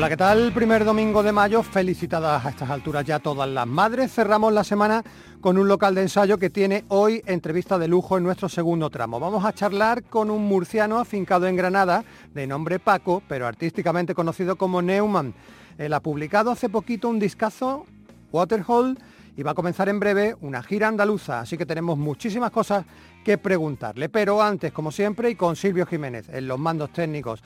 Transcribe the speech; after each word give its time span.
Hola, 0.00 0.08
¿qué 0.08 0.16
tal? 0.16 0.50
Primer 0.54 0.86
domingo 0.86 1.22
de 1.22 1.30
mayo, 1.30 1.62
felicitadas 1.62 2.46
a 2.46 2.48
estas 2.48 2.70
alturas 2.70 3.04
ya 3.04 3.18
todas 3.18 3.46
las 3.46 3.66
madres. 3.66 4.10
Cerramos 4.10 4.50
la 4.50 4.64
semana 4.64 5.04
con 5.42 5.58
un 5.58 5.68
local 5.68 5.94
de 5.94 6.00
ensayo 6.00 6.38
que 6.38 6.48
tiene 6.48 6.86
hoy 6.88 7.22
entrevista 7.26 7.78
de 7.78 7.86
lujo 7.86 8.16
en 8.16 8.24
nuestro 8.24 8.48
segundo 8.48 8.88
tramo. 8.88 9.20
Vamos 9.20 9.44
a 9.44 9.52
charlar 9.52 10.04
con 10.04 10.30
un 10.30 10.46
murciano 10.46 10.98
afincado 10.98 11.46
en 11.48 11.54
Granada, 11.54 12.02
de 12.32 12.46
nombre 12.46 12.78
Paco, 12.78 13.22
pero 13.28 13.46
artísticamente 13.46 14.14
conocido 14.14 14.56
como 14.56 14.80
Neumann. 14.80 15.34
Él 15.76 15.92
ha 15.92 16.00
publicado 16.00 16.50
hace 16.50 16.70
poquito 16.70 17.10
un 17.10 17.18
discazo, 17.18 17.84
Waterhole, 18.32 18.96
y 19.36 19.42
va 19.42 19.50
a 19.50 19.54
comenzar 19.54 19.90
en 19.90 20.00
breve 20.00 20.34
una 20.40 20.62
gira 20.62 20.88
andaluza, 20.88 21.40
así 21.40 21.58
que 21.58 21.66
tenemos 21.66 21.98
muchísimas 21.98 22.50
cosas 22.50 22.86
que 23.22 23.36
preguntarle. 23.36 24.08
Pero 24.08 24.40
antes, 24.40 24.72
como 24.72 24.92
siempre, 24.92 25.28
y 25.28 25.34
con 25.34 25.56
Silvio 25.56 25.84
Jiménez 25.84 26.26
en 26.30 26.48
los 26.48 26.58
mandos 26.58 26.90
técnicos, 26.90 27.42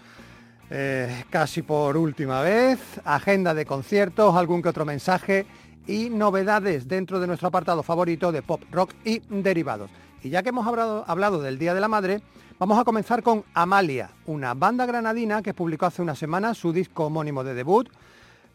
eh, 0.77 1.25
casi 1.31 1.63
por 1.63 1.97
última 1.97 2.43
vez, 2.43 2.81
agenda 3.05 3.55
de 3.55 3.65
conciertos, 3.65 4.35
algún 4.35 4.61
que 4.61 4.71
otro 4.71 4.85
mensaje 4.85 5.47
y 5.87 6.11
novedades 6.11 6.89
dentro 6.89 7.21
de 7.21 7.29
nuestro 7.29 7.47
apartado 7.47 7.85
favorito 7.85 8.33
de 8.33 8.43
pop, 8.43 8.61
rock 8.73 8.93
y 9.05 9.21
derivados. 9.29 9.89
Y 10.25 10.31
ya 10.31 10.43
que 10.43 10.49
hemos 10.49 10.67
hablado, 10.67 11.05
hablado 11.07 11.41
del 11.41 11.61
Día 11.61 11.75
de 11.75 11.81
la 11.81 11.87
Madre, 11.87 12.23
vamos 12.59 12.77
a 12.77 12.83
comenzar 12.83 13.23
con 13.23 13.45
Amalia, 13.55 14.11
una 14.27 14.55
banda 14.55 14.85
granadina 14.85 15.43
que 15.43 15.55
publicó 15.55 15.87
hace 15.87 16.03
una 16.03 16.17
semana 16.17 16.55
su 16.55 16.73
disco 16.73 17.05
homónimo 17.05 17.45
de 17.45 17.55
debut, 17.55 17.89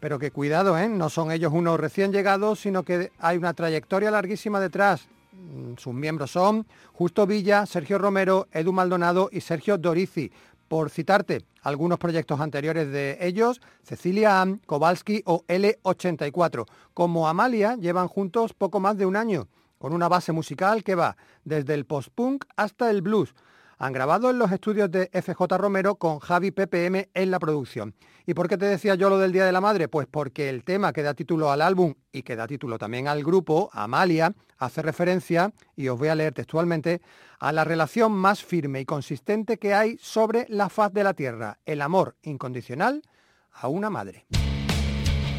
pero 0.01 0.19
que 0.19 0.31
cuidado, 0.31 0.77
¿eh? 0.77 0.89
no 0.89 1.09
son 1.09 1.31
ellos 1.31 1.53
unos 1.53 1.79
recién 1.79 2.11
llegados, 2.11 2.59
sino 2.59 2.83
que 2.83 3.13
hay 3.19 3.37
una 3.37 3.53
trayectoria 3.53 4.11
larguísima 4.11 4.59
detrás. 4.59 5.07
Mm, 5.31 5.77
sus 5.77 5.93
miembros 5.93 6.31
son 6.31 6.65
Justo 6.93 7.25
Villa, 7.25 7.65
Sergio 7.65 7.97
Romero, 7.97 8.47
Edu 8.51 8.73
Maldonado 8.73 9.29
y 9.31 9.39
Sergio 9.39 9.77
Dorici. 9.77 10.29
Por 10.69 10.91
citarte 10.91 11.41
algunos 11.63 11.97
proyectos 11.97 12.39
anteriores 12.39 12.91
de 12.91 13.17
ellos, 13.19 13.59
Cecilia 13.83 14.39
Am, 14.39 14.59
Kowalski 14.67 15.23
o 15.25 15.43
L84. 15.47 16.65
Como 16.93 17.27
Amalia 17.27 17.75
llevan 17.75 18.07
juntos 18.07 18.53
poco 18.53 18.79
más 18.79 18.95
de 18.95 19.07
un 19.07 19.15
año, 19.15 19.47
con 19.79 19.93
una 19.93 20.07
base 20.07 20.31
musical 20.31 20.83
que 20.83 20.93
va 20.93 21.17
desde 21.43 21.73
el 21.73 21.85
post-punk 21.85 22.45
hasta 22.55 22.91
el 22.91 23.01
blues 23.01 23.33
han 23.79 23.93
grabado 23.93 24.29
en 24.29 24.37
los 24.37 24.51
estudios 24.51 24.91
de 24.91 25.09
FJ 25.13 25.57
Romero 25.57 25.95
con 25.95 26.19
Javi 26.19 26.51
PPM 26.51 27.09
en 27.13 27.31
la 27.31 27.39
producción. 27.39 27.95
¿Y 28.25 28.33
por 28.33 28.49
qué 28.49 28.57
te 28.57 28.65
decía 28.65 28.95
yo 28.95 29.09
lo 29.09 29.17
del 29.17 29.31
Día 29.31 29.45
de 29.45 29.53
la 29.53 29.61
Madre? 29.61 29.87
Pues 29.87 30.05
porque 30.05 30.49
el 30.49 30.65
tema 30.65 30.91
que 30.91 31.01
da 31.01 31.13
título 31.13 31.49
al 31.49 31.61
álbum 31.61 31.95
y 32.11 32.21
que 32.21 32.35
da 32.35 32.45
título 32.45 32.77
también 32.77 33.07
al 33.07 33.23
grupo, 33.23 33.69
Amalia, 33.71 34.35
hace 34.57 34.81
referencia, 34.81 35.53
y 35.77 35.87
os 35.87 35.97
voy 35.97 36.09
a 36.09 36.15
leer 36.15 36.33
textualmente, 36.33 37.01
a 37.39 37.53
la 37.53 37.63
relación 37.63 38.11
más 38.11 38.43
firme 38.43 38.81
y 38.81 38.85
consistente 38.85 39.57
que 39.57 39.73
hay 39.73 39.97
sobre 39.97 40.45
la 40.49 40.67
faz 40.67 40.91
de 40.91 41.05
la 41.05 41.13
Tierra, 41.13 41.57
el 41.65 41.81
amor 41.81 42.17
incondicional 42.21 43.01
a 43.53 43.69
una 43.69 43.89
madre. 43.89 44.25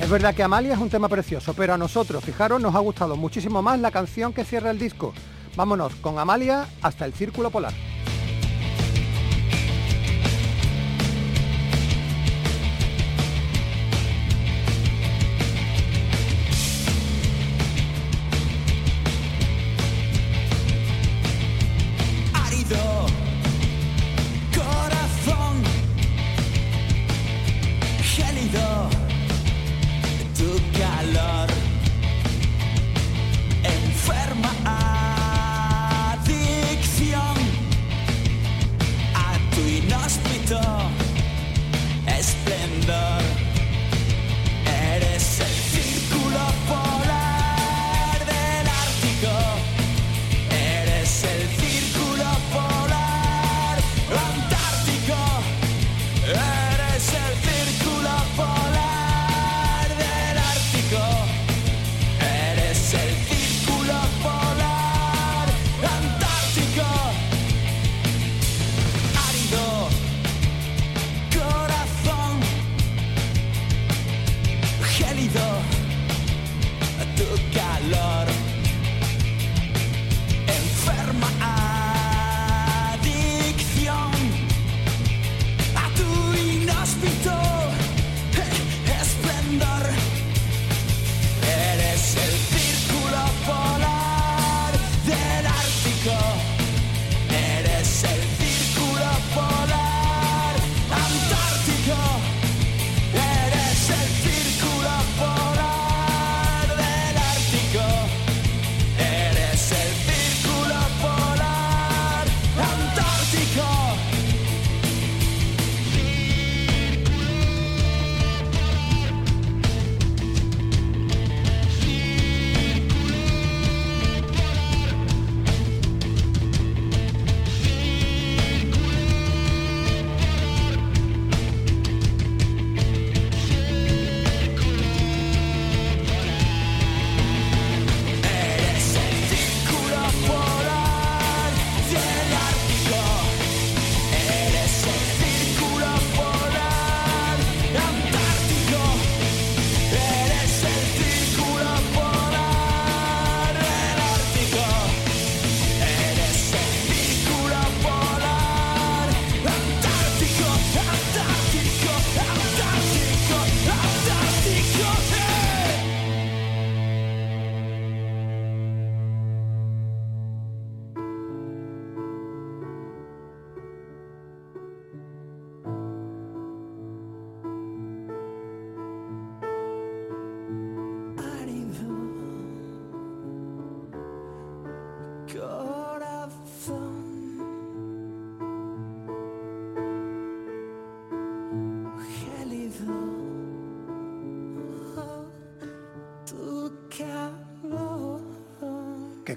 Es 0.01 0.09
verdad 0.09 0.35
que 0.35 0.43
Amalia 0.43 0.73
es 0.73 0.81
un 0.81 0.89
tema 0.89 1.11
precioso, 1.11 1.53
pero 1.53 1.75
a 1.75 1.79
nosotros, 1.79 2.25
fijaros, 2.25 2.59
nos 2.59 2.75
ha 2.75 2.79
gustado 2.79 3.17
muchísimo 3.17 3.61
más 3.61 3.79
la 3.79 3.91
canción 3.91 4.33
que 4.33 4.47
cierra 4.47 4.71
el 4.71 4.79
disco. 4.79 5.13
Vámonos 5.57 5.95
con 5.97 6.19
Amalia 6.19 6.67
hasta 6.81 7.05
el 7.05 7.13
Círculo 7.13 7.51
Polar. 7.51 7.90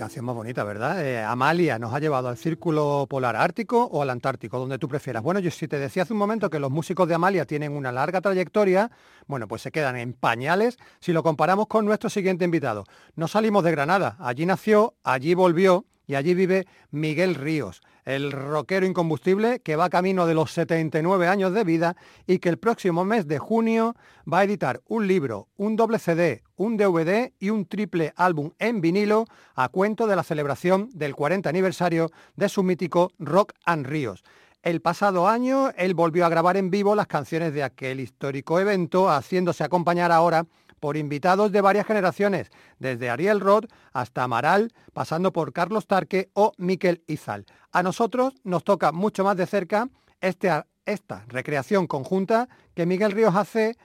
Canción 0.04 0.26
más 0.26 0.36
bonita, 0.36 0.66
¿verdad? 0.66 1.02
Eh, 1.06 1.24
Amalia 1.24 1.80
nos 1.80 1.94
ha 1.94 2.00
llevado 2.00 2.28
al 2.28 2.36
círculo 2.36 3.08
polar 3.10 3.38
ártico 3.38 3.86
o 3.86 4.02
al 4.02 4.10
Antártico, 4.10 4.60
donde 4.60 4.78
tú 4.78 4.90
prefieras. 4.90 5.24
Bueno, 5.24 5.40
yo 5.40 5.50
si 5.50 5.66
te 5.66 5.80
decía 5.80 6.04
hace 6.04 6.12
un 6.12 6.20
momento 6.20 6.50
que 6.50 6.60
los 6.60 6.70
músicos 6.70 7.08
de 7.08 7.16
Amalia 7.16 7.46
tienen 7.46 7.72
una 7.72 7.94
larga 7.94 8.20
trayectoria, 8.20 8.92
bueno, 9.28 9.48
pues 9.48 9.62
se 9.62 9.72
quedan 9.72 9.96
en 9.96 10.12
pañales 10.12 10.78
si 11.00 11.14
lo 11.14 11.24
comparamos 11.24 11.68
con 11.68 11.86
nuestro 11.86 12.10
siguiente 12.10 12.44
invitado. 12.44 12.84
No 13.16 13.30
salimos 13.30 13.64
de 13.64 13.72
Granada, 13.72 14.18
allí 14.20 14.46
nació, 14.46 14.96
allí 15.06 15.36
volvió 15.36 15.86
y 16.06 16.16
allí 16.16 16.34
vive 16.34 16.68
Miguel 16.92 17.36
Ríos 17.36 17.82
el 18.06 18.32
rockero 18.32 18.86
incombustible 18.86 19.60
que 19.60 19.76
va 19.76 19.90
camino 19.90 20.26
de 20.26 20.34
los 20.34 20.52
79 20.52 21.28
años 21.28 21.54
de 21.54 21.64
vida 21.64 21.96
y 22.28 22.40
que 22.40 22.50
el 22.50 22.58
próximo 22.58 23.06
mes 23.06 23.28
de 23.28 23.40
junio 23.40 23.96
va 24.32 24.40
a 24.40 24.44
editar 24.44 24.82
un 24.88 25.08
libro, 25.08 25.48
un 25.56 25.76
doble 25.76 26.00
CD, 26.00 26.44
un 26.56 26.78
DVD 26.78 27.34
y 27.40 27.50
un 27.50 27.66
triple 27.66 28.14
álbum 28.16 28.52
en 28.60 28.82
vinilo 28.82 29.26
a 29.56 29.70
cuento 29.70 30.08
de 30.08 30.16
la 30.16 30.24
celebración 30.24 30.90
del 30.94 31.16
40 31.16 31.50
aniversario 31.50 32.12
de 32.36 32.50
su 32.50 32.64
mítico 32.64 33.12
Rock 33.20 33.54
and 33.66 33.86
Ríos. 33.86 34.24
El 34.64 34.80
pasado 34.80 35.28
año 35.28 35.72
él 35.76 35.94
volvió 35.94 36.26
a 36.26 36.30
grabar 36.30 36.56
en 36.56 36.70
vivo 36.70 36.96
las 36.96 37.08
canciones 37.08 37.54
de 37.54 37.64
aquel 37.64 38.00
histórico 38.00 38.62
evento, 38.62 39.10
haciéndose 39.10 39.66
acompañar 39.66 40.14
ahora 40.14 40.46
por 40.84 40.98
invitados 40.98 41.54
de 41.54 41.62
varias 41.62 41.88
generaciones, 41.88 42.52
desde 42.78 43.10
Ariel 43.10 43.40
Roth 43.40 43.72
hasta 43.94 44.24
Amaral, 44.24 44.74
pasando 44.92 45.32
por 45.32 45.54
Carlos 45.54 45.88
Tarque 45.88 46.30
o 46.34 46.52
Miquel 46.58 47.06
Izal. 47.08 47.46
A 47.72 47.84
nosotros 47.84 48.34
nos 48.44 48.66
toca 48.66 48.92
mucho 48.92 49.24
más 49.24 49.38
de 49.38 49.46
cerca 49.46 49.88
este, 50.20 50.52
esta 50.86 51.24
recreación 51.30 51.88
conjunta 51.88 52.50
que 52.74 52.86
Miguel 52.86 53.14
Ríos 53.14 53.34
hace 53.34 53.78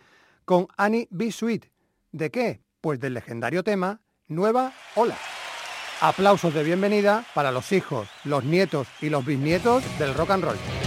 con 0.45 0.67
Annie 0.77 1.07
B. 1.13 1.31
Sweet. 1.31 1.67
¿De 2.11 2.33
qué? 2.33 2.63
Pues 2.81 2.99
del 2.99 3.15
legendario 3.15 3.63
tema 3.63 4.01
Nueva 4.27 4.73
Ola. 4.97 5.17
Aplausos 6.01 6.53
de 6.53 6.65
bienvenida 6.65 7.25
para 7.33 7.53
los 7.53 7.71
hijos, 7.71 8.09
los 8.25 8.43
nietos 8.43 8.89
y 9.01 9.09
los 9.09 9.25
bisnietos 9.25 9.85
del 10.01 10.15
rock 10.15 10.31
and 10.31 10.43
roll. 10.43 10.78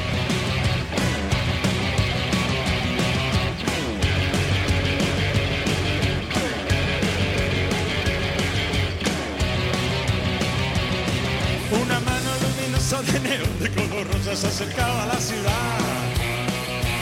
Se 14.41 14.47
acercaba 14.47 15.03
a 15.03 15.05
la 15.05 15.19
ciudad. 15.21 15.77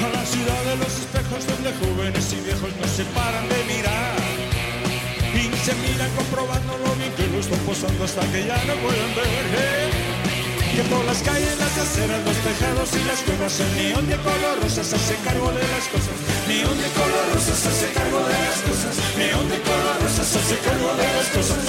A 0.04 0.08
la 0.12 0.26
ciudad 0.28 0.62
de 0.68 0.76
los 0.76 0.92
espejos 0.92 1.48
donde 1.48 1.72
jóvenes 1.80 2.34
y 2.36 2.40
viejos 2.44 2.72
no 2.76 2.88
se 2.92 3.04
paran 3.16 3.48
de 3.48 3.60
mirar. 3.64 4.20
Y 5.32 5.48
se 5.64 5.74
miran 5.80 6.12
comprobando 6.20 6.76
lo 6.84 6.92
bien 7.00 7.14
que 7.16 7.28
lo 7.32 7.40
están 7.40 7.60
posando 7.60 8.04
hasta 8.04 8.28
que 8.28 8.44
ya 8.44 8.60
no 8.68 8.76
pueden 8.84 9.12
ver. 9.16 9.46
¿eh? 9.56 9.88
Que 10.76 10.84
por 10.92 11.04
las 11.06 11.20
calles, 11.24 11.56
las 11.64 11.78
aceras, 11.80 12.20
los 12.28 12.36
tejados 12.44 12.90
y 13.00 13.02
las 13.08 13.20
cuevas 13.24 13.56
el 13.64 13.72
neón 13.76 14.06
de 14.12 14.18
color 14.20 14.56
rosa 14.62 14.84
se 14.84 14.96
hace 15.00 15.16
cargo 15.24 15.48
de 15.56 15.64
las 15.64 15.86
cosas. 15.88 16.16
Neón 16.44 16.76
de 16.76 16.90
color 16.92 17.26
rosa 17.32 17.56
se 17.56 17.68
hace 17.72 17.88
cargo 17.96 18.20
de 18.20 18.36
las 18.36 18.60
cosas. 18.68 18.94
Neón 19.16 19.48
de 19.48 19.60
color 19.64 19.96
rosa 20.04 20.24
se 20.28 20.38
hace 20.40 20.58
cargo 20.60 20.92
de 20.92 21.08
las 21.08 21.28
cosas. 21.32 21.60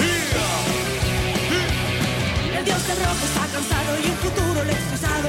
El 2.58 2.64
dios 2.64 2.82
del 2.88 2.98
rojo 3.06 3.22
está 3.30 3.44
cansado 3.54 3.90
y 4.02 4.06
un 4.10 4.18
futuro 4.18 4.64
le 4.64 4.72
estresado 4.72 5.19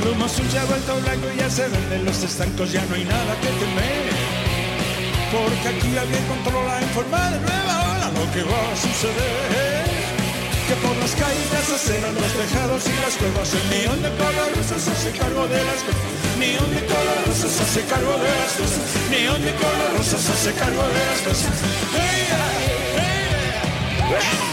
el 0.00 0.08
humo 0.08 0.28
se 0.28 0.58
ha 0.58 0.64
vuelto 0.64 1.00
blanco 1.00 1.26
y 1.34 1.38
ya 1.38 1.50
se 1.50 1.68
venden 1.68 2.04
los 2.04 2.22
estancos, 2.22 2.72
ya 2.72 2.84
no 2.86 2.94
hay 2.94 3.04
nada 3.04 3.34
que 3.40 3.48
temer. 3.48 4.10
Porque 5.30 5.68
aquí 5.68 5.96
alguien 5.96 6.24
controla 6.26 6.80
en 6.80 6.88
forma 6.90 7.30
de 7.30 7.40
nueva 7.40 7.74
ola 7.94 8.10
lo 8.14 8.32
que 8.32 8.42
va 8.42 8.72
a 8.72 8.76
suceder. 8.76 9.84
Que 10.68 10.74
por 10.76 10.96
las 10.96 11.14
calles, 11.14 11.52
las 11.52 11.70
aceras, 11.70 12.14
los 12.14 12.32
tejados 12.32 12.82
y 12.86 12.94
las 13.02 13.14
cuevas, 13.16 13.54
el 13.54 13.70
neón 13.70 14.02
de 14.02 14.10
color 14.10 14.48
rosa 14.56 14.78
se 14.78 14.90
hace 14.90 15.10
cargo 15.18 15.46
de 15.48 15.64
las 15.64 15.80
cosas. 15.82 16.10
Neón 16.38 16.70
de 16.74 16.86
color 16.86 17.18
rosa 17.26 17.48
se 17.48 17.62
hace 17.62 17.82
cargo 17.84 18.12
de 18.12 18.30
las 18.40 18.52
cosas. 18.58 18.82
Neón 19.10 19.42
de 19.42 19.52
color 19.54 19.90
rosa 19.98 20.18
se 20.18 20.32
hace 20.32 20.52
cargo 20.52 20.82
de 20.82 21.06
las 21.10 21.20
cosas. 21.22 21.54
Hey, 21.94 22.26
hey. 24.10 24.49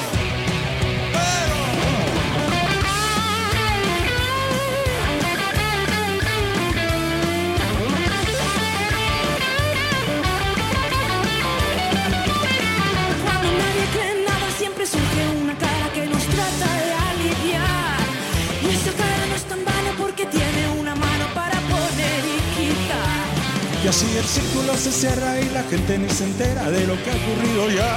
Y 23.87 23.89
así 23.89 24.17
el 24.17 24.25
círculo 24.25 24.75
se 24.75 24.91
cierra 24.91 25.39
y 25.39 25.47
la 25.47 25.63
gente 25.63 25.97
ni 25.97 26.09
se 26.09 26.25
entera 26.25 26.69
de 26.69 26.85
lo 26.85 27.01
que 27.01 27.09
ha 27.09 27.15
ocurrido 27.15 27.69
ya. 27.71 27.87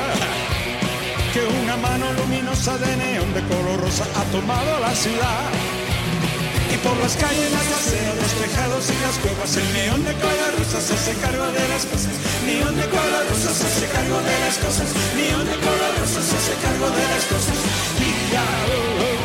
Que 1.35 1.43
una 1.43 1.77
mano 1.79 2.13
luminosa 2.13 2.79
de 2.79 2.97
neón 2.97 3.35
de 3.35 3.43
color 3.51 3.81
rosa 3.81 4.07
ha 4.15 4.23
tomado 4.31 4.79
la 4.79 4.95
ciudad. 4.95 5.51
Y 6.73 6.77
por 6.87 6.97
las 6.99 7.17
calles, 7.17 7.51
las 7.51 7.67
aceras, 7.75 8.15
los 8.23 8.33
tejados 8.39 8.87
y 8.87 9.03
las 9.03 9.19
cuevas, 9.19 9.57
el 9.57 9.73
neón 9.73 10.05
de 10.05 10.15
color 10.15 10.55
rosa 10.63 10.81
se 10.81 10.95
hace 10.95 11.13
cargo 11.19 11.51
de 11.51 11.69
las 11.69 11.85
cosas. 11.85 12.15
Neón 12.47 12.77
de 12.77 12.87
color 12.87 13.27
rosa 13.27 13.51
se 13.51 13.67
hace 13.67 13.87
cargo 13.91 14.19
de 14.23 14.39
las 14.47 14.59
cosas. 14.63 14.87
Neón 15.19 15.45
de 15.45 15.59
color 15.59 15.91
rosa 15.99 16.23
se 16.23 16.37
hace 16.39 16.55
cargo 16.63 16.87
de 16.87 17.03
las 17.03 17.25
cosas. 17.27 17.59
Y 17.99 18.31
ya, 18.31 18.47
oh, 18.47 19.11
oh, 19.11 19.19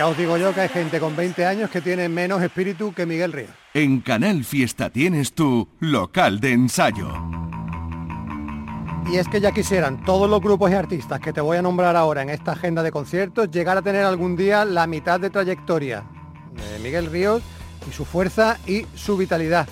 Ya 0.00 0.06
os 0.06 0.16
digo 0.16 0.38
yo 0.38 0.54
que 0.54 0.62
hay 0.62 0.70
gente 0.70 0.98
con 0.98 1.14
20 1.14 1.44
años 1.44 1.68
que 1.68 1.82
tiene 1.82 2.08
menos 2.08 2.42
espíritu 2.42 2.94
que 2.94 3.04
Miguel 3.04 3.34
Ríos. 3.34 3.50
En 3.74 4.00
Canal 4.00 4.44
Fiesta 4.44 4.88
tienes 4.88 5.34
tu 5.34 5.68
local 5.78 6.40
de 6.40 6.52
ensayo. 6.52 7.12
Y 9.12 9.18
es 9.18 9.28
que 9.28 9.42
ya 9.42 9.52
quisieran 9.52 10.02
todos 10.02 10.30
los 10.30 10.40
grupos 10.40 10.70
y 10.70 10.74
artistas 10.74 11.20
que 11.20 11.34
te 11.34 11.42
voy 11.42 11.58
a 11.58 11.62
nombrar 11.62 11.96
ahora 11.96 12.22
en 12.22 12.30
esta 12.30 12.52
agenda 12.52 12.82
de 12.82 12.90
conciertos 12.90 13.50
llegar 13.50 13.76
a 13.76 13.82
tener 13.82 14.06
algún 14.06 14.36
día 14.36 14.64
la 14.64 14.86
mitad 14.86 15.20
de 15.20 15.28
trayectoria 15.28 16.04
de 16.54 16.78
Miguel 16.78 17.04
Ríos 17.04 17.42
y 17.86 17.92
su 17.92 18.06
fuerza 18.06 18.56
y 18.66 18.86
su 18.94 19.18
vitalidad. 19.18 19.68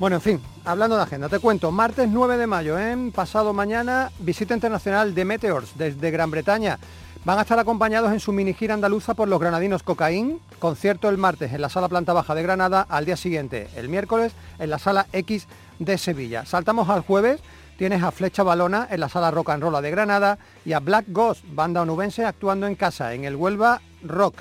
Bueno, 0.00 0.16
en 0.16 0.22
fin, 0.22 0.40
hablando 0.64 0.96
de 0.96 1.04
agenda, 1.04 1.28
te 1.28 1.38
cuento, 1.38 1.70
martes 1.70 2.08
9 2.08 2.36
de 2.36 2.48
mayo, 2.48 2.80
en 2.80 3.12
pasado 3.12 3.52
mañana, 3.52 4.10
visita 4.18 4.54
internacional 4.54 5.14
de 5.14 5.24
Meteors 5.24 5.78
desde 5.78 6.10
Gran 6.10 6.32
Bretaña. 6.32 6.80
Van 7.28 7.38
a 7.38 7.42
estar 7.42 7.58
acompañados 7.58 8.10
en 8.10 8.20
su 8.20 8.32
mini 8.32 8.54
gira 8.54 8.72
andaluza 8.72 9.12
por 9.12 9.28
los 9.28 9.38
granadinos 9.38 9.82
Cocaín, 9.82 10.40
concierto 10.58 11.10
el 11.10 11.18
martes 11.18 11.52
en 11.52 11.60
la 11.60 11.68
sala 11.68 11.86
planta 11.86 12.14
baja 12.14 12.34
de 12.34 12.42
Granada, 12.42 12.86
al 12.88 13.04
día 13.04 13.18
siguiente, 13.18 13.68
el 13.76 13.90
miércoles, 13.90 14.32
en 14.58 14.70
la 14.70 14.78
sala 14.78 15.08
X 15.12 15.46
de 15.78 15.98
Sevilla. 15.98 16.46
Saltamos 16.46 16.88
al 16.88 17.02
jueves, 17.02 17.42
tienes 17.76 18.02
a 18.02 18.12
Flecha 18.12 18.44
Balona 18.44 18.88
en 18.90 19.00
la 19.00 19.10
sala 19.10 19.30
Rock 19.30 19.50
and 19.50 19.62
Roll 19.62 19.82
de 19.82 19.90
Granada 19.90 20.38
y 20.64 20.72
a 20.72 20.80
Black 20.80 21.04
Ghost, 21.08 21.44
banda 21.52 21.82
onubense 21.82 22.24
actuando 22.24 22.66
en 22.66 22.76
casa, 22.76 23.12
en 23.12 23.26
el 23.26 23.36
Huelva 23.36 23.82
Rock. 24.02 24.36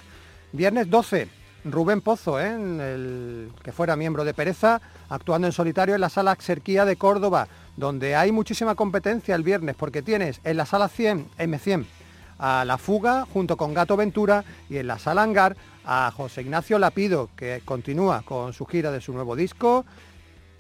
Viernes 0.54 0.90
12, 0.90 1.28
Rubén 1.66 2.00
Pozo, 2.00 2.40
¿eh? 2.40 3.50
Que 3.64 3.74
fuera 3.74 3.98
miembro 3.98 4.24
de 4.24 4.34
Pereza, 4.34 4.80
actuando 5.10 5.46
en 5.46 5.52
solitario 5.52 5.94
en 5.94 6.00
la 6.00 6.08
sala 6.08 6.32
Axerquía 6.32 6.86
de 6.86 6.96
Córdoba, 6.96 7.50
donde 7.76 8.16
hay 8.16 8.32
muchísima 8.32 8.76
competencia 8.76 9.36
el 9.36 9.44
viernes, 9.44 9.76
porque 9.76 10.02
tienes 10.02 10.40
en 10.46 10.56
la 10.56 10.66
sala 10.66 10.88
100, 10.88 11.32
M100, 11.38 11.86
a 12.40 12.66
La 12.66 12.78
Fuga 12.78 13.26
junto 13.32 13.58
con 13.58 13.74
Gato 13.74 13.98
Ventura 13.98 14.44
y 14.70 14.78
en 14.78 14.88
la 14.88 15.00
sala 15.00 15.24
Hangar 15.24 15.56
a 15.86 16.12
José 16.16 16.42
Ignacio 16.42 16.80
Lapido, 16.80 17.30
que 17.36 17.62
continúa 17.64 18.22
con 18.24 18.54
su 18.54 18.66
gira 18.66 18.92
de 18.92 19.00
su 19.00 19.14
nuevo 19.14 19.36
disco 19.36 19.86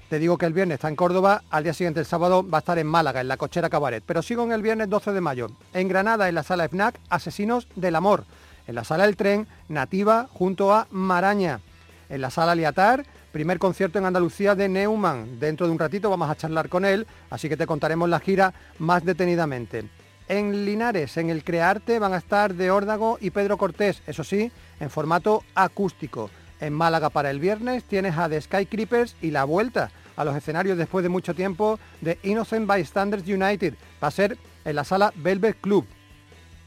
Te 0.09 0.19
digo 0.19 0.37
que 0.37 0.45
el 0.45 0.53
viernes 0.53 0.75
está 0.75 0.87
en 0.87 0.95
Córdoba, 0.95 1.43
al 1.49 1.65
día 1.65 1.73
siguiente, 1.73 1.99
el 1.99 2.05
sábado, 2.05 2.47
va 2.47 2.59
a 2.59 2.59
estar 2.59 2.79
en 2.79 2.87
Málaga, 2.87 3.19
en 3.19 3.27
la 3.27 3.35
Cochera 3.35 3.69
Cabaret. 3.69 4.01
Pero 4.05 4.21
sigo 4.21 4.43
en 4.43 4.53
el 4.53 4.61
viernes 4.61 4.89
12 4.89 5.11
de 5.11 5.19
mayo. 5.19 5.49
En 5.73 5.89
Granada, 5.89 6.29
en 6.29 6.35
la 6.35 6.43
sala 6.43 6.69
FNAC, 6.69 6.97
Asesinos 7.09 7.67
del 7.75 7.95
Amor. 7.95 8.23
En 8.67 8.75
la 8.75 8.85
sala 8.85 9.05
del 9.05 9.17
tren, 9.17 9.47
Nativa, 9.67 10.29
junto 10.31 10.73
a 10.73 10.87
Maraña. 10.91 11.59
En 12.07 12.21
la 12.21 12.29
sala 12.29 12.55
Liatar, 12.55 13.05
primer 13.33 13.59
concierto 13.59 13.99
en 13.99 14.05
Andalucía 14.05 14.55
de 14.55 14.69
Neumann. 14.69 15.41
Dentro 15.41 15.67
de 15.67 15.73
un 15.73 15.79
ratito 15.79 16.09
vamos 16.09 16.29
a 16.29 16.37
charlar 16.37 16.69
con 16.69 16.85
él, 16.85 17.05
así 17.29 17.49
que 17.49 17.57
te 17.57 17.67
contaremos 17.67 18.07
la 18.07 18.21
gira 18.21 18.53
más 18.79 19.03
detenidamente. 19.03 19.89
En 20.29 20.65
Linares, 20.65 21.15
en 21.15 21.29
el 21.29 21.45
Crearte, 21.45 21.99
van 21.99 22.13
a 22.13 22.17
estar 22.17 22.53
de 22.53 22.69
Órdago 22.69 23.17
y 23.21 23.29
Pedro 23.29 23.57
Cortés, 23.57 24.01
eso 24.07 24.25
sí, 24.25 24.51
en 24.79 24.89
formato 24.89 25.43
acústico. 25.55 26.29
En 26.59 26.73
Málaga 26.73 27.09
para 27.09 27.31
el 27.31 27.39
viernes 27.39 27.85
tienes 27.85 28.17
a 28.17 28.27
The 28.27 28.41
Sky 28.41 28.65
Creepers 28.65 29.15
y 29.21 29.31
la 29.31 29.45
vuelta 29.45 29.89
a 30.17 30.25
los 30.25 30.35
escenarios 30.35 30.77
después 30.77 31.03
de 31.03 31.09
mucho 31.09 31.33
tiempo 31.33 31.79
de 32.01 32.19
Innocent 32.23 32.69
Bystanders 32.69 33.25
United. 33.25 33.75
Va 34.03 34.09
a 34.09 34.11
ser 34.11 34.37
en 34.65 34.75
la 34.75 34.83
sala 34.83 35.13
Velvet 35.15 35.61
Club. 35.61 35.85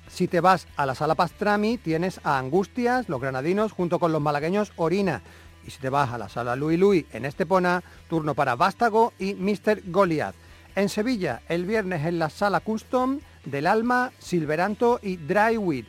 Si 0.09 0.27
te 0.27 0.41
vas 0.41 0.67
a 0.77 0.87
la 0.87 0.95
sala 0.95 1.15
Pastrami 1.15 1.77
tienes 1.77 2.21
a 2.25 2.39
Angustias, 2.39 3.11
los 3.11 3.21
granadinos, 3.21 3.73
junto 3.73 3.99
con 3.99 4.11
los 4.11 4.23
malagueños 4.23 4.73
Orina. 4.77 5.21
Y 5.67 5.71
si 5.71 5.81
te 5.81 5.91
vas 5.91 6.11
a 6.11 6.19
la 6.19 6.31
sala 6.31 6.57
Louis 6.57 6.79
Louis 6.79 7.05
en 7.13 7.27
Estepona, 7.27 7.83
turno 8.09 8.35
para 8.35 8.57
Vástago 8.57 9.13
y 9.19 9.35
Mr. 9.35 9.83
Goliath. 9.91 10.35
En 10.75 10.89
Sevilla, 10.89 11.43
el 11.49 11.67
viernes 11.67 12.07
en 12.07 12.19
la 12.19 12.31
sala 12.31 12.61
Custom, 12.61 13.19
Del 13.45 13.67
Alma, 13.67 14.13
Silveranto 14.19 15.01
y 15.03 15.17
Dryweed. 15.17 15.85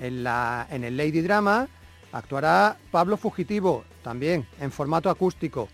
En, 0.00 0.22
la, 0.22 0.66
en 0.70 0.84
el 0.84 0.96
Lady 0.96 1.20
Drama 1.20 1.68
actuará 2.12 2.76
Pablo 2.90 3.16
Fugitivo, 3.16 3.84
también 4.02 4.46
en 4.60 4.70
formato 4.70 5.10
acústico. 5.10 5.68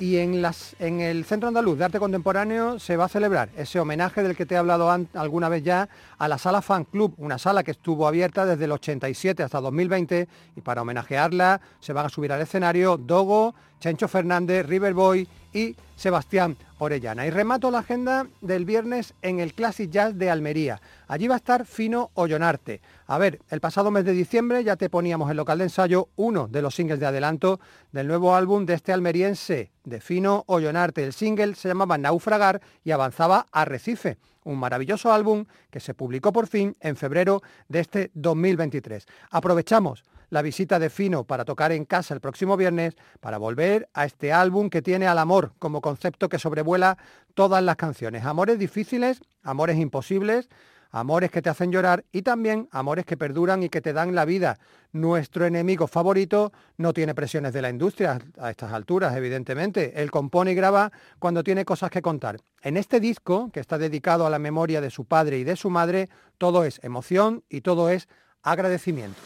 Y 0.00 0.18
en, 0.18 0.40
las, 0.40 0.76
en, 0.78 1.00
el 1.00 1.24
Centro 1.24 1.48
Andaluz 1.48 1.76
de 1.76 1.86
Arte 1.86 1.98
Contemporáneo 1.98 2.78
se 2.78 2.96
va 2.96 3.06
a 3.06 3.08
celebrar 3.08 3.48
ese 3.56 3.80
homenaje 3.80 4.22
del 4.22 4.36
que 4.36 4.46
te 4.46 4.54
he 4.54 4.58
hablado 4.58 4.88
alguna 5.14 5.48
vez 5.48 5.64
ya 5.64 5.88
a 6.18 6.28
la 6.28 6.38
sala 6.38 6.62
Fan 6.62 6.84
Club, 6.84 7.14
una 7.16 7.36
sala 7.36 7.64
que 7.64 7.72
estuvo 7.72 8.06
abierta 8.06 8.46
desde 8.46 8.66
el 8.66 8.72
87 8.72 9.42
hasta 9.42 9.60
2020 9.60 10.28
y 10.54 10.60
para 10.60 10.82
homenajearla 10.82 11.60
se 11.80 11.92
van 11.92 12.06
a 12.06 12.10
subir 12.10 12.32
al 12.32 12.40
escenario 12.40 12.96
Dogo, 12.96 13.56
Chencho 13.80 14.06
Fernández, 14.06 14.66
Riverboy 14.66 15.26
y 15.52 15.76
Sebastián 15.96 16.56
Orellana. 16.78 17.26
Y 17.26 17.30
remato 17.30 17.70
la 17.70 17.80
agenda 17.80 18.26
del 18.40 18.64
viernes 18.64 19.14
en 19.22 19.40
el 19.40 19.54
Classic 19.54 19.90
Jazz 19.90 20.16
de 20.16 20.30
Almería. 20.30 20.80
Allí 21.08 21.26
va 21.26 21.34
a 21.34 21.38
estar 21.38 21.66
Fino 21.66 22.10
Ollonarte. 22.14 22.80
A 23.06 23.18
ver, 23.18 23.40
el 23.50 23.60
pasado 23.60 23.90
mes 23.90 24.04
de 24.04 24.12
diciembre 24.12 24.62
ya 24.62 24.76
te 24.76 24.90
poníamos 24.90 25.30
en 25.30 25.36
local 25.36 25.58
de 25.58 25.64
ensayo 25.64 26.08
uno 26.16 26.46
de 26.46 26.62
los 26.62 26.74
singles 26.74 27.00
de 27.00 27.06
adelanto 27.06 27.60
del 27.92 28.06
nuevo 28.06 28.34
álbum 28.34 28.64
de 28.66 28.74
este 28.74 28.92
almeriense, 28.92 29.70
de 29.84 30.00
Fino 30.00 30.44
Ollonarte. 30.46 31.04
El 31.04 31.12
single 31.12 31.54
se 31.54 31.68
llamaba 31.68 31.98
Naufragar 31.98 32.60
y 32.84 32.92
avanzaba 32.92 33.46
a 33.50 33.64
Recife 33.64 34.18
un 34.44 34.58
maravilloso 34.58 35.12
álbum 35.12 35.44
que 35.70 35.78
se 35.78 35.94
publicó 35.94 36.32
por 36.32 36.46
fin 36.46 36.74
en 36.80 36.96
febrero 36.96 37.42
de 37.68 37.80
este 37.80 38.10
2023. 38.14 39.06
Aprovechamos 39.30 40.04
la 40.30 40.42
visita 40.42 40.78
de 40.78 40.90
Fino 40.90 41.24
para 41.24 41.44
tocar 41.44 41.72
en 41.72 41.84
casa 41.84 42.14
el 42.14 42.20
próximo 42.20 42.56
viernes, 42.56 42.96
para 43.20 43.38
volver 43.38 43.88
a 43.94 44.04
este 44.04 44.32
álbum 44.32 44.70
que 44.70 44.82
tiene 44.82 45.06
al 45.06 45.18
amor 45.18 45.52
como 45.58 45.80
concepto 45.80 46.28
que 46.28 46.38
sobrevuela 46.38 46.98
todas 47.34 47.62
las 47.62 47.76
canciones. 47.76 48.24
Amores 48.24 48.58
difíciles, 48.58 49.20
amores 49.42 49.78
imposibles, 49.78 50.48
amores 50.90 51.30
que 51.30 51.42
te 51.42 51.50
hacen 51.50 51.70
llorar 51.70 52.04
y 52.12 52.22
también 52.22 52.68
amores 52.70 53.04
que 53.04 53.16
perduran 53.16 53.62
y 53.62 53.68
que 53.68 53.80
te 53.80 53.92
dan 53.92 54.14
la 54.14 54.24
vida. 54.24 54.58
Nuestro 54.92 55.44
enemigo 55.44 55.86
favorito 55.86 56.52
no 56.76 56.92
tiene 56.92 57.14
presiones 57.14 57.52
de 57.52 57.62
la 57.62 57.70
industria 57.70 58.18
a 58.38 58.50
estas 58.50 58.72
alturas, 58.72 59.14
evidentemente. 59.16 60.00
Él 60.00 60.10
compone 60.10 60.52
y 60.52 60.54
graba 60.54 60.92
cuando 61.18 61.44
tiene 61.44 61.64
cosas 61.64 61.90
que 61.90 62.02
contar. 62.02 62.38
En 62.62 62.76
este 62.76 63.00
disco, 63.00 63.50
que 63.52 63.60
está 63.60 63.78
dedicado 63.78 64.26
a 64.26 64.30
la 64.30 64.38
memoria 64.38 64.80
de 64.80 64.90
su 64.90 65.04
padre 65.04 65.38
y 65.38 65.44
de 65.44 65.56
su 65.56 65.70
madre, 65.70 66.08
todo 66.38 66.64
es 66.64 66.80
emoción 66.82 67.44
y 67.48 67.60
todo 67.60 67.90
es 67.90 68.08
agradecimiento. 68.42 69.20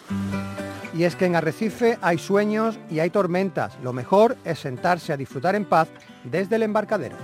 Y 0.94 1.04
es 1.04 1.16
que 1.16 1.25
en 1.25 1.37
Arrecife 1.37 1.99
hay 2.02 2.18
sueños 2.18 2.78
y 2.90 3.00
hay 3.00 3.11
tormentas. 3.11 3.78
Lo 3.82 3.92
mejor 3.92 4.37
es 4.44 4.58
sentarse 4.58 5.12
a 5.12 5.16
disfrutar 5.16 5.54
en 5.54 5.64
paz 5.64 5.88
desde 6.25 6.56
el 6.56 6.62
embarcadero. 6.62 7.16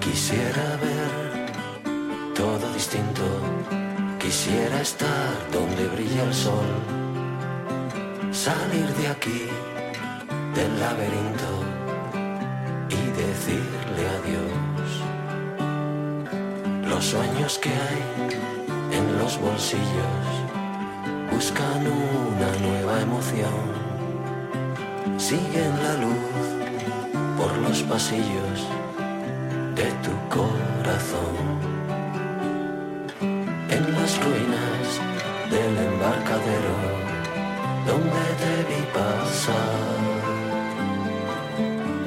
Quisiera 0.00 0.76
ver 0.82 2.34
todo 2.34 2.72
distinto. 2.74 3.22
Quisiera 4.18 4.82
estar 4.82 5.50
donde 5.50 5.88
brilla 5.88 6.24
el 6.24 6.34
sol. 6.34 6.66
Salir 8.30 8.86
de 8.94 9.08
aquí, 9.08 9.48
del 10.54 10.80
laberinto 10.80 11.69
decirle 13.20 14.02
adiós. 14.18 14.90
Los 16.88 17.04
sueños 17.04 17.58
que 17.58 17.70
hay 17.70 18.02
en 18.92 19.18
los 19.18 19.38
bolsillos 19.40 20.26
buscan 21.30 21.86
una 21.86 22.50
nueva 22.66 23.00
emoción. 23.00 23.60
Siguen 25.18 25.72
la 25.84 25.94
luz 26.04 26.46
por 27.38 27.56
los 27.58 27.82
pasillos 27.82 28.58
de 29.74 29.88
tu 30.04 30.12
corazón. 30.36 31.34
En 33.76 33.92
las 33.92 34.12
ruinas 34.24 34.86
del 35.50 35.76
embarcadero 35.88 36.74
donde 37.86 38.24
te 38.42 38.54
vi 38.68 38.82
pasar. 38.92 40.00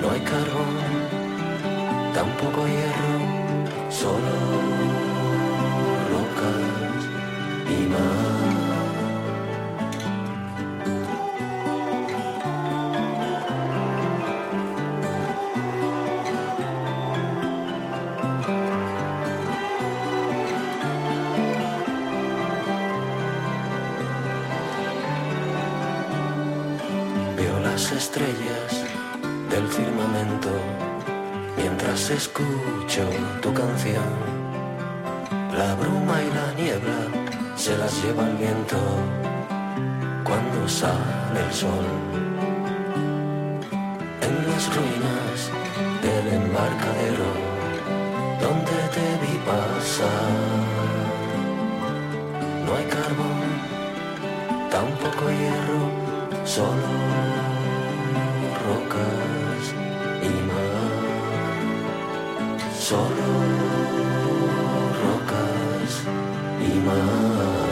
No 0.02 0.12
hay 0.12 0.22
carbón 0.22 1.03
tampoco 2.14 2.68
hierro, 2.68 3.90
solo 3.90 4.83
se 37.64 37.78
las 37.78 38.04
lleva 38.04 38.28
el 38.28 38.36
viento 38.36 38.76
cuando 40.26 40.68
sale 40.68 41.40
el 41.48 41.54
sol. 41.54 41.86
En 44.28 44.34
las 44.50 44.64
ruinas 44.76 45.38
del 46.04 46.26
embarcadero 46.42 47.30
donde 48.44 48.78
te 48.96 49.08
vi 49.22 49.36
pasar, 49.48 50.34
no 52.66 52.76
hay 52.76 52.86
carbón, 52.98 53.42
tampoco 54.70 55.24
hierro, 55.40 55.84
solo 56.44 56.90
rocas 58.68 59.64
y 60.22 60.34
mar 60.50 61.04
solo 62.78 63.83
y 66.74 67.63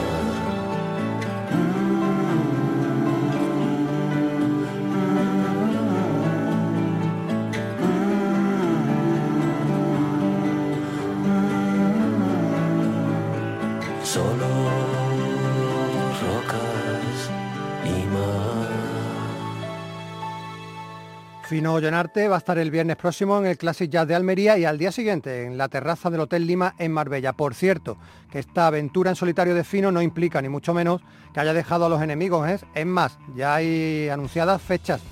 Fino 21.52 21.78
Llenarte 21.78 22.28
va 22.28 22.36
a 22.36 22.38
estar 22.38 22.56
el 22.56 22.70
viernes 22.70 22.96
próximo 22.96 23.36
en 23.36 23.44
el 23.44 23.58
Classic 23.58 23.90
Jazz 23.90 24.08
de 24.08 24.14
Almería 24.14 24.56
y 24.56 24.64
al 24.64 24.78
día 24.78 24.90
siguiente 24.90 25.44
en 25.44 25.58
la 25.58 25.68
terraza 25.68 26.08
del 26.08 26.20
Hotel 26.20 26.46
Lima 26.46 26.74
en 26.78 26.90
Marbella. 26.92 27.34
Por 27.34 27.54
cierto, 27.54 27.98
que 28.30 28.38
esta 28.38 28.68
aventura 28.68 29.10
en 29.10 29.16
solitario 29.16 29.54
de 29.54 29.62
Fino 29.62 29.92
no 29.92 30.00
implica 30.00 30.40
ni 30.40 30.48
mucho 30.48 30.72
menos 30.72 31.02
que 31.34 31.40
haya 31.40 31.52
dejado 31.52 31.84
a 31.84 31.88
los 31.90 32.00
enemigos. 32.00 32.48
¿eh? 32.48 32.58
Es 32.74 32.86
más, 32.86 33.18
ya 33.36 33.56
hay 33.56 34.08
anunciadas 34.08 34.62
fechas 34.62 35.02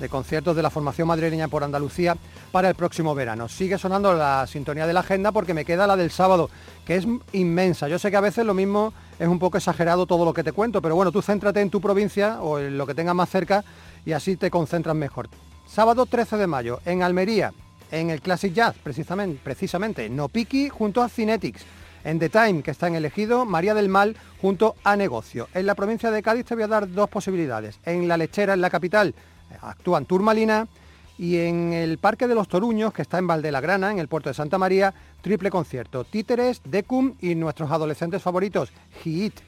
de 0.00 0.08
conciertos 0.08 0.56
de 0.56 0.62
la 0.62 0.70
formación 0.70 1.06
madrileña 1.06 1.46
por 1.46 1.62
Andalucía 1.62 2.16
para 2.50 2.68
el 2.68 2.74
próximo 2.74 3.14
verano. 3.14 3.48
Sigue 3.48 3.78
sonando 3.78 4.14
la 4.14 4.48
sintonía 4.48 4.88
de 4.88 4.94
la 4.94 5.00
agenda 5.00 5.30
porque 5.30 5.54
me 5.54 5.64
queda 5.64 5.86
la 5.86 5.94
del 5.94 6.10
sábado, 6.10 6.50
que 6.84 6.96
es 6.96 7.06
inmensa. 7.30 7.86
Yo 7.86 8.00
sé 8.00 8.10
que 8.10 8.16
a 8.16 8.20
veces 8.20 8.44
lo 8.44 8.54
mismo 8.54 8.92
es 9.16 9.28
un 9.28 9.38
poco 9.38 9.58
exagerado 9.58 10.06
todo 10.06 10.24
lo 10.24 10.34
que 10.34 10.42
te 10.42 10.50
cuento, 10.50 10.82
pero 10.82 10.96
bueno, 10.96 11.12
tú 11.12 11.22
céntrate 11.22 11.60
en 11.60 11.70
tu 11.70 11.80
provincia 11.80 12.42
o 12.42 12.58
en 12.58 12.76
lo 12.76 12.84
que 12.84 12.96
tengas 12.96 13.14
más 13.14 13.30
cerca 13.30 13.64
y 14.04 14.10
así 14.10 14.36
te 14.36 14.50
concentras 14.50 14.96
mejor. 14.96 15.28
Sábado 15.66 16.06
13 16.06 16.36
de 16.36 16.46
mayo, 16.46 16.80
en 16.84 17.02
Almería, 17.02 17.52
en 17.90 18.10
el 18.10 18.20
Classic 18.20 18.52
Jazz, 18.52 18.76
precisamente, 18.82 19.40
precisamente 19.42 20.08
No 20.08 20.28
Piki 20.28 20.68
junto 20.68 21.02
a 21.02 21.08
Cinetics. 21.08 21.64
En 22.04 22.18
The 22.18 22.28
Time, 22.28 22.62
que 22.62 22.70
está 22.70 22.86
en 22.86 22.96
elegido, 22.96 23.46
María 23.46 23.72
del 23.72 23.88
Mal 23.88 24.14
junto 24.40 24.76
a 24.84 24.94
Negocio. 24.94 25.48
En 25.54 25.66
la 25.66 25.74
provincia 25.74 26.10
de 26.10 26.22
Cádiz 26.22 26.44
te 26.44 26.54
voy 26.54 26.64
a 26.64 26.68
dar 26.68 26.90
dos 26.92 27.08
posibilidades. 27.08 27.80
En 27.84 28.06
La 28.06 28.18
Lechera, 28.18 28.52
en 28.52 28.60
la 28.60 28.68
capital, 28.68 29.14
actúan 29.62 30.04
Turmalina 30.04 30.68
y 31.16 31.38
en 31.38 31.72
el 31.72 31.96
Parque 31.98 32.28
de 32.28 32.34
los 32.34 32.46
Toruños, 32.46 32.92
que 32.92 33.02
está 33.02 33.18
en 33.18 33.26
Valdelagrana, 33.26 33.90
en 33.90 33.98
el 33.98 34.08
puerto 34.08 34.28
de 34.28 34.34
Santa 34.34 34.58
María, 34.58 34.92
triple 35.22 35.50
concierto. 35.50 36.04
Títeres, 36.04 36.60
Decum 36.64 37.14
y 37.20 37.34
nuestros 37.34 37.70
adolescentes 37.70 38.20
favoritos, 38.20 38.70
Hit. 39.02 39.40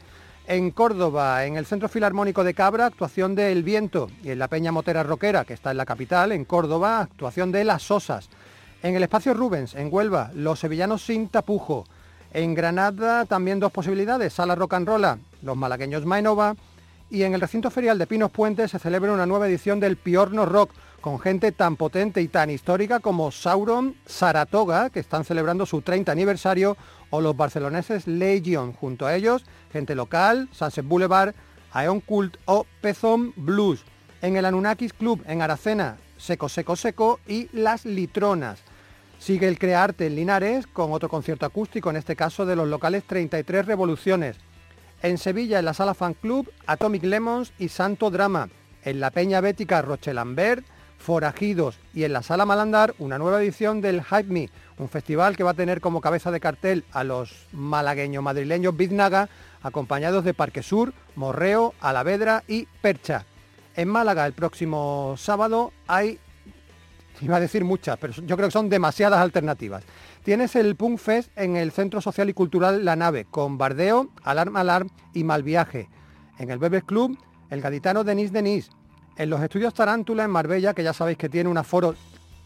En 0.48 0.70
Córdoba, 0.70 1.44
en 1.44 1.56
el 1.56 1.66
Centro 1.66 1.88
Filarmónico 1.88 2.44
de 2.44 2.54
Cabra, 2.54 2.86
actuación 2.86 3.34
de 3.34 3.50
El 3.50 3.64
Viento. 3.64 4.08
Y 4.22 4.30
en 4.30 4.38
la 4.38 4.46
Peña 4.46 4.70
Motera 4.70 5.02
Roquera, 5.02 5.44
que 5.44 5.54
está 5.54 5.72
en 5.72 5.76
la 5.76 5.84
capital, 5.84 6.30
en 6.30 6.44
Córdoba, 6.44 7.00
actuación 7.00 7.50
de 7.50 7.64
Las 7.64 7.82
Sosas. 7.82 8.28
En 8.82 8.94
el 8.94 9.02
Espacio 9.02 9.34
Rubens, 9.34 9.74
en 9.74 9.88
Huelva, 9.92 10.30
Los 10.34 10.60
Sevillanos 10.60 11.04
sin 11.04 11.28
tapujo. 11.28 11.84
En 12.32 12.54
Granada 12.54 13.24
también 13.24 13.58
dos 13.58 13.72
posibilidades, 13.72 14.34
Sala 14.34 14.54
Rock 14.54 14.74
and 14.74 14.86
Rolla, 14.86 15.18
los 15.42 15.56
malagueños 15.56 16.06
Mainova 16.06 16.54
y 17.08 17.22
en 17.22 17.34
el 17.34 17.40
recinto 17.40 17.70
ferial 17.70 17.98
de 17.98 18.06
Pinos 18.06 18.30
Puentes 18.30 18.70
se 18.70 18.78
celebra 18.78 19.12
una 19.12 19.26
nueva 19.26 19.48
edición 19.48 19.78
del 19.78 19.96
Piorno 19.96 20.44
Rock 20.44 20.70
con 21.00 21.20
gente 21.20 21.52
tan 21.52 21.76
potente 21.76 22.20
y 22.20 22.28
tan 22.28 22.50
histórica 22.50 22.98
como 22.98 23.30
Sauron, 23.30 23.94
Saratoga, 24.06 24.90
que 24.90 24.98
están 24.98 25.24
celebrando 25.24 25.64
su 25.66 25.82
30 25.82 26.10
aniversario, 26.10 26.76
o 27.10 27.20
los 27.20 27.36
barceloneses 27.36 28.06
Legion, 28.06 28.72
junto 28.72 29.06
a 29.06 29.14
ellos, 29.14 29.44
gente 29.72 29.94
local, 29.94 30.48
Sunset 30.52 30.86
Boulevard, 30.86 31.34
Aeon 31.72 32.00
Cult 32.00 32.36
o 32.46 32.66
Pezón 32.80 33.32
Blues. 33.36 33.84
En 34.22 34.36
el 34.36 34.44
Anunnakis 34.44 34.92
Club 34.92 35.22
en 35.26 35.42
Aracena, 35.42 35.98
Seco 36.16 36.48
Seco 36.48 36.76
Seco 36.76 37.20
y 37.26 37.48
Las 37.52 37.84
Litronas. 37.84 38.60
Sigue 39.18 39.48
el 39.48 39.58
Crearte 39.58 40.06
en 40.06 40.16
Linares 40.16 40.66
con 40.66 40.92
otro 40.92 41.08
concierto 41.08 41.46
acústico, 41.46 41.90
en 41.90 41.96
este 41.96 42.16
caso 42.16 42.46
de 42.46 42.56
los 42.56 42.68
locales 42.68 43.04
33 43.04 43.66
Revoluciones. 43.66 44.36
En 45.02 45.18
Sevilla, 45.18 45.58
en 45.58 45.64
la 45.64 45.74
Sala 45.74 45.94
Fan 45.94 46.14
Club, 46.14 46.50
Atomic 46.66 47.04
Lemons 47.04 47.52
y 47.58 47.68
Santo 47.68 48.10
Drama. 48.10 48.48
En 48.82 49.00
la 49.00 49.10
Peña 49.10 49.40
Bética, 49.40 49.82
Rochelambert, 49.82 50.64
Forajidos. 50.98 51.78
Y 51.94 52.04
en 52.04 52.12
la 52.12 52.22
Sala 52.22 52.46
Malandar, 52.46 52.94
una 52.98 53.18
nueva 53.18 53.42
edición 53.42 53.80
del 53.80 54.02
Hype 54.02 54.24
Me, 54.24 54.50
un 54.78 54.88
festival 54.88 55.36
que 55.36 55.42
va 55.42 55.52
a 55.52 55.54
tener 55.54 55.80
como 55.80 56.00
cabeza 56.00 56.30
de 56.30 56.40
cartel 56.40 56.84
a 56.92 57.04
los 57.04 57.46
malagueños 57.52 58.22
madrileños 58.22 58.76
Biznaga, 58.76 59.28
acompañados 59.62 60.24
de 60.24 60.34
Parque 60.34 60.62
Sur, 60.62 60.92
Morreo, 61.14 61.74
Alavedra 61.80 62.44
y 62.46 62.66
Percha. 62.80 63.24
En 63.74 63.88
Málaga, 63.88 64.26
el 64.26 64.32
próximo 64.32 65.14
sábado, 65.16 65.72
hay 65.86 66.18
iba 67.20 67.36
a 67.36 67.40
decir 67.40 67.64
muchas, 67.64 67.96
pero 67.98 68.12
yo 68.12 68.36
creo 68.36 68.48
que 68.48 68.52
son 68.52 68.68
demasiadas 68.68 69.20
alternativas. 69.20 69.84
Tienes 70.22 70.56
el 70.56 70.76
Punk 70.76 70.98
Fest 70.98 71.30
en 71.36 71.56
el 71.56 71.72
Centro 71.72 72.00
Social 72.00 72.28
y 72.28 72.34
Cultural 72.34 72.84
La 72.84 72.96
Nave, 72.96 73.26
con 73.30 73.58
Bardeo, 73.58 74.10
Alarm 74.22 74.56
Alarm 74.56 74.90
y 75.14 75.24
Malviaje. 75.24 75.88
En 76.38 76.50
el 76.50 76.58
Bebes 76.58 76.84
Club, 76.84 77.18
el 77.50 77.60
gaditano 77.60 78.04
Denis 78.04 78.32
Denis. 78.32 78.70
En 79.16 79.30
los 79.30 79.40
estudios 79.40 79.72
Tarántula 79.72 80.24
en 80.24 80.30
Marbella, 80.30 80.74
que 80.74 80.82
ya 80.82 80.92
sabéis 80.92 81.16
que 81.16 81.30
tiene 81.30 81.48
un 81.48 81.56
aforo 81.56 81.94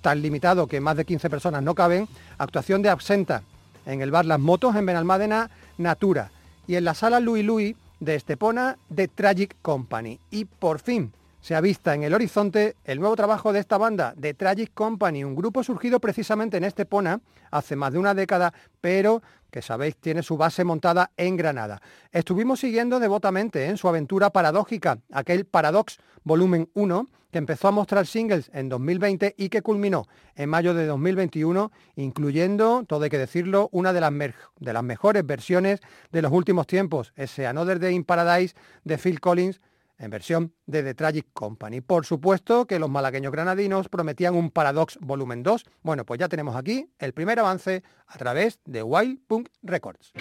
tan 0.01 0.23
limitado 0.23 0.67
que 0.67 0.81
más 0.81 0.97
de 0.97 1.05
15 1.05 1.31
personas 1.31 1.63
no 1.63 1.75
caben, 1.75 2.09
actuación 2.39 2.83
de 2.83 2.89
Absenta. 2.89 3.43
En 3.87 4.03
el 4.03 4.11
bar 4.11 4.27
Las 4.27 4.41
Motos, 4.41 4.77
en 4.77 4.87
Benalmádena, 4.87 5.51
Natura. 5.79 6.31
Y 6.67 6.77
en 6.77 6.85
la 6.85 6.95
sala 6.95 7.21
Louis 7.21 7.45
Louis 7.45 7.77
de 7.99 8.15
Estepona, 8.15 8.77
The 8.95 9.09
Tragic 9.09 9.57
Company. 9.63 10.19
Y 10.31 10.45
por 10.45 10.81
fin, 10.81 11.13
se 11.41 11.55
avista 11.55 11.95
en 11.95 12.03
el 12.03 12.15
horizonte 12.15 12.77
el 12.85 13.01
nuevo 13.01 13.17
trabajo 13.17 13.53
de 13.53 13.61
esta 13.61 13.79
banda, 13.79 14.15
The 14.21 14.35
Tragic 14.35 14.73
Company, 14.75 15.25
un 15.25 15.35
grupo 15.35 15.65
surgido 15.65 16.01
precisamente 16.01 16.59
en 16.59 16.65
Estepona 16.65 17.21
hace 17.51 17.77
más 17.77 17.93
de 17.93 17.99
una 17.99 18.15
década, 18.15 18.53
pero 18.81 19.23
que 19.51 19.63
sabéis 19.63 19.97
tiene 19.97 20.23
su 20.23 20.37
base 20.37 20.65
montada 20.65 21.11
en 21.17 21.37
Granada. 21.37 21.83
Estuvimos 22.13 22.61
siguiendo 22.61 23.01
devotamente 23.01 23.67
en 23.67 23.77
su 23.77 23.89
aventura 23.89 24.31
paradójica, 24.31 24.99
aquel 25.13 25.45
Paradox 25.45 25.99
Volumen 26.23 26.69
1, 26.75 27.09
que 27.33 27.39
empezó 27.39 27.69
a 27.69 27.73
mostrar 27.73 28.07
singles 28.07 28.51
en 28.53 28.69
2020 28.69 29.35
y 29.39 29.49
que 29.49 29.63
culminó 29.63 30.07
en 30.35 30.51
mayo 30.51 30.75
de 30.75 30.87
2021, 30.87 31.73
incluyendo, 31.97 32.85
todo 32.87 33.05
hay 33.05 33.11
que 33.11 33.19
decirlo, 33.19 33.69
una 33.73 33.93
de 33.93 34.01
las 34.01 34.83
mejores 34.83 35.27
versiones 35.27 35.81
de 36.13 36.23
los 36.23 36.33
últimos 36.33 36.67
tiempos, 36.67 37.13
ese 37.17 37.47
Another 37.47 37.81
Day 37.81 37.95
in 37.95 38.05
Paradise 38.05 38.55
de 38.85 38.99
Phil 38.99 39.21
Collins, 39.21 39.61
en 40.01 40.11
versión 40.11 40.55
de 40.67 40.83
The 40.83 40.95
Tragic 40.95 41.27
Company. 41.33 41.81
Por 41.81 42.07
supuesto 42.07 42.67
que 42.67 42.79
los 42.79 42.91
malagueños 42.91 43.33
granadinos 43.33 43.89
prometían 43.89 44.35
un 44.35 44.51
Paradox 44.51 44.99
Volumen 45.01 45.43
2. 45.43 45.65
Bueno, 45.83 46.05
pues 46.05 46.19
ya 46.19 46.29
tenemos 46.29 46.57
aquí 46.57 46.91
el 46.99 47.13
primer 47.13 47.39
avance 47.39 47.85
a 48.07 48.19
través 48.19 48.59
de 48.65 48.83
Wild 48.83 49.21
Punk 49.27 49.49
Records. 49.63 50.13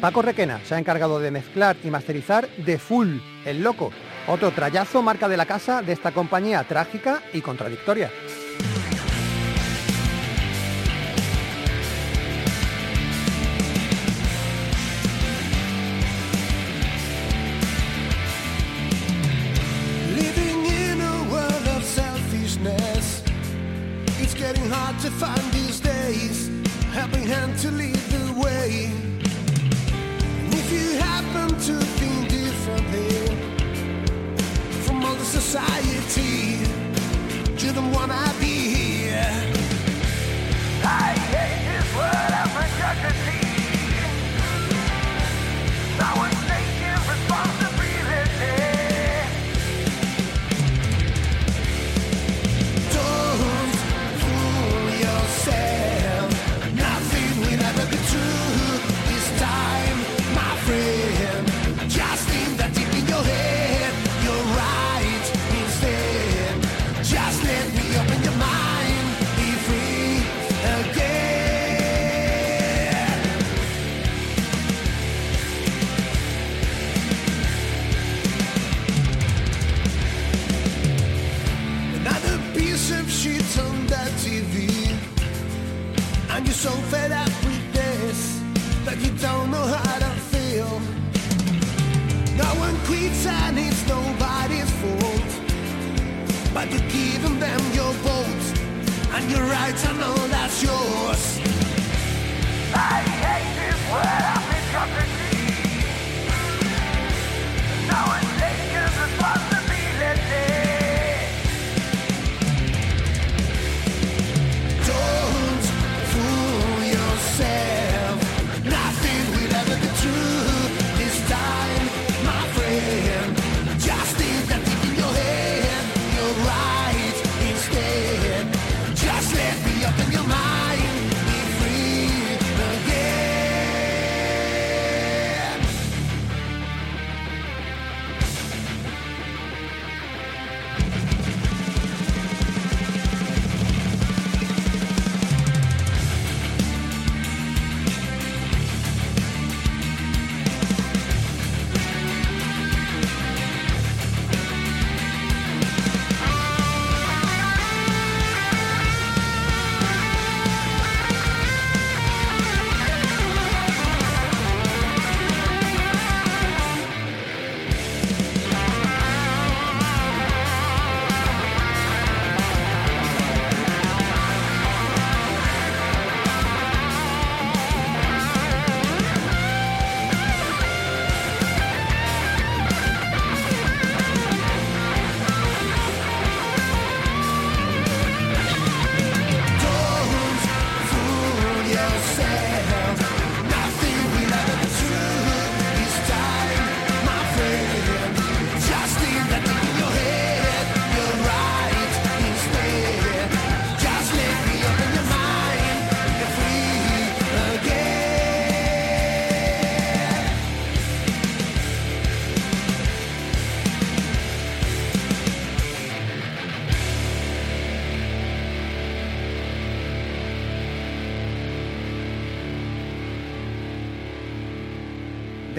Paco 0.00 0.22
Requena 0.22 0.60
se 0.64 0.74
ha 0.74 0.78
encargado 0.78 1.18
de 1.18 1.30
mezclar 1.30 1.76
y 1.82 1.90
masterizar 1.90 2.48
The 2.64 2.78
Full, 2.78 3.18
El 3.44 3.62
Loco, 3.62 3.90
otro 4.28 4.52
trayazo 4.52 5.02
marca 5.02 5.28
de 5.28 5.36
la 5.36 5.46
casa 5.46 5.82
de 5.82 5.92
esta 5.92 6.12
compañía 6.12 6.62
trágica 6.64 7.22
y 7.32 7.40
contradictoria. 7.40 8.10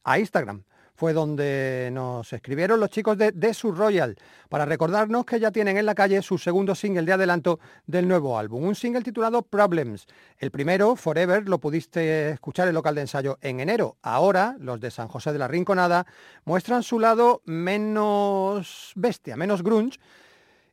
A 0.05 0.21
Instagram 0.21 0.63
fue 1.03 1.15
donde 1.15 1.91
nos 1.93 2.33
escribieron 2.33 2.79
los 2.79 2.89
chicos 2.89 3.19
de 3.19 3.33
The 3.33 3.55
Sur 3.55 3.77
Royal 3.77 4.15
para 4.49 4.65
recordarnos 4.65 5.25
que 5.25 5.41
ya 5.41 5.51
tienen 5.51 5.77
en 5.77 5.85
la 5.85 5.97
calle 5.97 6.23
su 6.23 6.39
segundo 6.39 6.77
single 6.77 7.03
de 7.03 7.13
adelanto 7.13 7.59
del 7.89 8.07
nuevo 8.07 8.39
álbum, 8.39 8.63
un 8.63 8.77
single 8.77 9.03
titulado 9.03 9.43
Problems. 9.43 10.07
El 10.39 10.53
primero, 10.53 10.95
Forever, 10.95 11.49
lo 11.49 11.59
pudiste 11.59 12.31
escuchar 12.31 12.69
en 12.69 12.75
local 12.75 12.95
de 12.95 13.01
ensayo 13.01 13.37
en 13.41 13.59
enero. 13.59 13.97
Ahora, 14.01 14.55
los 14.61 14.79
de 14.79 14.93
San 14.93 15.09
José 15.09 15.33
de 15.33 15.41
la 15.41 15.49
Rinconada 15.49 16.07
muestran 16.45 16.85
su 16.85 17.01
lado 17.01 17.43
menos 17.47 18.93
bestia, 18.95 19.37
menos 19.37 19.65
grunge, 19.65 19.99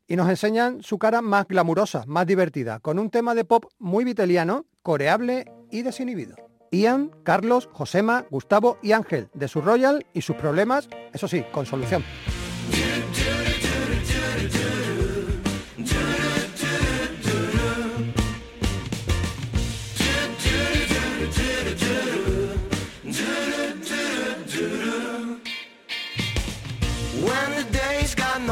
y 0.08 0.16
nos 0.16 0.30
enseñan 0.30 0.84
su 0.84 1.00
cara 1.00 1.24
más 1.24 1.48
glamurosa, 1.48 2.04
más 2.06 2.28
divertida, 2.28 2.80
con 2.82 3.00
un 3.00 3.10
tema 3.10 3.34
de 3.34 3.46
pop 3.46 3.66
muy 3.80 4.06
viteliano, 4.06 4.68
coreable 4.84 5.46
y 5.72 5.82
desinhibido. 5.82 6.49
Ian, 6.72 7.12
Carlos, 7.24 7.70
Josema, 7.72 8.26
Gustavo 8.30 8.78
y 8.82 8.92
Ángel 8.92 9.30
de 9.34 9.48
su 9.48 9.62
Royal 9.62 10.06
y 10.14 10.22
sus 10.22 10.36
problemas, 10.36 10.90
eso 11.14 11.28
sí, 11.28 11.44
con 11.52 11.66
solución. 11.66 12.04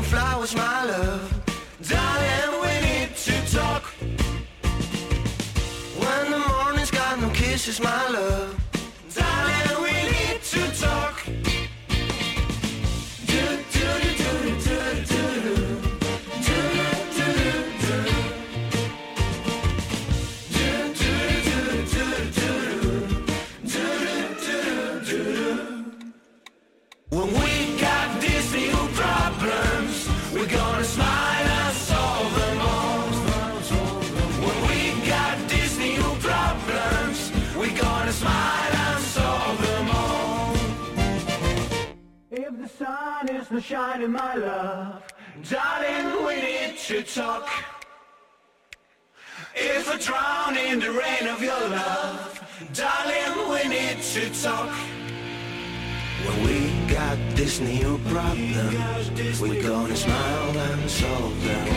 Flowers, 0.08 0.56
my 0.56 0.86
love, 0.86 1.37
my 7.80 8.10
love, 8.10 8.57
is 43.48 43.52
not 43.52 43.64
shining, 43.64 44.12
my 44.12 44.36
love, 44.36 45.04
darling, 45.50 46.26
we 46.26 46.36
need 46.36 46.78
to 46.78 47.02
talk. 47.04 47.48
If 49.56 49.90
I 49.90 49.98
drown 49.98 50.58
in 50.58 50.80
the 50.80 50.92
rain 50.92 51.28
of 51.30 51.42
your 51.42 51.70
love, 51.70 52.42
darling, 52.74 53.50
we 53.50 53.70
need 53.70 54.02
to 54.02 54.30
talk. 54.44 54.76
When 56.26 56.44
we 56.44 56.94
got 56.94 57.18
this 57.36 57.60
new 57.62 57.98
problem, 58.10 58.76
we're 59.40 59.64
gonna 59.64 59.96
smile 59.96 60.58
and 60.58 60.90
solve 60.90 61.44
them. 61.46 61.68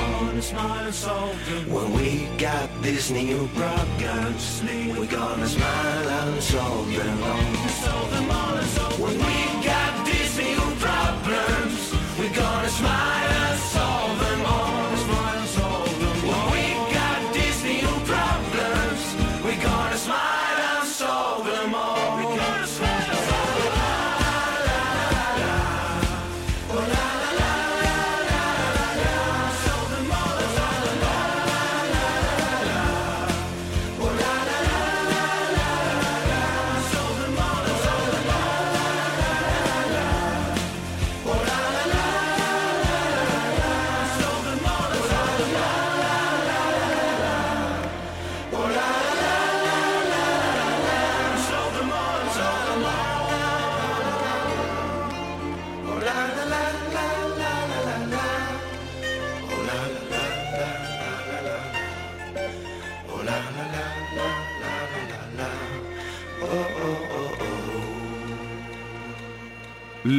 When 1.68 1.92
we 1.92 2.26
got 2.38 2.68
these 2.83 3.11
new 3.12 3.48
problems, 3.54 4.62
we're 4.98 5.06
gonna 5.06 5.46
smile 5.46 6.09
and 6.09 6.42
solve 6.42 6.92
them 6.96 7.22
all. 7.22 7.38
When 8.98 9.18
we 9.18 9.59
Smile. 12.70 13.29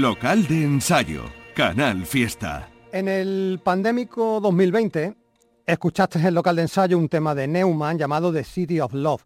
Local 0.02 0.48
de 0.48 0.64
ensayo, 0.64 1.26
Canal 1.54 2.08
Fiesta. 2.08 2.68
En 2.92 3.08
el 3.08 3.62
pandémico 3.64 4.40
2020 4.42 5.16
escuchaste 5.64 6.18
en 6.18 6.26
el 6.26 6.34
local 6.34 6.56
de 6.56 6.64
ensayo 6.64 6.98
un 6.98 7.08
tema 7.08 7.36
de 7.36 7.48
Neumann 7.48 8.00
llamado 8.00 8.34
The 8.34 8.44
City 8.44 8.80
of 8.80 8.96
Love. 8.96 9.22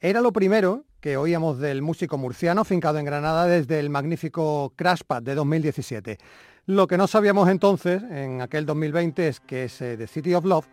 Era 0.00 0.22
lo 0.22 0.32
primero 0.32 0.84
que 1.02 1.18
oíamos 1.18 1.58
del 1.58 1.82
músico 1.82 2.16
murciano 2.16 2.64
fincado 2.64 2.98
en 2.98 3.04
Granada 3.04 3.44
desde 3.46 3.78
el 3.78 3.90
magnífico 3.90 4.72
Crashpad 4.76 5.22
de 5.22 5.34
2017. 5.34 6.16
Lo 6.64 6.86
que 6.86 6.96
no 6.96 7.06
sabíamos 7.06 7.50
entonces, 7.50 8.02
en 8.04 8.40
aquel 8.40 8.64
2020, 8.64 9.28
es 9.28 9.40
que 9.40 9.64
ese 9.64 9.98
The 9.98 10.06
City 10.06 10.32
of 10.32 10.46
Love, 10.46 10.66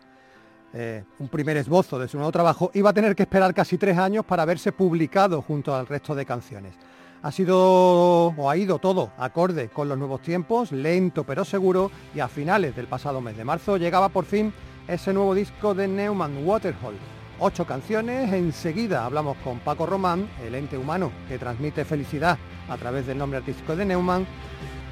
eh, 0.72 1.04
un 1.18 1.28
primer 1.28 1.58
esbozo 1.58 1.98
de 1.98 2.08
su 2.08 2.16
nuevo 2.16 2.32
trabajo, 2.32 2.70
iba 2.72 2.88
a 2.88 2.94
tener 2.94 3.14
que 3.14 3.24
esperar 3.24 3.52
casi 3.52 3.76
tres 3.76 3.98
años 3.98 4.24
para 4.24 4.46
verse 4.46 4.72
publicado 4.72 5.42
junto 5.42 5.74
al 5.74 5.86
resto 5.86 6.14
de 6.14 6.24
canciones. 6.24 6.74
Ha 7.22 7.30
sido 7.30 8.34
o 8.36 8.50
ha 8.50 8.56
ido 8.56 8.80
todo 8.80 9.12
acorde 9.16 9.68
con 9.68 9.88
los 9.88 9.96
nuevos 9.96 10.22
tiempos, 10.22 10.72
lento 10.72 11.22
pero 11.22 11.44
seguro, 11.44 11.92
y 12.16 12.20
a 12.20 12.26
finales 12.26 12.74
del 12.74 12.88
pasado 12.88 13.20
mes 13.20 13.36
de 13.36 13.44
marzo 13.44 13.76
llegaba 13.76 14.08
por 14.08 14.24
fin 14.24 14.52
ese 14.88 15.12
nuevo 15.12 15.32
disco 15.32 15.72
de 15.72 15.86
Neumann 15.86 16.44
Waterhole. 16.44 16.98
Ocho 17.38 17.64
canciones, 17.64 18.32
enseguida 18.32 19.04
hablamos 19.04 19.36
con 19.44 19.60
Paco 19.60 19.86
Román, 19.86 20.28
el 20.44 20.56
ente 20.56 20.76
humano 20.76 21.12
que 21.28 21.38
transmite 21.38 21.84
felicidad 21.84 22.38
a 22.68 22.76
través 22.76 23.06
del 23.06 23.18
nombre 23.18 23.38
artístico 23.38 23.76
de 23.76 23.84
Neumann, 23.84 24.26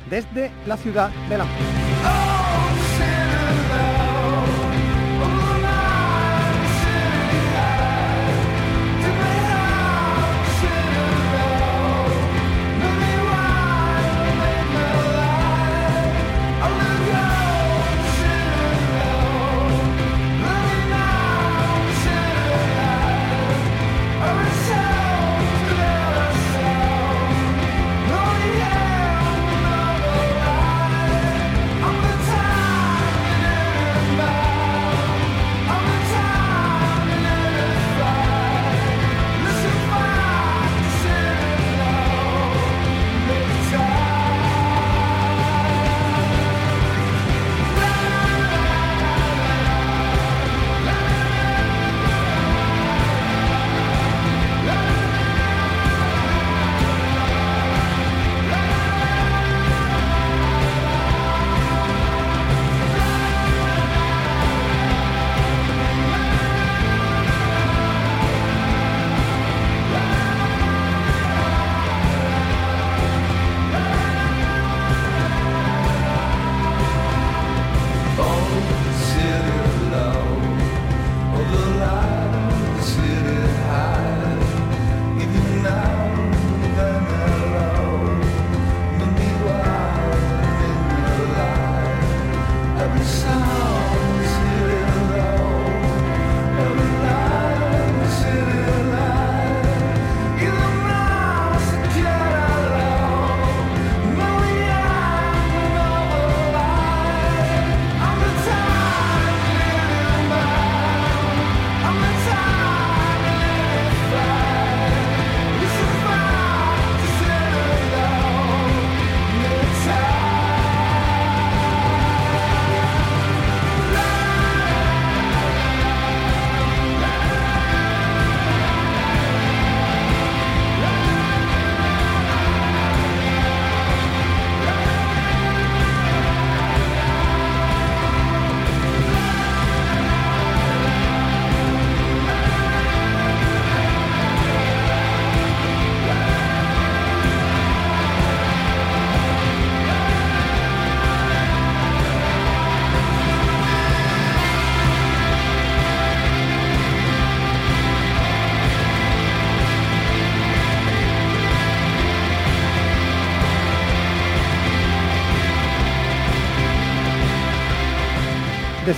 desde 0.09 0.53
la 0.67 0.77
ciudad 0.77 1.11
de 1.29 1.39
la 1.39 1.47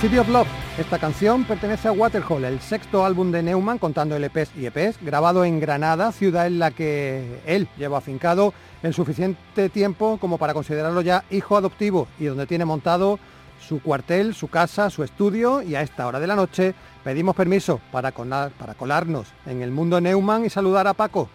City 0.03 0.17
of 0.17 0.27
Love. 0.27 0.47
Esta 0.77 0.99
canción 0.99 1.45
pertenece 1.45 1.87
a 1.87 1.93
Waterhole, 1.93 2.45
el 2.49 2.59
sexto 2.59 3.05
álbum 3.05 3.31
de 3.31 3.41
Neumann 3.41 3.77
contando 3.77 4.17
LPs 4.19 4.51
y 4.57 4.65
EPs, 4.65 4.97
grabado 5.01 5.45
en 5.45 5.61
Granada, 5.61 6.11
ciudad 6.11 6.45
en 6.45 6.59
la 6.59 6.71
que 6.71 7.39
él 7.45 7.69
lleva 7.77 7.99
afincado 7.99 8.53
en 8.81 8.91
suficiente 8.91 9.69
tiempo 9.69 10.17
como 10.19 10.37
para 10.37 10.53
considerarlo 10.53 10.99
ya 10.99 11.23
hijo 11.29 11.55
adoptivo 11.55 12.09
y 12.19 12.25
donde 12.25 12.47
tiene 12.47 12.65
montado 12.65 13.17
su 13.65 13.81
cuartel, 13.81 14.35
su 14.35 14.49
casa, 14.49 14.89
su 14.89 15.03
estudio 15.05 15.61
y 15.61 15.75
a 15.75 15.81
esta 15.81 16.05
hora 16.05 16.19
de 16.19 16.27
la 16.27 16.35
noche 16.35 16.75
pedimos 17.05 17.33
permiso 17.33 17.79
para, 17.93 18.11
colar- 18.11 18.51
para 18.51 18.73
colarnos 18.73 19.27
en 19.45 19.61
el 19.61 19.71
mundo 19.71 20.01
Neumann 20.01 20.43
y 20.43 20.49
saludar 20.49 20.85
a 20.85 20.93
Paco. 20.95 21.29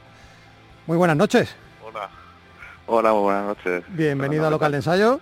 Muy 0.87 0.99
buenas 0.99 1.17
noches. 1.17 1.57
Hola. 1.83 2.11
Hola, 2.87 3.13
muy 3.15 3.23
buenas 3.23 3.47
noches. 3.47 3.83
Bienvenido 3.89 4.43
al 4.45 4.51
Buenas 4.51 4.51
local 4.51 4.73
de 4.73 4.77
ensayo. 4.77 5.21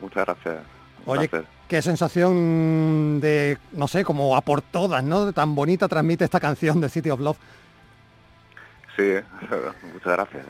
Muchas 0.00 0.24
gracias. 0.24 0.56
Oye, 1.04 1.28
placer. 1.28 1.57
Qué 1.68 1.82
sensación 1.82 3.20
de, 3.20 3.58
no 3.72 3.86
sé, 3.88 4.04
como 4.04 4.36
a 4.36 4.40
por 4.40 4.62
todas, 4.62 5.04
¿no? 5.04 5.32
Tan 5.32 5.54
bonita 5.54 5.86
transmite 5.88 6.24
esta 6.24 6.40
canción 6.40 6.80
de 6.80 6.88
City 6.88 7.10
of 7.10 7.20
Love. 7.20 7.38
Sí, 8.96 9.14
muchas 9.92 10.12
gracias. 10.12 10.46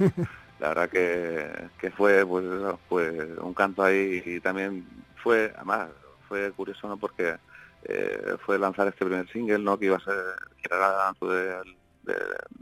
La 0.61 0.68
verdad 0.68 0.88
que, 0.88 1.50
que 1.78 1.90
fue 1.90 2.24
pues 2.26 2.44
fue 2.88 3.11
un 3.40 3.54
canto 3.54 3.83
ahí 3.83 4.22
y 4.24 4.40
también 4.40 4.87
fue, 5.22 5.52
además, 5.57 5.88
fue 6.28 6.50
curioso, 6.52 6.88
¿no? 6.88 6.96
Porque 6.96 7.37
eh, 7.85 8.37
fue 8.44 8.59
lanzar 8.59 8.88
este 8.88 9.04
primer 9.04 9.28
single, 9.31 9.59
¿no? 9.59 9.78
Que 9.78 9.87
iba 9.87 9.96
a 9.96 10.00
ser, 10.00 10.14
que 10.62 10.74
era 10.74 11.12
de- 11.22 12.14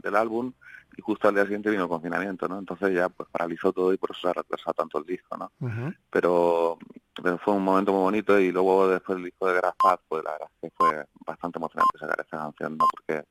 del 0.03 0.15
álbum 0.15 0.51
y 0.97 1.01
justo 1.01 1.27
al 1.27 1.35
día 1.35 1.43
siguiente 1.43 1.69
vino 1.69 1.83
el 1.83 1.89
confinamiento, 1.89 2.47
¿no? 2.47 2.57
Entonces 2.57 2.93
ya 2.93 3.07
pues 3.07 3.29
paralizó 3.29 3.71
todo 3.71 3.93
y 3.93 3.97
por 3.97 4.11
eso 4.11 4.21
se 4.21 4.27
ha 4.29 4.33
retrasado 4.33 4.73
tanto 4.73 4.97
el 4.97 5.05
disco, 5.05 5.37
¿no? 5.37 5.51
pero, 6.09 6.77
pero 7.21 7.37
fue 7.37 7.53
un 7.53 7.63
momento 7.63 7.93
muy 7.93 8.01
bonito 8.01 8.39
y 8.39 8.51
luego 8.51 8.89
después 8.89 9.17
el 9.17 9.25
disco 9.25 9.47
de 9.47 9.53
Grafat, 9.53 10.01
pues 10.07 10.23
la 10.23 10.31
verdad 10.31 10.49
es 10.55 10.69
que 10.69 10.75
fue 10.75 11.05
bastante 11.25 11.59
emocionante 11.59 11.99
sacar 11.99 12.19
esta 12.19 12.37
canción, 12.37 12.77
¿no? 12.77 12.85
Porque 12.91 13.25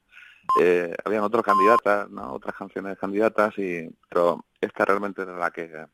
eh, 0.60 0.94
habían 1.04 1.24
otras 1.24 1.44
candidatas, 1.44 2.08
¿no? 2.08 2.34
Otras 2.34 2.54
canciones 2.54 2.96
candidatas 2.98 3.58
y 3.58 3.90
pero 4.08 4.44
esta 4.60 4.84
realmente 4.84 5.22
era 5.22 5.36
la 5.36 5.50
que 5.50 5.86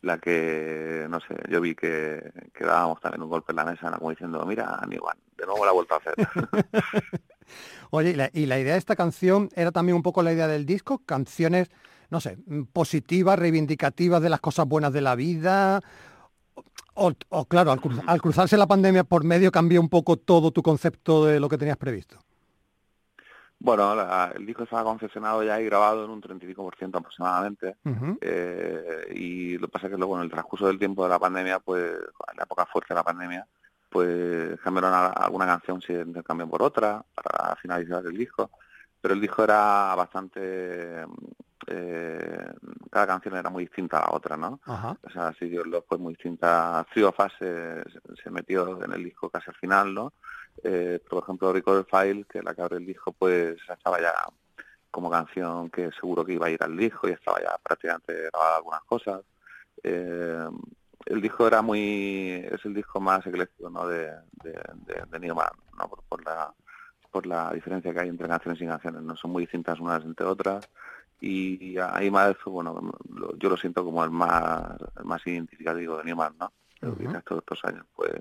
la 0.00 0.18
que 0.18 1.06
no 1.08 1.20
sé, 1.20 1.36
yo 1.48 1.60
vi 1.60 1.76
que, 1.76 2.32
que 2.52 2.64
dábamos 2.64 3.00
también 3.00 3.22
un 3.22 3.28
golpe 3.28 3.52
en 3.52 3.56
la 3.56 3.64
mesa, 3.64 3.88
¿no? 3.88 3.98
como 3.98 4.10
diciendo, 4.10 4.44
mira, 4.44 4.80
Aníbal, 4.80 5.16
de 5.36 5.46
nuevo 5.46 5.64
la 5.64 5.70
he 5.70 5.74
vuelto 5.74 5.94
a 5.94 5.98
hacer. 5.98 6.14
Oye, 7.90 8.10
y 8.10 8.14
la, 8.14 8.30
y 8.32 8.46
la 8.46 8.58
idea 8.58 8.72
de 8.74 8.78
esta 8.78 8.96
canción 8.96 9.48
era 9.54 9.70
también 9.72 9.96
un 9.96 10.02
poco 10.02 10.22
la 10.22 10.32
idea 10.32 10.48
del 10.48 10.66
disco, 10.66 10.98
canciones, 11.04 11.70
no 12.10 12.20
sé, 12.20 12.38
mm, 12.46 12.62
positivas, 12.72 13.38
reivindicativas 13.38 14.20
de 14.22 14.30
las 14.30 14.40
cosas 14.40 14.66
buenas 14.66 14.92
de 14.92 15.00
la 15.00 15.14
vida. 15.14 15.80
O, 16.94 17.12
o, 17.30 17.44
claro, 17.46 17.72
al, 17.72 17.80
cruz- 17.80 18.02
al 18.06 18.20
cruzarse 18.20 18.56
la 18.58 18.66
pandemia 18.66 19.04
por 19.04 19.24
medio 19.24 19.50
cambió 19.50 19.80
un 19.80 19.88
poco 19.88 20.16
todo 20.18 20.50
tu 20.50 20.62
concepto 20.62 21.24
de 21.24 21.40
lo 21.40 21.48
que 21.48 21.56
tenías 21.58 21.78
previsto. 21.78 22.18
bueno, 23.64 23.94
la- 23.94 24.32
el 24.34 24.44
disco 24.44 24.64
estaba 24.64 24.82
concesionado 24.82 25.42
ya 25.44 25.60
y 25.60 25.64
grabado 25.66 26.04
en 26.04 26.10
un 26.10 26.20
35% 26.20 26.98
aproximadamente. 26.98 27.76
Ujú. 27.84 28.18
Eh, 28.20 29.06
y 29.14 29.56
lo 29.58 29.68
que 29.68 29.72
pasa 29.72 29.86
es 29.86 29.92
que 29.92 29.98
luego 29.98 30.16
en 30.16 30.24
el 30.24 30.30
transcurso 30.30 30.66
del 30.66 30.80
tiempo 30.80 31.04
de 31.04 31.10
la 31.10 31.18
pandemia, 31.20 31.60
pues 31.60 31.92
la 32.36 32.42
época 32.42 32.66
fuerte 32.66 32.88
de 32.92 32.96
la 32.96 33.04
pandemia, 33.04 33.46
pues 33.92 34.58
cambiaron 34.60 35.12
alguna 35.14 35.46
canción, 35.46 35.82
se 35.82 35.92
intercambió 36.00 36.48
por 36.48 36.62
otra 36.62 37.04
para 37.14 37.54
finalizar 37.56 38.04
el 38.06 38.16
disco, 38.16 38.50
pero 39.00 39.12
el 39.14 39.20
disco 39.20 39.44
era 39.44 39.94
bastante, 39.94 41.04
eh, 41.66 42.52
cada 42.90 43.06
canción 43.06 43.36
era 43.36 43.50
muy 43.50 43.64
distinta 43.64 43.98
a 43.98 44.10
la 44.10 44.16
otra, 44.16 44.36
¿no? 44.36 44.60
Ajá. 44.64 44.96
O 45.02 45.10
sea, 45.10 45.34
sí, 45.38 45.48
Dios 45.48 45.66
lo 45.66 45.82
fue 45.82 45.98
muy 45.98 46.14
distinta. 46.14 46.86
Three 46.92 47.04
of 47.04 47.18
Us 47.18 47.32
se, 47.38 47.82
se 48.22 48.30
metió 48.30 48.82
en 48.82 48.92
el 48.92 49.04
disco 49.04 49.28
casi 49.28 49.50
al 49.50 49.56
final, 49.56 49.92
¿no? 49.92 50.12
Eh, 50.62 51.00
por 51.08 51.22
ejemplo, 51.22 51.52
Record 51.52 51.86
File, 51.86 52.24
que 52.24 52.42
la 52.42 52.54
que 52.54 52.62
abre 52.62 52.76
el 52.78 52.86
disco, 52.86 53.12
pues 53.12 53.56
estaba 53.68 54.00
ya 54.00 54.14
como 54.90 55.10
canción 55.10 55.70
que 55.70 55.90
seguro 55.92 56.24
que 56.24 56.34
iba 56.34 56.46
a 56.46 56.50
ir 56.50 56.62
al 56.62 56.76
disco 56.76 57.08
y 57.08 57.12
estaba 57.12 57.40
ya 57.40 57.56
prácticamente 57.62 58.30
grabada 58.30 58.56
algunas 58.56 58.82
cosas. 58.84 59.22
Eh, 59.82 60.48
el 61.06 61.20
disco 61.20 61.46
era 61.46 61.62
muy, 61.62 62.44
es 62.50 62.64
el 62.64 62.74
disco 62.74 63.00
más 63.00 63.26
ecléctico, 63.26 63.70
¿no? 63.70 63.86
De, 63.88 64.06
de, 64.42 64.52
de, 64.86 65.02
de 65.10 65.20
Newman, 65.20 65.50
¿no? 65.78 65.88
Por, 65.88 66.02
por 66.04 66.24
la 66.24 66.54
por 67.10 67.26
la 67.26 67.52
diferencia 67.52 67.92
que 67.92 68.00
hay 68.00 68.08
entre 68.08 68.26
canciones 68.28 68.60
y 68.62 68.66
canciones, 68.66 69.02
no 69.02 69.14
son 69.16 69.32
muy 69.32 69.42
distintas 69.42 69.78
unas 69.80 70.02
entre 70.04 70.26
otras. 70.26 70.68
Y 71.20 71.78
ahí 71.78 72.10
más 72.10 72.34
bueno 72.46 72.92
lo- 73.10 73.36
yo 73.38 73.48
lo 73.50 73.56
siento 73.56 73.84
como 73.84 74.02
el 74.04 74.10
más 74.10 74.76
el 74.98 75.04
más 75.04 75.26
identificativo 75.26 75.98
de 75.98 76.04
Newman 76.04 76.36
no 76.38 76.52
Pero 76.80 76.96
quizás 76.96 77.22
estos 77.38 77.64
años 77.64 77.86
pues 77.94 78.12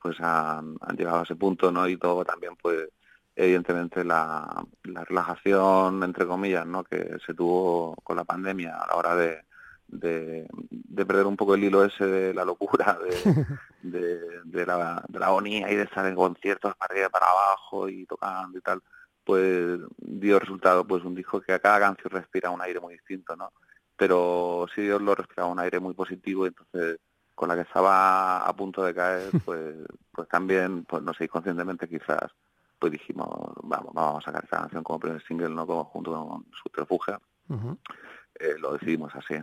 pues 0.00 0.20
han, 0.20 0.76
han 0.80 0.96
llegado 0.96 1.20
a 1.20 1.22
ese 1.24 1.36
punto 1.36 1.72
no 1.72 1.88
y 1.88 1.96
todo 1.96 2.24
también 2.24 2.54
pues 2.56 2.88
evidentemente 3.36 4.04
la, 4.04 4.64
la 4.84 5.04
relajación 5.04 6.02
entre 6.02 6.26
comillas 6.26 6.66
no 6.66 6.84
que 6.84 7.18
se 7.24 7.34
tuvo 7.34 7.94
con 8.04 8.16
la 8.16 8.24
pandemia 8.24 8.76
a 8.76 8.86
la 8.88 8.94
hora 8.96 9.16
de 9.16 9.44
de, 9.88 10.46
de 10.70 11.06
perder 11.06 11.26
un 11.26 11.36
poco 11.36 11.54
el 11.54 11.64
hilo 11.64 11.84
ese 11.84 12.06
de 12.06 12.34
la 12.34 12.44
locura 12.44 12.98
de, 13.82 13.90
de, 13.98 14.20
de 14.44 14.66
la, 14.66 15.04
de 15.08 15.18
la 15.18 15.26
agonía 15.26 15.70
y 15.72 15.76
de 15.76 15.82
estar 15.82 16.06
en 16.06 16.14
conciertos 16.14 16.74
para 16.76 16.92
arriba 16.92 17.08
para 17.08 17.26
abajo 17.26 17.88
y 17.88 18.06
tocando 18.06 18.58
y 18.58 18.60
tal 18.60 18.82
pues 19.24 19.78
dio 19.98 20.38
resultado 20.38 20.86
pues 20.86 21.04
un 21.04 21.14
disco 21.14 21.40
que 21.42 21.52
a 21.52 21.58
cada 21.58 21.80
canción 21.80 22.10
respira 22.10 22.48
un 22.48 22.62
aire 22.62 22.80
muy 22.80 22.94
distinto, 22.94 23.36
¿no? 23.36 23.52
Pero 23.94 24.66
sí 24.74 24.80
Dios 24.80 25.02
lo 25.02 25.14
respiraba 25.14 25.50
un 25.52 25.58
aire 25.58 25.80
muy 25.80 25.92
positivo 25.92 26.46
y 26.46 26.48
entonces 26.48 26.98
con 27.34 27.50
la 27.50 27.54
que 27.54 27.60
estaba 27.60 28.46
a 28.46 28.56
punto 28.56 28.82
de 28.82 28.94
caer, 28.94 29.30
pues 29.44 29.74
pues 30.12 30.28
también, 30.28 30.84
pues 30.84 31.02
no 31.02 31.12
sé, 31.12 31.24
inconscientemente 31.24 31.86
quizás, 31.86 32.32
pues 32.78 32.90
dijimos, 32.90 33.28
vamos, 33.62 33.92
vamos 33.92 34.22
a 34.22 34.24
sacar 34.24 34.44
esta 34.44 34.60
canción 34.60 34.82
como 34.82 34.98
primer 34.98 35.22
single, 35.24 35.50
¿no? 35.50 35.66
Como 35.66 35.84
junto 35.84 36.10
con 36.12 36.46
Subterfuge, 36.62 37.18
Ujú. 37.50 37.76
eh, 38.40 38.56
lo 38.58 38.72
decidimos 38.72 39.14
así. 39.14 39.34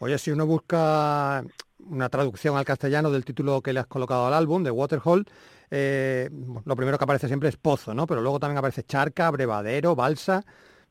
Oye, 0.00 0.18
si 0.18 0.30
uno 0.30 0.46
busca 0.46 1.44
una 1.80 2.08
traducción 2.08 2.56
al 2.56 2.64
castellano 2.64 3.10
del 3.10 3.24
título 3.24 3.60
que 3.62 3.72
le 3.72 3.80
has 3.80 3.86
colocado 3.86 4.26
al 4.26 4.34
álbum, 4.34 4.62
de 4.62 4.70
Waterhole, 4.70 5.24
eh, 5.70 6.30
lo 6.64 6.76
primero 6.76 6.98
que 6.98 7.04
aparece 7.04 7.26
siempre 7.28 7.48
es 7.48 7.56
pozo, 7.56 7.94
¿no? 7.94 8.06
Pero 8.06 8.20
luego 8.20 8.38
también 8.38 8.58
aparece 8.58 8.84
charca, 8.84 9.26
abrevadero, 9.26 9.94
balsa. 9.94 10.44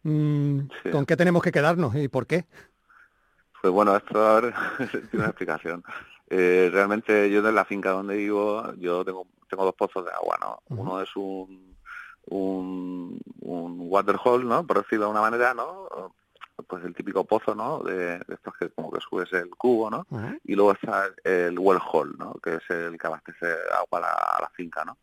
Mm, 0.03 0.59
Sí. 0.83 0.89
¿Con 0.91 1.05
qué 1.05 1.15
tenemos 1.17 1.41
que 1.41 1.51
quedarnos 1.51 1.95
y 1.95 2.07
por 2.07 2.27
qué? 2.27 2.45
Pues 3.61 3.73
bueno, 3.73 3.95
esto 3.95 4.41
tiene 4.91 5.07
una 5.13 5.25
explicación. 5.27 5.83
Eh, 6.29 6.69
realmente 6.71 7.29
yo 7.29 7.47
en 7.47 7.55
la 7.55 7.65
finca 7.65 7.91
donde 7.91 8.17
vivo, 8.17 8.73
yo 8.75 9.03
tengo, 9.05 9.27
tengo 9.49 9.65
dos 9.65 9.75
pozos 9.75 10.05
de 10.05 10.11
agua, 10.11 10.37
¿no? 10.41 10.59
Uno 10.69 11.01
es 11.01 11.09
un, 11.15 11.75
un, 12.25 13.19
un 13.41 13.77
waterhole, 13.79 14.45
¿no? 14.45 14.65
Por 14.67 14.79
decirlo 14.83 15.05
de 15.05 15.11
una 15.11 15.21
manera, 15.21 15.53
¿no? 15.53 15.87
Pues 16.65 16.83
el 16.85 16.95
típico 16.95 17.23
pozo, 17.23 17.53
¿no? 17.53 17.79
De, 17.83 18.17
de 18.19 18.33
estos 18.33 18.55
que 18.57 18.69
como 18.69 18.91
que 18.91 18.99
subes 18.99 19.31
el 19.33 19.49
cubo, 19.51 19.89
¿no? 19.91 20.07
Y 20.43 20.55
luego 20.55 20.71
está 20.73 21.05
el 21.23 21.57
well 21.59 21.79
hole, 21.91 22.13
¿no? 22.17 22.33
Que 22.43 22.55
es 22.55 22.69
el 22.69 22.97
que 22.97 23.07
abastece 23.07 23.45
agua 23.73 23.99
a 23.99 24.01
la, 24.01 24.11
a 24.13 24.41
la 24.41 24.49
finca, 24.49 24.83
¿no? 24.83 24.97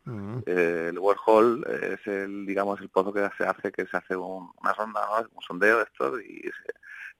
Eh, 0.45 0.87
el 0.89 0.99
well 0.99 1.65
es 1.93 2.05
el, 2.07 2.45
digamos, 2.45 2.81
el 2.81 2.89
pozo 2.89 3.13
que 3.13 3.27
se 3.37 3.45
hace, 3.45 3.71
que 3.71 3.85
se 3.87 3.95
hace 3.97 4.15
un- 4.15 4.51
una 4.61 4.75
sonda, 4.75 5.01
¿no? 5.07 5.27
un 5.33 5.41
sondeo 5.41 5.77
de 5.77 5.83
esto 5.83 6.19
y 6.19 6.41
se, 6.41 6.73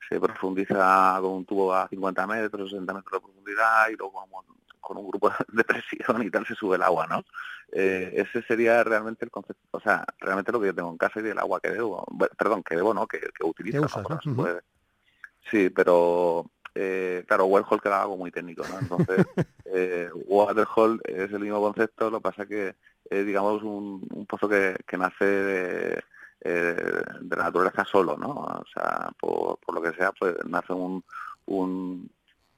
se 0.09 0.19
profundiza 0.19 1.17
con 1.21 1.31
un 1.31 1.45
tubo 1.45 1.73
a 1.73 1.87
50 1.87 2.27
metros, 2.27 2.69
60 2.69 2.93
metros 2.93 3.13
de 3.13 3.19
profundidad 3.25 3.89
y 3.89 3.95
luego 3.95 4.27
con, 4.29 4.43
con 4.85 4.97
un 4.97 5.07
grupo 5.07 5.29
de 5.51 5.63
presión 5.63 6.23
y 6.23 6.29
tal 6.29 6.45
se 6.45 6.55
sube 6.55 6.75
el 6.75 6.83
agua, 6.83 7.07
¿no? 7.07 7.23
Eh, 7.71 8.13
ese 8.13 8.43
sería 8.43 8.83
realmente 8.83 9.25
el 9.25 9.31
concepto, 9.31 9.61
o 9.71 9.79
sea, 9.79 10.05
realmente 10.19 10.51
lo 10.51 10.61
que 10.61 10.67
yo 10.67 10.75
tengo 10.75 10.91
en 10.91 10.97
casa 10.97 11.19
y 11.19 11.27
el 11.27 11.39
agua 11.39 11.59
que 11.59 11.71
debo, 11.71 12.05
perdón, 12.37 12.63
que 12.63 12.75
debo, 12.75 12.93
¿no? 12.93 13.07
Que, 13.07 13.19
que 13.19 13.43
utilizo, 13.43 13.79
¿no? 13.79 13.85
usas, 13.87 14.07
¿no? 14.07 14.19
Ujú. 14.23 14.35
puede. 14.43 14.61
Sí, 15.49 15.69
pero 15.69 16.45
eh, 16.75 17.23
claro, 17.27 17.45
Wellhole 17.45 17.81
queda 17.81 18.01
algo 18.01 18.17
muy 18.17 18.31
técnico, 18.31 18.63
¿no? 18.67 18.79
Entonces, 18.79 19.25
eh, 19.65 20.09
Waterhole 20.13 20.99
es 21.05 21.31
el 21.31 21.39
mismo 21.39 21.61
concepto, 21.61 22.09
lo 22.09 22.19
que 22.19 22.23
pasa 22.23 22.45
que 22.45 22.75
es, 23.09 23.25
digamos, 23.25 23.63
un, 23.63 24.05
un 24.11 24.25
pozo 24.25 24.47
que, 24.47 24.75
que 24.85 24.97
nace 24.97 25.25
de, 25.25 26.03
eh, 26.41 27.03
de 27.21 27.35
la 27.35 27.43
naturaleza 27.43 27.85
solo, 27.85 28.17
¿no? 28.17 28.29
O 28.29 28.65
sea, 28.73 29.09
por, 29.19 29.57
por 29.59 29.75
lo 29.75 29.81
que 29.81 29.97
sea, 29.97 30.11
pues 30.11 30.35
nace 30.45 30.73
un, 30.73 31.03
un, 31.45 32.09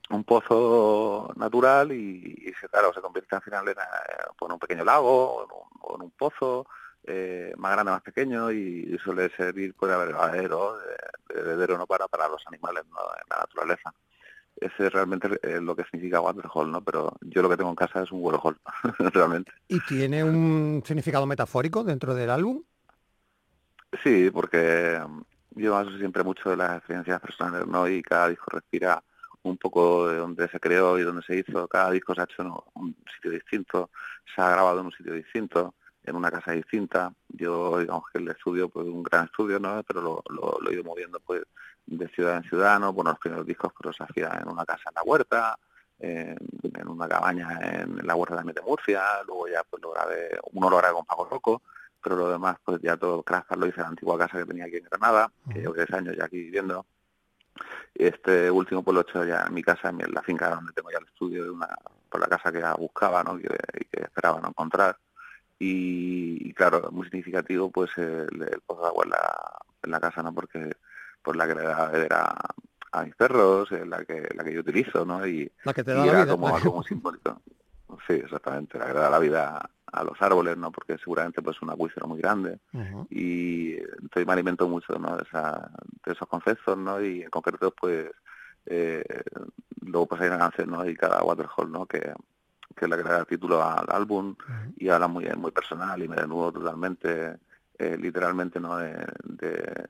un 0.10 0.24
pozo 0.24 1.34
natural 1.36 1.92
y, 1.92 2.36
y 2.38 2.54
se, 2.60 2.70
claro, 2.70 2.94
se 2.94 3.02
convierte 3.02 3.36
al 3.36 3.42
final 3.42 3.68
en, 3.68 3.78
eh, 3.78 4.24
pues, 4.38 4.50
en 4.50 4.54
un 4.54 4.60
pequeño 4.60 4.86
lago 4.86 5.36
o 5.36 5.44
en 5.44 5.52
un, 5.52 5.80
o 5.82 5.96
en 5.96 6.02
un 6.04 6.12
pozo 6.12 6.68
eh, 7.04 7.54
más 7.58 7.74
grande, 7.74 7.92
más 7.92 8.02
pequeño 8.02 8.52
y 8.52 8.98
suele 9.04 9.30
servir 9.36 9.74
pues, 9.76 9.92
de 9.92 9.98
verdadero, 9.98 10.78
de, 10.78 11.34
de 11.34 11.42
heredero 11.42 11.78
no 11.78 11.86
para, 11.88 12.08
para 12.08 12.28
los 12.28 12.42
animales 12.48 12.84
¿no? 12.90 13.00
en 13.00 13.30
la 13.30 13.38
naturaleza. 13.38 13.94
Ese 14.60 14.88
es 14.88 14.94
realmente 14.94 15.30
eh, 15.44 15.62
lo 15.62 15.76
que 15.76 15.84
significa 15.84 16.20
waterhole, 16.20 16.72
¿no? 16.72 16.84
Pero 16.84 17.16
yo 17.22 17.44
lo 17.44 17.50
que 17.50 17.58
tengo 17.58 17.70
en 17.70 17.76
casa 17.76 18.02
es 18.02 18.12
un 18.12 18.24
waterhole, 18.24 18.58
realmente. 19.14 19.52
¿Y 19.68 19.80
tiene 19.82 20.24
un 20.24 20.82
significado 20.86 21.28
metafórico 21.28 21.84
dentro 21.84 22.16
del 22.16 22.32
álbum? 22.32 22.64
Sí, 24.04 24.32
porque 24.32 25.00
mm, 25.08 25.22
yo 25.62 25.86
siempre 25.98 26.24
mucho 26.24 26.50
de 26.50 26.58
las 26.58 26.78
experiencias 26.78 27.22
personales, 27.22 27.68
¿no? 27.68 27.88
Y 27.88 28.02
cada 28.02 28.30
disco 28.30 28.48
respira 28.50 29.04
un 29.50 29.58
poco 29.58 30.08
de 30.10 30.18
donde 30.18 30.48
se 30.50 30.60
creó 30.60 30.98
y 31.00 31.04
donde 31.04 31.24
se 31.24 31.38
hizo. 31.38 31.68
Cada 31.68 31.92
disco 31.92 32.14
se 32.14 32.22
ha 32.22 32.26
hecho 32.26 32.42
en 32.42 32.52
un 32.76 32.96
sitio 33.16 33.32
distinto, 33.32 33.90
se 34.34 34.42
ha 34.42 34.50
grabado 34.52 34.80
en 34.80 34.88
un 34.88 34.92
sitio 34.92 35.14
distinto, 35.14 35.76
en 36.04 36.16
una 36.16 36.32
casa 36.32 36.52
distinta. 36.52 37.14
Yo, 37.30 37.80
digamos 37.80 38.06
que 38.12 38.20
el 38.20 38.28
estudio, 38.30 38.70
pues 38.70 38.88
un 38.88 39.04
gran 39.04 39.26
estudio, 39.26 39.60
¿no? 39.60 39.84
Pero 39.84 40.02
lo, 40.02 40.24
lo, 40.30 40.58
lo 40.62 40.70
he 40.70 40.74
ido 40.74 40.84
moviendo, 40.84 41.20
pues, 41.20 41.44
de 41.86 42.08
ciudad 42.10 42.38
en 42.38 42.44
ciudad, 42.44 42.80
¿no? 42.80 42.94
Bueno, 42.94 43.12
los 43.12 43.20
primeros 43.20 43.46
discos, 43.46 43.72
pero 43.78 43.94
se 43.94 44.04
hacía 44.04 44.40
en 44.42 44.50
una 44.50 44.66
casa 44.66 44.90
en 44.90 44.96
la 44.96 45.04
huerta, 45.04 45.58
en, 46.00 46.38
en 46.64 46.88
una 46.88 47.08
cabaña 47.08 47.60
en 47.62 48.06
la 48.06 48.16
huerta 48.16 48.36
también 48.36 48.56
de 48.56 48.62
Murcia, 48.62 49.02
luego 49.26 49.48
ya, 49.48 49.64
pues, 49.70 49.82
lo 49.82 49.92
grabé, 49.92 50.40
uno 50.54 50.70
lo 50.70 50.78
grabé 50.78 50.94
con 50.94 51.06
Paco 51.06 51.28
Roco, 51.30 51.62
pero 52.08 52.16
lo 52.16 52.30
demás, 52.30 52.58
pues 52.64 52.82
ya 52.82 52.96
todo 52.96 53.24
Craftsman 53.24 53.60
lo 53.60 53.68
hice 53.68 53.78
en 53.78 53.84
la 53.84 53.90
antigua 53.90 54.18
casa 54.18 54.38
que 54.38 54.46
tenía 54.46 54.66
aquí 54.66 54.78
en 54.78 54.86
Granada, 54.86 55.32
que 55.52 55.60
llevo 55.60 55.74
10 55.74 55.92
años 55.94 56.16
ya 56.18 56.26
aquí 56.26 56.38
viviendo. 56.38 56.86
Este 57.96 58.50
último 58.52 58.84
pues 58.84 58.94
lo 58.96 59.02
he 59.02 59.04
hecho 59.10 59.24
ya 59.26 59.46
en 59.48 59.54
mi 59.54 59.64
casa, 59.64 59.90
en 59.90 60.00
la 60.14 60.22
finca 60.22 60.50
donde 60.50 60.74
tengo 60.74 60.92
ya 60.92 61.00
el 61.00 61.06
estudio, 61.06 61.44
de 61.44 61.50
una, 61.52 61.68
por 62.10 62.22
la 62.22 62.28
casa 62.28 62.52
que 62.52 62.60
ya 62.60 62.74
buscaba, 62.76 63.24
¿no? 63.24 63.38
Que, 63.38 63.48
y 63.80 63.86
que 63.86 64.04
esperaba 64.04 64.40
no 64.42 64.50
encontrar. 64.50 64.98
Y, 65.60 66.50
y 66.50 66.54
claro, 66.54 66.90
muy 66.92 67.06
significativo 67.06 67.72
pues 67.72 67.90
el, 67.98 68.28
el 68.42 68.62
pozo 68.66 68.82
de 68.84 68.88
agua 68.88 69.04
en 69.06 69.10
la, 69.12 69.58
en 69.84 69.92
la 69.92 70.00
casa, 70.00 70.22
¿no? 70.22 70.34
Porque 70.34 70.76
pues 71.22 71.36
la 71.36 71.48
que 71.48 71.56
le 71.56 71.64
da 71.64 71.88
beber 71.90 72.14
a, 72.14 72.36
a 72.92 73.04
mis 73.04 73.16
perros, 73.16 73.72
es 73.72 73.86
la 73.88 74.06
que 74.06 74.30
la 74.36 74.44
que 74.44 74.54
yo 74.54 74.60
utilizo, 74.62 75.04
¿no? 75.06 75.26
Y, 75.26 75.52
La 75.64 75.74
que 75.74 75.84
te 75.84 75.92
y 75.92 75.96
da 75.96 76.06
la 76.06 76.12
era 76.12 76.24
vida. 76.24 76.32
como 76.34 76.56
algo 76.56 76.74
muy 76.76 76.86
simbólico. 76.86 77.42
Sí, 78.08 78.14
exactamente, 78.14 78.78
la 78.78 78.86
que 78.88 78.94
da 78.94 79.10
la 79.10 79.20
vida 79.20 79.70
a 79.92 80.04
los 80.04 80.22
árboles, 80.22 80.58
¿no? 80.58 80.72
Porque 80.72 80.98
seguramente 80.98 81.42
pues 81.42 81.56
es 81.58 81.62
un 81.62 81.70
acuífero 81.70 82.08
muy 82.08 82.20
grande 82.20 82.60
y 83.10 83.74
entonces 83.78 84.26
me 84.28 84.34
alimento 84.34 84.68
mucho 84.68 84.94
¿no? 85.00 85.16
de, 85.18 85.24
esa- 85.24 85.72
de 86.06 86.12
esos 86.12 86.28
conceptos 86.28 86.78
¿no? 86.78 87.02
y 87.02 87.24
en 87.24 87.30
concreto 87.30 87.72
pues 87.72 88.12
eh, 88.66 89.04
luego 89.82 90.08
pues 90.08 90.22
hay 90.22 90.28
una 90.28 90.40
canción 90.40 90.70
¿no? 90.70 90.84
dedicada 90.84 91.20
a 91.20 91.24
Waterhole 91.24 91.72
¿no? 91.72 91.86
que, 91.86 92.00
que 92.76 92.86
es 92.86 92.90
la 92.90 92.98
que 92.98 93.04
le 93.04 93.10
da 93.10 93.26
título 93.26 93.64
al 93.64 93.86
álbum 93.90 94.36
y 94.76 94.90
habla 94.90 95.08
muy 95.08 95.26
muy 95.38 95.52
personal 95.52 96.02
y 96.04 96.08
me 96.08 96.16
desnudo 96.18 96.52
totalmente 96.52 97.38
eh, 97.80 97.98
literalmente 97.98 98.60
no 98.60 98.78
de, 98.78 98.94
de- 99.24 99.86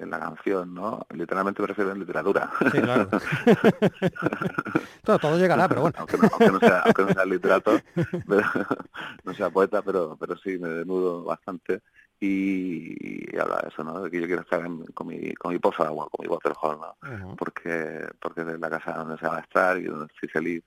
en 0.00 0.10
la 0.10 0.18
canción 0.18 0.72
no 0.74 1.06
literalmente 1.10 1.60
me 1.62 1.68
refiero 1.68 1.92
en 1.92 1.98
literatura 2.00 2.50
Sí, 2.72 2.80
claro. 2.80 3.08
todo, 5.04 5.18
todo 5.18 5.38
llegará, 5.38 5.68
pero 5.68 5.82
bueno. 5.82 5.96
aunque, 5.98 6.16
no, 6.18 6.24
aunque 6.30 6.50
no 6.50 6.58
sea 6.60 6.80
aunque 6.80 7.02
no 7.02 7.12
sea 7.12 7.24
literato 7.24 7.80
pero- 8.26 8.42
no 9.24 9.34
sea 9.34 9.50
poeta 9.50 9.82
pero 9.82 10.16
pero 10.18 10.36
sí 10.36 10.58
me 10.58 10.68
desnudo 10.68 11.24
bastante 11.24 11.82
y, 12.20 13.32
y 13.34 13.38
habla 13.38 13.60
de 13.62 13.68
eso 13.68 13.82
no 13.84 14.02
de 14.02 14.10
que 14.10 14.20
yo 14.20 14.26
quiero 14.26 14.42
estar 14.42 14.64
en- 14.64 14.84
con 14.86 15.06
mi 15.06 15.32
con 15.34 15.52
mi 15.52 15.58
pozo 15.58 15.82
de 15.82 15.88
agua 15.88 16.08
con 16.10 16.24
mi 16.24 16.28
waterhole 16.32 16.78
no 16.80 16.96
Ujú. 17.26 17.36
porque 17.36 18.06
porque 18.20 18.42
es 18.42 18.60
la 18.60 18.70
casa 18.70 18.92
donde 18.92 19.18
se 19.18 19.26
va 19.26 19.38
a 19.38 19.40
estar 19.40 19.78
y 19.78 19.84
donde 19.84 20.06
estoy 20.12 20.28
feliz 20.28 20.62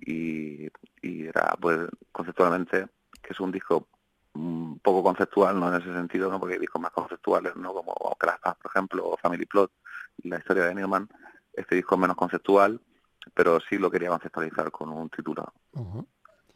y, 0.00 0.68
y 1.02 1.26
era 1.26 1.56
pues 1.60 1.78
conceptualmente 2.12 2.86
que 3.22 3.32
es 3.32 3.40
un 3.40 3.50
disco 3.50 3.88
un 4.36 4.78
poco 4.80 5.02
conceptual 5.02 5.58
no 5.58 5.68
en 5.68 5.80
ese 5.80 5.92
sentido 5.92 6.30
no 6.30 6.38
porque 6.38 6.54
hay 6.54 6.60
discos 6.60 6.80
más 6.80 6.92
conceptuales 6.92 7.56
no 7.56 7.72
como 7.72 7.94
Crash 8.18 8.40
por 8.40 8.70
ejemplo 8.70 9.06
o 9.06 9.16
Family 9.16 9.46
Plot 9.46 9.70
la 10.24 10.38
historia 10.38 10.64
de 10.64 10.74
Newman 10.74 11.08
este 11.52 11.76
disco 11.76 11.94
es 11.94 12.00
menos 12.00 12.16
conceptual 12.16 12.80
pero 13.34 13.60
sí 13.60 13.76
lo 13.76 13.90
quería 13.90 14.08
conceptualizar 14.10 14.70
con 14.70 14.90
un 14.90 15.10
título. 15.10 15.52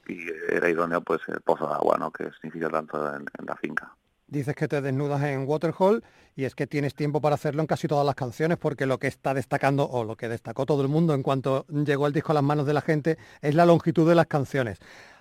Y 0.07 0.27
era 0.49 0.69
idóneo 0.69 1.01
pues 1.03 1.21
el 1.29 1.41
pozo 1.41 1.67
de 1.67 1.75
agua 1.75 1.97
no 1.99 2.11
que 2.11 2.31
significa 2.41 2.69
tanto 2.69 3.15
en, 3.15 3.27
en 3.39 3.47
la 3.47 3.57
finca. 3.57 3.95
Dices 4.27 4.55
que 4.55 4.69
te 4.69 4.81
desnudas 4.81 5.23
en 5.25 5.47
Waterhole 5.47 6.03
y 6.37 6.45
es 6.45 6.55
que 6.55 6.67
tienes 6.67 6.95
tiempo 6.95 7.21
para 7.21 7.35
hacerlo 7.35 7.63
en 7.63 7.67
casi 7.67 7.89
todas 7.89 8.07
las 8.07 8.15
canciones 8.15 8.59
porque 8.59 8.87
lo 8.87 8.99
que 8.99 9.09
está 9.09 9.35
destacando 9.35 9.89
o 9.89 10.05
lo 10.05 10.17
que 10.17 10.29
destacó 10.29 10.67
todo 10.67 10.83
el 10.83 10.89
mundo 10.89 11.15
en 11.15 11.23
cuanto 11.23 11.67
llegó 11.69 12.07
el 12.07 12.13
disco 12.13 12.33
a 12.33 12.37
las 12.37 12.45
manos 12.45 12.67
de 12.67 12.75
la 12.75 12.81
gente 12.81 13.19
es 13.41 13.55
la 13.55 13.67
longitud 13.67 14.09
de 14.09 14.15
las 14.15 14.27
canciones. 14.27 14.79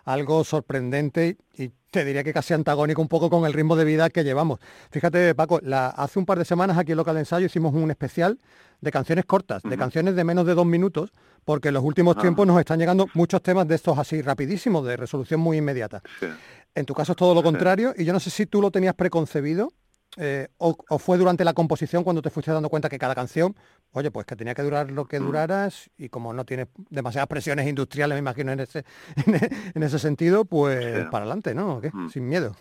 Algo 0.09 0.43
sorprendente 0.43 1.37
y 1.55 1.69
te 1.91 2.03
diría 2.03 2.23
que 2.23 2.33
casi 2.33 2.55
antagónico 2.55 2.99
un 2.99 3.07
poco 3.07 3.29
con 3.29 3.45
el 3.45 3.53
ritmo 3.53 3.75
de 3.75 3.85
vida 3.85 4.09
que 4.09 4.23
llevamos. 4.23 4.57
Fíjate, 4.89 5.35
Paco, 5.35 5.59
la- 5.61 5.89
hace 5.89 6.17
un 6.17 6.25
par 6.25 6.39
de 6.39 6.45
semanas 6.45 6.79
aquí 6.79 6.93
en 6.93 6.97
Local 6.97 7.13
de 7.13 7.19
Ensayo 7.21 7.45
hicimos 7.45 7.75
un 7.75 7.91
especial 7.91 8.39
de 8.81 8.91
canciones 8.91 9.25
cortas, 9.25 9.61
de 9.61 9.77
canciones 9.77 10.15
de 10.15 10.23
menos 10.23 10.47
de 10.47 10.55
dos 10.55 10.65
minutos, 10.65 11.11
porque 11.45 11.67
en 11.67 11.75
los 11.75 11.83
últimos 11.83 12.17
Ah. 12.17 12.21
tiempos 12.21 12.47
nos 12.47 12.59
están 12.59 12.79
llegando 12.79 13.05
muchos 13.13 13.43
temas 13.43 13.67
de 13.67 13.75
estos 13.75 13.99
así 13.99 14.23
rapidísimos, 14.23 14.83
de 14.83 14.97
resolución 14.97 15.39
muy 15.41 15.57
inmediata. 15.57 16.01
sí. 16.19 16.25
En 16.73 16.85
tu 16.85 16.93
caso 16.95 17.11
es 17.11 17.15
todo 17.17 17.35
lo 17.35 17.43
contrario 17.43 17.93
y 17.95 18.03
yo 18.05 18.13
no 18.13 18.19
sé 18.19 18.31
si 18.31 18.45
tú 18.47 18.61
lo 18.63 18.71
tenías 18.71 18.95
preconcebido 18.95 19.73
eh, 20.17 20.47
o, 20.57 20.75
o 20.89 20.99
fue 20.99 21.17
durante 21.17 21.45
la 21.45 21.53
composición 21.53 22.03
cuando 22.03 22.21
te 22.21 22.29
fuiste 22.29 22.51
dando 22.51 22.69
cuenta 22.69 22.89
que 22.89 22.97
cada 22.97 23.15
canción, 23.15 23.55
oye, 23.91 24.11
pues 24.11 24.25
que 24.25 24.35
tenía 24.35 24.55
que 24.55 24.63
durar 24.63 24.91
lo 24.91 25.05
que 25.05 25.19
Mm. 25.19 25.25
duraras 25.25 25.89
y 25.97 26.09
como 26.09 26.33
no 26.33 26.45
tienes 26.45 26.67
demasiadas 26.89 27.27
presiones 27.27 27.67
industriales, 27.67 28.15
me 28.15 28.19
imagino, 28.19 28.51
en 28.51 28.59
ese, 28.61 28.85
en, 29.75 29.83
ese 29.83 29.99
sentido, 29.99 30.45
pues 30.45 30.83
Sí. 30.83 31.09
para 31.11 31.25
adelante, 31.25 31.53
¿no? 31.53 31.75
¿O 31.77 31.81
qué? 31.81 31.91
Mm. 31.93 32.09
Sin 32.09 32.27
miedo. 32.27 32.55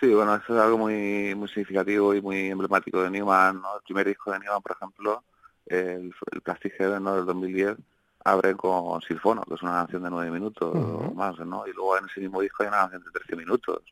Sí, 0.00 0.12
bueno, 0.12 0.34
eso 0.34 0.56
es 0.56 0.60
algo 0.62 0.78
muy 0.78 1.34
muy 1.36 1.48
significativo 1.48 2.12
y 2.14 2.20
muy 2.20 2.48
emblemático 2.50 3.02
de 3.02 3.10
Newman, 3.10 3.62
¿no? 3.62 3.76
El 3.76 3.82
primer 3.82 4.06
disco 4.08 4.32
de 4.32 4.40
Newman, 4.40 4.60
por 4.62 4.72
ejemplo, 4.72 5.22
el, 5.66 6.12
el 6.32 6.40
Plastic 6.42 6.74
Heaven, 6.76 7.04
¿no? 7.04 7.14
Del 7.14 7.24
2010, 7.26 7.76
abre 8.24 8.54
con 8.56 9.00
Silfono, 9.02 9.42
que 9.42 9.54
es 9.54 9.62
una 9.62 9.72
canción 9.72 10.02
de 10.02 10.10
nueve 10.10 10.30
minutos 10.32 10.74
o 10.74 11.12
más, 11.14 11.38
¿no? 11.40 11.64
Y 11.68 11.72
luego 11.72 11.96
en 11.98 12.06
ese 12.06 12.20
mismo 12.20 12.40
disco 12.40 12.64
hay 12.64 12.68
una 12.70 12.78
canción 12.80 13.04
de 13.04 13.10
13 13.12 13.36
minutos. 13.36 13.82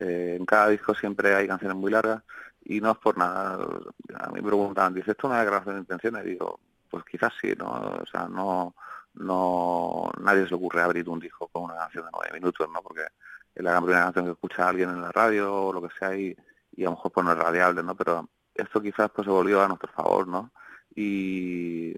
Eh, 0.00 0.36
en 0.38 0.46
cada 0.46 0.68
disco 0.68 0.94
siempre 0.94 1.34
hay 1.34 1.46
canciones 1.46 1.76
muy 1.76 1.90
largas 1.90 2.22
y 2.64 2.80
no 2.80 2.92
es 2.92 2.98
por 2.98 3.16
nada. 3.18 3.54
A 4.14 4.28
mí 4.28 4.40
me 4.40 4.42
preguntaban, 4.42 4.94
dice, 4.94 5.12
¿esto 5.12 5.26
es 5.26 5.30
una 5.30 5.40
declaración 5.40 5.74
de 5.76 5.80
intenciones? 5.82 6.26
Y 6.26 6.30
digo, 6.30 6.58
pues 6.90 7.04
quizás 7.04 7.32
sí, 7.40 7.52
¿no? 7.56 7.70
O 7.70 8.06
sea, 8.06 8.26
no, 8.28 8.74
no, 9.14 10.10
nadie 10.20 10.44
se 10.44 10.50
le 10.50 10.56
ocurre 10.56 10.82
abrir 10.82 11.08
un 11.08 11.20
disco 11.20 11.48
con 11.48 11.64
una 11.64 11.76
canción 11.76 12.06
de 12.06 12.10
nueve 12.12 12.32
minutos, 12.32 12.68
¿no? 12.72 12.82
Porque 12.82 13.02
es 13.54 13.62
la 13.62 13.80
primera 13.80 14.04
canción 14.04 14.24
que 14.24 14.32
escucha 14.32 14.68
alguien 14.68 14.90
en 14.90 15.02
la 15.02 15.12
radio 15.12 15.66
o 15.66 15.72
lo 15.72 15.82
que 15.82 15.94
sea 15.98 16.16
y, 16.16 16.36
y 16.76 16.82
a 16.82 16.86
lo 16.86 16.92
mejor 16.92 17.12
pues 17.12 17.26
no 17.26 17.32
es 17.32 17.38
radiable, 17.38 17.82
¿no? 17.82 17.94
Pero 17.94 18.28
esto 18.54 18.80
quizás 18.80 19.10
pues 19.10 19.26
se 19.26 19.30
volvió 19.30 19.62
a 19.62 19.68
nuestro 19.68 19.92
favor, 19.92 20.26
¿no? 20.26 20.50
Y 20.94 21.94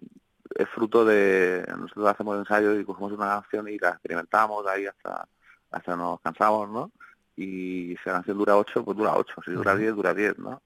es 0.55 0.68
fruto 0.68 1.05
de, 1.05 1.64
nosotros 1.78 2.09
hacemos 2.09 2.38
ensayos 2.38 2.78
y 2.78 2.84
cogemos 2.84 3.12
una 3.12 3.40
canción 3.40 3.68
y 3.68 3.78
la 3.78 3.90
experimentamos 3.90 4.66
ahí 4.66 4.86
hasta, 4.86 5.26
hasta 5.70 5.96
nos 5.96 6.20
cansamos, 6.20 6.68
¿no? 6.68 6.90
Y 7.36 7.96
si 7.96 8.00
la 8.06 8.12
canción 8.14 8.38
dura 8.38 8.56
ocho, 8.56 8.84
pues 8.84 8.96
dura 8.96 9.14
ocho, 9.16 9.34
si 9.44 9.52
dura 9.52 9.72
Ujú. 9.72 9.80
diez, 9.80 9.94
dura 9.94 10.14
diez, 10.14 10.38
¿no? 10.38 10.62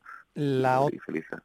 O- 0.81 0.91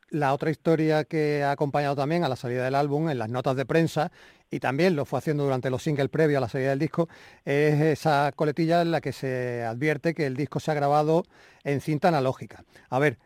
la 0.10 0.34
otra 0.34 0.50
historia 0.52 1.06
que 1.06 1.44
ha 1.44 1.52
acompañado 1.52 1.96
también 1.96 2.24
a 2.26 2.30
la 2.30 2.36
salida 2.36 2.66
del 2.66 2.76
álbum, 2.76 3.10
en 3.10 3.18
las 3.18 3.30
notas 3.30 3.56
de 3.56 3.66
prensa, 3.66 4.12
y 4.50 4.60
también 4.60 4.96
lo 4.98 5.06
fue 5.06 5.20
haciendo 5.20 5.44
durante 5.46 5.70
los 5.70 5.82
singles 5.84 6.10
previos 6.10 6.40
a 6.40 6.42
la 6.42 6.50
salida 6.50 6.72
del 6.72 6.80
disco, 6.80 7.08
es 7.46 7.80
esa 7.80 8.34
coletilla 8.36 8.82
en 8.82 8.92
la 8.92 9.00
que 9.00 9.14
se 9.14 9.64
advierte 9.64 10.14
que 10.14 10.26
el 10.26 10.36
disco 10.36 10.60
se 10.60 10.72
ha 10.72 10.74
grabado 10.74 11.24
en 11.64 11.80
cinta 11.80 12.10
analógica. 12.10 12.66
A 12.90 13.00
ver, 13.00 13.18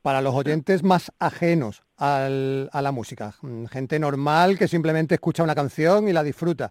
para 0.00 0.22
los 0.22 0.34
oyentes 0.34 0.82
más 0.82 1.12
ajenos 1.18 1.82
al- 1.98 2.70
a 2.72 2.80
la 2.80 2.90
música, 2.92 3.34
mm, 3.42 3.66
gente 3.66 3.98
normal 3.98 4.56
que 4.56 4.68
simplemente 4.68 5.16
escucha 5.16 5.42
una 5.42 5.54
canción 5.54 6.08
y 6.08 6.14
la 6.14 6.22
disfruta. 6.22 6.70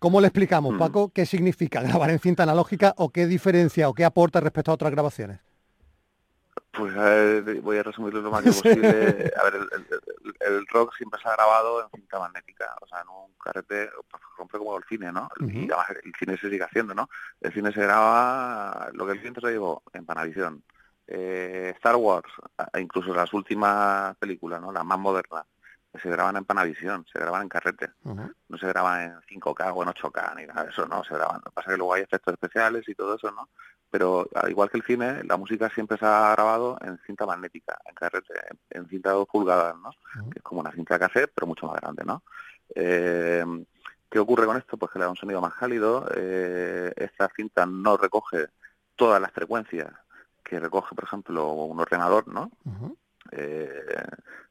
¿Cómo 0.00 0.20
le 0.20 0.28
explicamos, 0.28 0.74
Mm. 0.74 0.78
Paco, 0.78 1.10
qué 1.12 1.26
significa 1.26 1.82
grabar 1.82 2.10
en 2.10 2.18
cinta 2.18 2.42
analógica 2.44 2.94
o 2.98 3.10
qué 3.10 3.26
diferencia 3.26 3.88
o 3.88 3.94
qué 3.94 4.04
aporta 4.04 4.40
respecto 4.40 4.70
a 4.70 4.74
otras 4.74 4.92
grabaciones? 4.92 5.40
Pues 6.72 6.94
ver, 6.94 7.60
voy 7.62 7.78
a 7.78 7.82
resumirlo 7.82 8.20
lo 8.20 8.30
más 8.30 8.42
que 8.42 8.52
posible. 8.52 9.30
A 9.40 9.44
ver, 9.44 9.54
el, 9.56 9.68
el- 9.72 9.86
el- 10.40 10.54
el 10.58 10.66
rock 10.68 10.94
siempre 10.96 11.20
se 11.20 11.28
ha 11.28 11.32
grabado 11.32 11.82
en 11.82 11.88
cinta 11.90 12.18
magnética, 12.18 12.74
o 12.82 12.86
sea, 12.86 13.00
en 13.00 13.08
un 13.08 13.32
carrete, 13.42 13.90
pues, 14.10 14.22
rompe 14.36 14.58
como 14.58 14.76
el 14.76 14.84
cine, 14.84 15.10
¿no? 15.12 15.28
Y 15.40 15.44
Ujú. 15.44 15.72
además 15.72 15.86
el 16.04 16.12
cine 16.18 16.36
se 16.36 16.50
sigue 16.50 16.62
haciendo, 16.64 16.94
¿no? 16.94 17.08
El 17.40 17.52
cine 17.52 17.72
se 17.72 17.80
graba, 17.80 18.90
lo 18.92 19.06
que 19.06 19.12
el 19.12 19.18
viento 19.20 19.40
se 19.40 19.48
llevó, 19.52 19.82
en 19.92 20.04
Panavisión. 20.04 20.62
Eh, 21.06 21.72
Star 21.76 21.96
Wars, 21.96 22.30
incluso 22.78 23.14
las 23.14 23.32
últimas 23.32 24.16
películas, 24.16 24.60
¿no? 24.60 24.72
Las 24.72 24.84
más 24.84 24.98
modernas, 24.98 25.46
se 25.98 26.10
graban 26.10 26.36
en 26.36 26.44
Panavisión, 26.44 27.06
se 27.12 27.18
graban 27.18 27.42
en 27.42 27.48
carrete 27.48 27.90
no 28.48 28.58
se 28.58 28.66
graban 28.66 29.02
en 29.02 29.40
5K 29.40 29.72
o 29.74 29.82
en 29.82 29.88
8K 29.88 30.36
ni 30.36 30.46
nada 30.46 30.64
de 30.64 30.70
eso, 30.70 30.86
no, 30.86 31.04
se 31.04 31.14
graban. 31.14 31.36
Lo 31.44 31.50
que 31.50 31.54
pasa 31.54 31.70
es 31.70 31.74
que 31.74 31.78
luego 31.78 31.94
hay 31.94 32.02
efectos 32.02 32.34
especiales 32.34 32.88
y 32.88 32.94
todo 32.94 33.16
eso, 33.16 33.30
¿no? 33.30 33.48
Pero 33.90 34.28
al 34.34 34.50
igual 34.50 34.70
que 34.70 34.78
el 34.78 34.84
cine, 34.84 35.22
la 35.24 35.36
música 35.36 35.68
siempre 35.70 35.96
se 35.96 36.04
ha 36.04 36.32
grabado 36.32 36.76
en 36.82 36.98
cinta 37.06 37.26
magnética, 37.26 37.78
en 37.84 37.94
carrete, 37.94 38.34
en, 38.70 38.88
cinta 38.88 39.10
de 39.10 39.16
dos 39.16 39.28
pulgadas, 39.28 39.76
¿no? 39.76 39.90
Que 40.30 40.38
es 40.38 40.42
como 40.42 40.60
una 40.60 40.72
cinta 40.72 40.98
cassette, 40.98 41.30
pero 41.34 41.46
mucho 41.46 41.66
más 41.66 41.80
grande, 41.80 42.04
¿no? 42.04 42.22
Eh, 42.74 43.44
¿Qué 44.10 44.18
ocurre 44.18 44.46
con 44.46 44.56
esto? 44.56 44.76
Pues 44.76 44.92
que 44.92 44.98
le 44.98 45.04
da 45.04 45.10
un 45.10 45.16
sonido 45.16 45.40
más 45.40 45.54
cálido. 45.54 46.06
eh, 46.14 46.92
esta 46.96 47.28
cinta 47.34 47.66
no 47.66 47.96
recoge 47.96 48.46
todas 48.96 49.20
las 49.20 49.32
frecuencias 49.32 49.90
que 50.42 50.60
recoge, 50.60 50.94
por 50.94 51.04
ejemplo, 51.04 51.52
un 51.52 51.78
ordenador, 51.80 52.28
¿no? 52.28 52.50
Eh, 53.32 54.04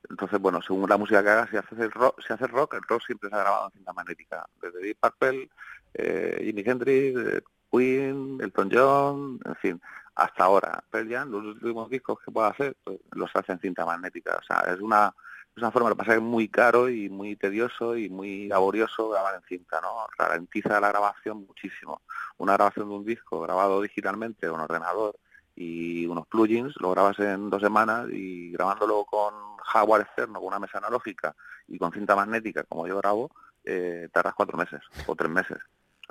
entonces, 0.09 0.39
bueno, 0.39 0.61
según 0.61 0.89
la 0.89 0.97
música 0.97 1.23
que 1.23 1.29
haga, 1.29 1.47
si 1.49 1.57
haces 1.57 1.79
el 1.79 1.91
rock, 1.91 2.21
si 2.25 2.33
haces 2.33 2.49
rock, 2.49 2.75
el 2.75 2.83
rock 2.87 3.03
siempre 3.05 3.29
se 3.29 3.35
ha 3.35 3.39
grabado 3.39 3.65
en 3.67 3.71
cinta 3.71 3.93
magnética. 3.93 4.45
Desde 4.61 4.79
Deep 4.79 4.97
Purple, 4.99 5.49
eh, 5.93 6.41
Jimi 6.43 6.63
Hendrix, 6.65 7.19
eh, 7.19 7.41
Queen, 7.71 8.37
Elton 8.41 8.69
John, 8.71 9.39
en 9.43 9.55
fin, 9.55 9.81
hasta 10.15 10.43
ahora. 10.43 10.83
Pearl 10.89 11.09
Jam, 11.09 11.31
los 11.31 11.45
últimos 11.45 11.89
discos 11.89 12.19
que 12.23 12.31
pueda 12.31 12.49
hacer, 12.49 12.75
pues, 12.83 12.99
los 13.11 13.29
hace 13.35 13.53
en 13.53 13.59
cinta 13.59 13.85
magnética. 13.85 14.37
O 14.37 14.43
sea, 14.43 14.73
es 14.73 14.79
una 14.79 15.13
es 15.55 15.61
una 15.61 15.71
forma, 15.71 15.87
lo 15.87 15.95
que 15.95 15.99
pasa 15.99 16.11
es 16.11 16.17
que 16.17 16.25
es 16.25 16.29
muy 16.29 16.49
caro 16.49 16.89
y 16.89 17.07
muy 17.07 17.37
tedioso 17.37 17.95
y 17.95 18.09
muy 18.09 18.49
laborioso 18.49 19.09
grabar 19.09 19.35
en 19.35 19.41
cinta, 19.43 19.79
¿no? 19.79 20.05
Ralentiza 20.17 20.81
la 20.81 20.89
grabación 20.89 21.45
muchísimo. 21.47 22.01
Una 22.37 22.55
grabación 22.55 22.89
de 22.89 22.95
un 22.95 23.05
disco 23.05 23.39
grabado 23.39 23.81
digitalmente 23.81 24.49
con 24.49 24.59
ordenador 24.59 25.15
y 25.55 26.05
unos 26.05 26.27
plugins, 26.27 26.73
lo 26.79 26.91
grabas 26.91 27.17
en 27.19 27.49
dos 27.49 27.61
semanas 27.61 28.07
y 28.11 28.51
grabándolo 28.51 29.05
con 29.05 29.33
hardware 29.63 30.01
externo, 30.01 30.39
con 30.39 30.47
una 30.49 30.59
mesa 30.59 30.77
analógica 30.79 31.35
y 31.67 31.77
con 31.77 31.91
cinta 31.91 32.15
magnética, 32.15 32.63
como 32.63 32.87
yo 32.87 32.97
grabo, 32.97 33.31
eh, 33.63 34.09
tardas 34.11 34.33
cuatro 34.35 34.57
meses 34.57 34.81
o 35.07 35.15
tres 35.15 35.29
meses. 35.31 35.57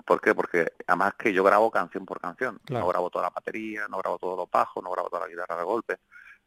¿Por 0.04 0.20
qué? 0.20 0.34
Porque 0.34 0.72
además 0.86 1.14
que 1.16 1.32
yo 1.32 1.44
grabo 1.44 1.70
canción 1.70 2.04
por 2.04 2.20
canción. 2.20 2.58
Claro. 2.64 2.84
No 2.84 2.88
grabo 2.90 3.10
toda 3.10 3.26
la 3.26 3.30
batería, 3.30 3.86
no 3.88 3.98
grabo 3.98 4.18
todos 4.18 4.36
los 4.36 4.50
bajos, 4.50 4.82
no 4.82 4.90
grabo 4.90 5.08
toda 5.08 5.22
la 5.22 5.28
guitarra 5.28 5.56
de 5.58 5.62
golpe. 5.64 5.98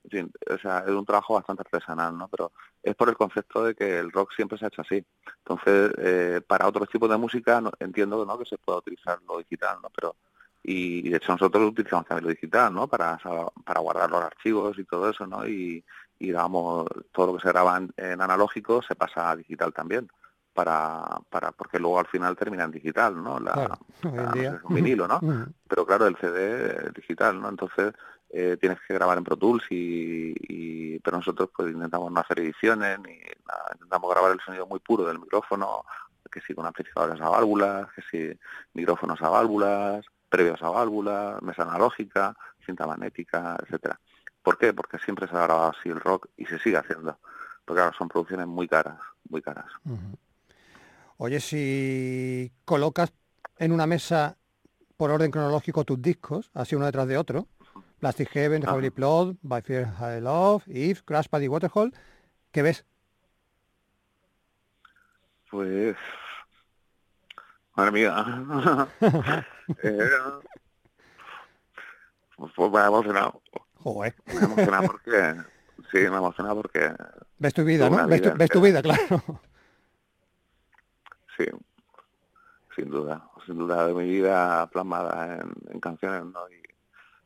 En 0.04 0.10
fin, 0.12 0.32
o 0.54 0.58
sea, 0.58 0.80
es 0.80 0.90
un 0.92 1.06
trabajo 1.06 1.34
bastante 1.36 1.64
artesanal, 1.66 2.18
¿no? 2.18 2.28
Pero 2.28 2.52
es 2.84 2.96
por 2.96 3.10
el 3.10 3.16
concepto 3.18 3.64
de 3.64 3.74
que 3.76 4.00
el 4.00 4.12
rock 4.12 4.32
siempre 4.36 4.58
se 4.58 4.66
ha 4.66 4.68
hecho 4.68 4.82
así. 4.82 5.04
Entonces, 5.40 5.92
eh, 5.98 6.42
para 6.46 6.68
otros 6.68 6.90
tipos 6.90 7.10
de 7.10 7.18
música 7.18 7.60
no- 7.62 7.72
entiendo 7.80 8.26
¿no? 8.26 8.38
que 8.38 8.46
se 8.46 8.58
pueda 8.58 8.80
utilizar 8.80 9.20
lo 9.28 9.38
digital, 9.40 9.78
¿no? 9.82 9.90
Pero 9.96 10.16
y 10.70 11.10
de 11.10 11.18
hecho 11.18 11.32
nosotros 11.32 11.72
utilizamos 11.72 12.06
también 12.06 12.26
lo 12.26 12.30
digital, 12.32 12.74
¿no? 12.74 12.88
Para, 12.88 13.18
para 13.66 13.80
guardar 13.80 14.10
los 14.12 14.22
archivos 14.22 14.78
y 14.78 14.84
todo 14.84 15.10
eso, 15.10 15.26
¿no? 15.26 15.48
Y, 15.48 15.84
y 16.20 16.28
grabamos 16.30 16.86
todo 17.14 17.28
lo 17.28 17.34
que 17.38 17.42
se 17.44 17.50
graba 17.50 17.78
en, 17.78 17.94
en 17.96 18.20
analógico 18.22 18.82
se 18.82 18.96
pasa 18.96 19.32
a 19.32 19.36
digital 19.38 19.72
también 19.74 20.10
para, 20.54 21.06
para 21.30 21.52
porque 21.52 21.80
luego 21.80 22.00
al 22.00 22.08
final 22.08 22.36
termina 22.36 22.66
en 22.66 22.72
digital, 22.72 23.22
¿no? 23.24 23.40
La, 23.40 23.54
Claro, 23.54 23.78
hoy 24.04 24.10
en 24.10 24.16
la- 24.18 24.24
no 24.24 24.34
día. 24.34 24.50
sé, 24.52 24.58
es 24.58 24.64
un 24.64 24.74
vinilo, 24.76 25.08
¿no? 25.08 25.20
Pero 25.70 25.86
claro, 25.86 26.08
el 26.08 26.18
CD 26.18 26.88
es 26.88 26.94
digital, 26.94 27.40
¿no? 27.40 27.48
Entonces 27.50 27.94
eh, 28.30 28.58
tienes 28.60 28.78
que 28.86 28.94
grabar 28.94 29.18
en 29.18 29.24
Pro 29.24 29.38
Tools 29.38 29.64
y, 29.70 30.34
y- 30.50 31.00
pero 31.00 31.18
nosotros 31.18 31.50
pues 31.56 31.72
intentamos 31.72 32.12
no 32.12 32.20
hacer 32.20 32.40
ediciones 32.40 33.00
ni 33.00 33.18
nada, 33.48 33.70
intentamos 33.74 34.12
grabar 34.12 34.32
el 34.34 34.40
sonido 34.42 34.66
muy 34.68 34.80
puro 34.80 35.06
del 35.06 35.20
micrófono, 35.20 35.84
que 36.30 36.42
si 36.42 36.54
con 36.54 36.66
amplificadores 36.66 37.22
a 37.22 37.30
válvulas, 37.30 37.88
que 37.94 38.02
si 38.12 38.40
micrófonos 38.74 39.22
a 39.22 39.30
válvulas, 39.30 40.06
previos 40.30 40.62
a 40.62 40.70
válvulas, 40.70 41.42
mesa 41.42 41.64
analógica, 41.64 42.36
cinta 42.66 42.86
magnética, 42.86 43.58
etcétera. 43.64 44.00
¿Por 44.44 44.58
qué? 44.58 44.74
Porque 44.74 44.98
siempre 45.00 45.28
se 45.28 45.36
ha 45.36 45.44
grabado 45.44 45.74
así 45.78 45.90
el 45.90 46.00
rock 46.00 46.28
y 46.38 46.46
se 46.46 46.60
sigue 46.60 46.78
haciendo. 46.78 47.18
Porque 47.66 47.82
claro, 47.82 47.96
son 47.98 48.08
producciones 48.08 48.48
muy 48.48 48.68
caras, 48.68 48.98
muy 49.30 49.42
caras. 49.42 49.66
Oye, 51.18 51.40
si 51.40 52.52
colocas 52.64 53.12
en 53.58 53.72
una 53.72 53.88
mesa 53.88 54.38
por 54.96 55.12
orden 55.12 55.32
cronológico 55.32 55.84
tus 55.84 56.02
discos, 56.02 56.50
así 56.54 56.76
uno 56.76 56.86
detrás 56.86 57.08
de 57.08 57.18
otro, 57.18 57.48
Plastic 58.00 58.30
Heaven, 58.30 58.64
Ajá. 58.64 58.72
Heavenly 58.72 58.92
Plot, 58.92 59.38
By 59.42 59.62
Fear 59.62 59.86
High 59.98 60.22
Love, 60.22 60.64
If, 60.68 61.02
Crash 61.02 61.28
Pad 61.28 61.42
y 61.42 61.48
Waterhole, 61.48 61.92
¿qué 62.52 62.62
ves? 62.62 62.86
Pues... 65.50 65.96
Madre 67.78 67.92
mía. 67.92 68.14
Eh, 69.84 70.00
pues 72.38 72.72
me 72.72 72.80
ha 72.80 72.88
emocionado. 72.88 73.42
Joder, 73.76 74.16
Me 74.28 74.40
ha 74.40 74.44
emocionado 74.46 74.88
porque... 74.88 75.36
Sí, 75.92 75.98
me 75.98 76.16
ha 76.16 76.18
emocionado 76.20 76.62
porque... 76.62 76.94
ves 77.38 77.54
tu 77.54 77.66
vida, 77.66 77.90
¿no? 77.90 78.08
Ves 78.08 78.22
tu, 78.22 78.30
vida 78.30 78.38
ves 78.38 78.50
tu 78.50 78.62
vida, 78.62 78.80
entera. 78.80 78.98
claro. 79.10 79.42
Sí, 81.38 81.46
sin 82.78 82.90
duda. 82.90 83.30
Sin 83.46 83.58
duda 83.58 83.88
de 83.88 83.94
mi 83.94 84.06
vida 84.06 84.68
plasmada 84.68 85.36
en, 85.36 85.54
en 85.70 85.80
canciones, 85.82 86.24
¿no? 86.24 86.50
Y, 86.50 86.62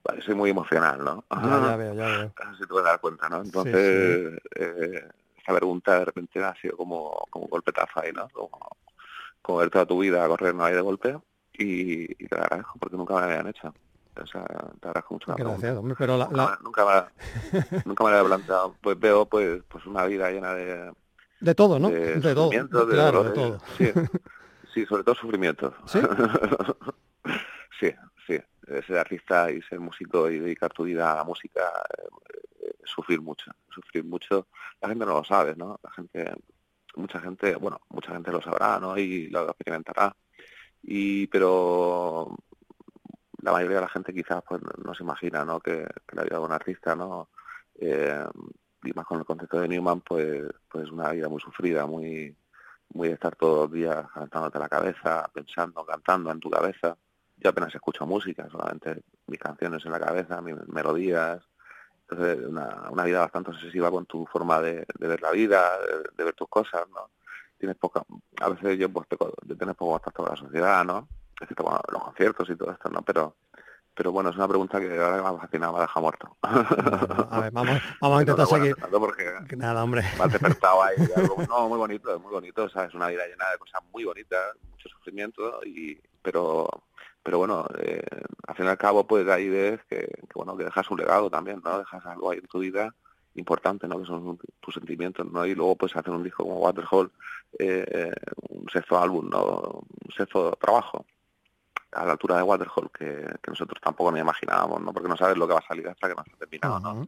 vale, 0.04 0.24
soy 0.24 0.34
muy 0.34 0.50
emocional, 0.50 1.04
¿no? 1.04 1.24
Ya, 1.30 1.42
ya 1.42 1.76
veo, 1.78 1.94
ya 1.94 2.06
veo. 2.08 2.34
Si 2.56 2.62
te 2.62 2.68
puedes 2.68 2.86
dar 2.86 3.00
cuenta, 3.00 3.30
¿no? 3.30 3.42
Entonces, 3.44 4.42
eh, 4.56 5.10
esta 5.38 5.56
pregunta 5.56 6.00
de 6.00 6.06
repente 6.06 6.44
ha 6.44 6.56
sido 6.56 6.76
como, 6.76 7.28
como 7.30 7.46
un 7.46 7.52
golpetazo 7.52 8.00
ahí, 8.02 8.12
¿no? 8.12 8.28
Como, 8.30 8.58
como 9.42 9.60
ver 9.60 9.70
toda 9.70 9.86
tu 9.86 10.00
vida 10.00 10.28
correr 10.28 10.54
no 10.56 10.64
hay 10.66 10.76
de 10.76 10.82
golpe 10.82 11.18
y, 11.54 12.04
y 12.24 12.28
te 12.28 12.36
agradezco 12.36 12.78
porque 12.80 12.98
nunca 12.98 13.16
me 13.16 13.20
la 13.22 13.26
habían 13.28 13.48
hecho. 13.48 13.74
O 14.22 14.26
sea, 14.28 14.44
te 14.46 14.88
agradezco 14.88 15.14
mucho 15.16 15.32
la 15.32 15.36
Gracias, 15.38 15.62
pregunta. 15.62 15.80
hombre, 15.80 15.96
pero 15.98 16.18
la, 16.18 16.30
la- 16.32 16.60
Nunca, 16.64 16.86
me, 16.86 17.82
nunca 17.86 18.04
me 18.04 18.12
la 18.12 18.18
había 18.20 18.30
planteado. 18.30 18.76
Pues 18.82 19.00
veo 19.00 19.26
pues 19.26 19.62
pues 19.70 19.86
una 19.86 20.06
vida 20.06 20.30
llena 20.32 20.54
de, 20.54 20.92
de 21.40 21.56
todo, 21.56 21.80
¿no? 21.80 21.90
de, 21.90 22.20
De 22.20 22.34
todo, 22.36 22.50
de 22.86 22.94
claro, 22.96 23.24
de 23.24 23.32
todo. 23.32 23.58
Sí, 23.78 23.86
sí, 24.74 24.86
sobre 24.86 25.04
todo 25.04 25.16
sufrimiento. 25.16 25.74
¿Sí? 25.88 26.00
sí, 27.80 27.92
sí. 28.28 28.40
Ser 28.88 28.98
artista 28.98 29.52
y 29.52 29.62
ser 29.64 29.80
músico 29.80 30.30
y 30.30 30.40
dedicar 30.40 30.72
tu 30.72 30.84
vida 30.84 31.12
a 31.12 31.16
la 31.16 31.24
música, 31.24 31.62
eh, 31.98 32.08
eh, 32.68 32.74
sufrir 32.86 33.22
mucho, 33.22 33.52
sufrir 33.70 34.04
mucho. 34.06 34.48
La 34.82 34.90
gente 34.90 35.06
no 35.06 35.14
lo 35.14 35.24
sabe, 35.24 35.56
¿no? 35.56 35.80
La 35.84 35.92
gente, 35.92 36.32
mucha 36.96 37.20
gente, 37.20 37.56
bueno, 37.56 37.80
mucha 37.90 38.12
gente 38.14 38.32
lo 38.32 38.42
sabrá, 38.42 38.80
¿no? 38.80 38.98
Y 38.98 39.28
lo 39.30 39.50
experimentará. 39.50 40.16
Y, 40.84 41.28
pero 41.28 42.36
la 43.42 43.52
mayoría 43.52 43.78
de 43.78 43.82
la 43.82 43.90
gente 43.90 44.14
quizás 44.14 44.44
pues 44.48 44.62
no, 44.84 44.94
se 44.94 45.04
imagina, 45.04 45.46
¿no? 45.46 45.60
Que, 45.60 45.88
la 46.12 46.24
vida 46.24 46.38
de 46.38 46.44
un 46.44 46.52
artista, 46.52 46.96
¿no? 46.96 47.30
Eh, 47.76 48.24
y 48.84 48.94
más 48.94 49.06
con 49.06 49.20
el 49.20 49.26
concepto 49.26 49.60
de 49.60 49.68
Newman, 49.68 50.02
pues, 50.02 50.44
pues 50.70 50.90
una 50.92 51.12
vida 51.12 51.30
muy 51.30 51.40
sufrida, 51.40 51.86
muy, 51.86 52.36
muy 52.94 53.10
de 53.10 53.14
estar 53.14 53.36
todos 53.36 53.64
los 53.64 53.72
días 53.72 54.06
calentándote 54.14 54.60
la 54.60 54.70
cabeza, 54.70 55.30
pensando, 55.34 55.86
cantando 55.86 56.32
en 56.32 56.40
tu 56.40 56.50
cabeza. 56.50 56.98
Yo 57.38 57.50
apenas 57.50 57.74
escucho 57.74 58.06
música, 58.06 58.48
solamente 58.50 59.04
mis 59.28 59.40
canciones 59.40 59.86
en 59.86 59.92
la 59.92 60.00
cabeza, 60.00 60.42
mis 60.42 60.56
melodías. 60.68 61.42
Entonces, 62.12 62.46
una, 62.46 62.90
una 62.90 63.04
vida 63.06 63.20
bastante 63.22 63.52
obsesiva 63.52 63.90
con 63.90 64.06
tu 64.06 64.26
forma 64.28 64.60
de, 64.62 64.86
de 65.00 65.08
ver 65.08 65.22
la 65.22 65.32
vida, 65.32 65.80
de, 65.80 66.10
de 66.16 66.24
ver 66.26 66.34
tus 66.34 66.50
cosas, 66.50 66.88
¿no? 66.90 67.10
Tienes 67.58 67.78
poca, 67.78 68.04
a 68.42 68.50
veces 68.50 68.78
yo 68.78 68.90
pues 68.90 69.08
tener 69.08 69.76
poco 69.76 69.92
contacto 69.94 70.24
con 70.24 70.32
la 70.32 70.36
sociedad, 70.36 70.84
¿no? 70.84 71.08
Excepto 71.40 71.64
bueno, 71.64 71.80
los 71.90 72.04
conciertos 72.04 72.50
y 72.50 72.56
todo 72.56 72.72
esto, 72.72 72.90
¿no? 72.90 73.02
Pero, 73.04 73.36
pero 73.94 74.12
bueno, 74.12 74.30
es 74.30 74.36
una 74.36 74.48
pregunta 74.48 74.80
que 74.80 75.00
ahora 75.00 75.18
que 75.18 75.22
me 75.22 75.30
ha 75.30 75.40
fascinado, 75.40 75.74
me 75.74 75.80
ha 75.80 75.82
dejado 75.84 76.02
muerto. 76.02 76.38
A 76.42 77.40
ver, 77.42 77.52
vamos, 77.52 77.80
vamos 78.02 78.18
a 78.18 78.22
intentar 78.22 78.48
seguir. 78.48 78.76
Porque 78.76 79.32
Que 79.48 79.56
Nada, 79.56 79.84
hombre. 79.84 80.04
me 80.18 80.24
has 80.24 80.32
despertado 80.32 80.84
ahí 80.84 80.96
algo, 81.16 81.38
no, 81.48 81.70
muy 81.70 81.78
bonito, 81.78 82.20
muy 82.20 82.32
bonito, 82.32 82.64
o 82.66 82.70
sea, 82.70 82.86
es 82.86 82.94
una 82.94 83.08
vida 83.08 83.26
llena 83.26 83.50
de 83.52 83.58
cosas 83.58 83.82
muy 83.94 84.04
bonitas, 84.04 84.56
mucho 84.70 84.90
sufrimiento, 84.90 85.62
y 85.66 85.98
pero 86.22 86.68
pero 87.24 87.38
bueno, 87.38 87.66
eh, 87.80 88.02
al 88.48 88.56
fin 88.56 88.66
y 88.66 88.70
al 88.70 88.78
cabo, 88.78 89.06
pues 89.06 89.28
ahí 89.28 89.50
ves 89.50 89.80
que, 89.90 90.00
que, 90.00 90.34
bueno, 90.34 90.58
que 90.58 90.66
dejas 90.66 90.90
un 90.90 91.00
legado 91.00 91.30
también, 91.30 91.62
¿no? 91.64 91.80
Dejas 91.80 92.06
algo 92.06 92.32
ahí 92.32 92.40
en 92.40 92.48
tu 92.48 92.60
vida 92.60 92.94
importante, 93.36 93.88
¿no? 93.88 94.00
Que 94.00 94.06
son 94.06 94.40
tus 94.60 94.74
sentimientos, 94.74 95.26
¿no? 95.32 95.46
Y 95.46 95.56
luego 95.56 95.76
pues 95.76 95.96
hacer 95.96 96.12
un 96.12 96.24
disco 96.24 96.44
como 96.44 96.60
Waterhole, 96.60 97.10
eh, 97.60 98.12
un 98.50 98.68
sexto 98.70 99.00
álbum, 99.00 99.30
¿no? 99.30 99.84
Un 100.06 100.14
sexto 100.16 100.52
trabajo 100.60 101.06
a 101.94 102.06
la 102.06 102.14
altura 102.14 102.38
de 102.38 102.44
Waterhole 102.44 102.90
que, 102.94 103.26
que 103.42 103.52
nosotros 103.52 103.80
tampoco 103.82 104.12
nos 104.12 104.22
imaginábamos, 104.22 104.82
¿no? 104.82 104.94
Porque 104.94 105.10
no 105.10 105.18
sabes 105.18 105.38
lo 105.38 105.48
que 105.48 105.54
va 105.54 105.60
a 105.60 105.68
salir 105.68 105.88
hasta 105.88 106.08
que 106.08 106.16
no 106.16 106.24
está 106.24 106.38
terminado, 106.38 106.80
¿no? 106.80 107.08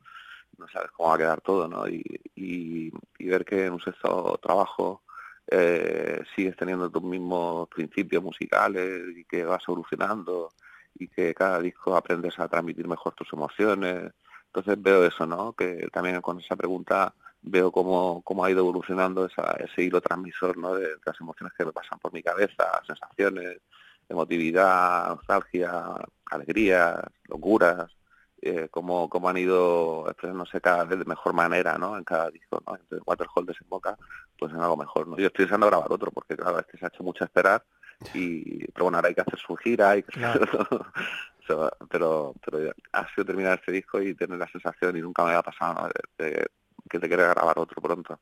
No 0.58 0.68
sabes 0.68 0.92
cómo 0.92 1.10
va 1.10 1.16
a 1.16 1.18
quedar 1.18 1.42
todo, 1.42 1.68
¿no? 1.68 1.88
Y, 1.88 2.04
y, 2.36 2.92
y 3.18 3.26
ver 3.28 3.44
que 3.44 3.66
en 3.66 3.74
un 3.74 3.82
sexto 3.82 4.40
trabajo 4.42 5.03
eh, 5.48 6.24
sigues 6.36 6.56
teniendo 6.56 6.90
tus 6.90 7.04
mismos 7.04 7.68
principios 7.70 8.24
musicales 8.24 9.02
y 9.16 9.26
que 9.26 9.44
vas 9.44 9.64
evolucionando 9.68 10.52
y 10.96 11.08
que 11.08 11.34
cada 11.34 11.60
disco 11.60 11.96
aprendes 11.96 12.40
a 12.40 12.48
transmitir 12.48 12.88
mejor 12.88 13.14
tus 13.14 13.32
emociones. 13.34 14.12
Entonces 14.48 14.82
veo 14.82 15.06
eso, 15.06 15.26
¿no? 15.26 15.54
Que 15.54 15.88
también 15.92 16.22
con 16.22 16.40
esa 16.40 16.56
pregunta 16.56 17.14
veo 17.42 17.72
cómo, 17.72 18.22
cómo 18.24 18.46
ha 18.46 18.52
ido 18.52 18.60
evolucionando 18.60 19.26
esa, 19.26 19.52
ese 19.54 19.84
hilo 19.84 20.00
transmisor, 20.02 20.58
¿no? 20.58 20.76
De, 20.76 20.88
de 20.88 20.96
las 21.06 21.20
emociones 21.20 21.54
que 21.58 21.66
me 21.66 21.72
pasan 21.74 22.00
por 22.00 22.14
mi 22.14 22.22
cabeza, 22.22 22.82
sensaciones, 22.86 23.60
emotividad, 24.08 25.10
nostalgia, 25.10 25.96
alegrías, 26.26 27.00
locuras, 27.28 27.92
eh, 28.46 28.68
cómo, 28.70 29.10
cómo 29.10 29.30
han 29.30 29.38
ido 29.38 30.06
expresándose 30.08 30.60
cada 30.60 30.84
vez 30.84 31.00
de 31.00 31.06
mejor 31.06 31.34
manera, 31.34 31.78
¿no? 31.78 31.98
En 31.98 32.04
cada 32.04 32.30
disco, 32.30 32.62
¿no? 32.68 32.76
Entonces 32.76 33.02
Waterhole 33.06 33.48
desemboca 33.48 33.98
pues 34.38 34.52
en 34.54 34.60
algo 34.60 34.78
mejor, 34.78 35.08
¿no? 35.08 35.18
Yo 35.18 35.28
estoy 35.28 35.46
deseando 35.46 35.68
grabar 35.68 35.92
otro 35.92 36.12
porque 36.12 36.36
claro, 36.36 36.60
este 36.60 36.78
se 36.78 36.86
ha 36.86 36.90
hecho 36.90 37.04
mucho 37.04 37.24
esperar 37.24 37.64
y 38.14 38.66
pero 38.72 38.86
bueno, 38.86 38.98
ahora 38.98 39.08
hay 39.10 39.16
que 39.16 39.22
hacer 39.22 39.40
su 39.40 39.56
gira, 39.56 39.92
hay 39.92 40.04
que 40.04 40.12
Claro. 40.12 40.48
Pero 41.90 42.34
pero 42.46 42.72
ha 42.94 43.14
sido 43.14 43.26
terminar 43.26 43.60
este 43.60 43.74
disco 43.74 44.02
y 44.02 44.16
tener 44.16 44.40
la 44.40 44.48
sensación 44.48 44.96
y 44.96 45.02
nunca 45.02 45.24
me 45.24 45.32
había 45.32 45.42
pasado 45.42 45.74
¿no? 45.74 45.90
de, 46.18 46.32
de 46.32 46.48
que 46.90 47.00
te 47.00 47.08
quiere 47.10 47.24
grabar 47.24 47.60
otro 47.60 47.82
pronto. 47.82 48.18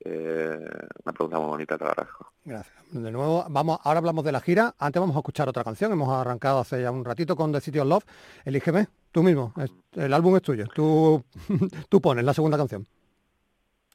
Eh, 0.00 0.68
una 1.04 1.12
pregunta 1.12 1.38
muy 1.38 1.48
bonita, 1.48 1.78
te 1.78 1.84
lo 1.84 1.90
agradezco. 1.90 2.32
Gracias. 2.44 2.76
De 2.92 3.10
nuevo, 3.10 3.44
vamos, 3.48 3.78
ahora 3.82 3.98
hablamos 3.98 4.24
de 4.24 4.32
la 4.32 4.40
gira. 4.40 4.74
Antes 4.78 5.00
vamos 5.00 5.16
a 5.16 5.20
escuchar 5.20 5.48
otra 5.48 5.64
canción. 5.64 5.92
Hemos 5.92 6.08
arrancado 6.08 6.60
hace 6.60 6.82
ya 6.82 6.90
un 6.90 7.04
ratito 7.04 7.34
con 7.34 7.52
The 7.52 7.60
City 7.60 7.78
of 7.78 7.88
Love. 7.88 8.04
Elígeme, 8.44 8.88
tú 9.10 9.22
mismo. 9.22 9.52
El 9.92 10.12
álbum 10.12 10.36
es 10.36 10.42
tuyo. 10.42 10.66
Tú, 10.74 11.24
tú 11.88 12.00
pones 12.00 12.24
la 12.24 12.34
segunda 12.34 12.56
canción. 12.56 12.86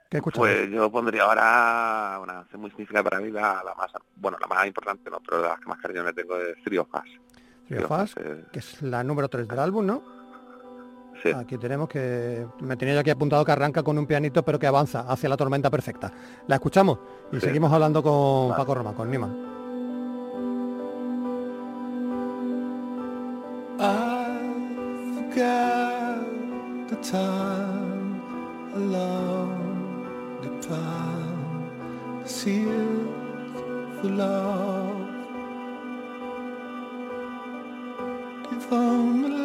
¿Qué 0.09 0.17
escuchamos? 0.17 0.49
Pues 0.49 0.69
yo 0.69 0.91
pondría 0.91 1.23
ahora 1.23 2.19
una 2.21 2.33
canción 2.33 2.61
muy 2.61 2.69
significativa 2.71 3.09
para 3.09 3.21
mí, 3.21 3.31
la, 3.31 3.63
la 3.63 3.73
más, 3.75 3.91
bueno, 4.17 4.37
la 4.41 4.47
más 4.47 4.67
importante, 4.67 5.09
no, 5.09 5.21
pero 5.21 5.41
las 5.41 5.57
que 5.57 5.65
más 5.67 5.79
cariño 5.79 6.03
le 6.03 6.11
tengo 6.11 6.35
es 6.35 6.57
of 6.79 7.91
Us, 7.91 8.15
eh, 8.17 8.43
que 8.51 8.59
es 8.59 8.81
la 8.81 9.03
número 9.03 9.29
3 9.29 9.47
del 9.47 9.59
álbum, 9.59 9.85
¿no? 9.85 10.20
Sí. 11.23 11.29
Aquí 11.31 11.57
tenemos 11.57 11.87
que... 11.87 12.47
Me 12.61 12.75
tenía 12.77 12.95
yo 12.95 12.99
aquí 13.01 13.09
apuntado 13.09 13.45
que 13.45 13.51
arranca 13.51 13.83
con 13.83 13.97
un 13.97 14.07
pianito, 14.07 14.43
pero 14.43 14.57
que 14.57 14.67
avanza 14.67 15.01
hacia 15.01 15.29
la 15.29 15.37
tormenta 15.37 15.69
perfecta. 15.69 16.11
La 16.47 16.55
escuchamos 16.55 16.99
y 17.31 17.35
Sí. 17.35 17.41
seguimos 17.47 17.71
hablando 17.71 18.01
con 18.01 18.49
Vale. 18.49 18.59
Paco 18.61 18.75
Román, 18.75 18.93
con 18.95 19.09
forget 38.59 39.40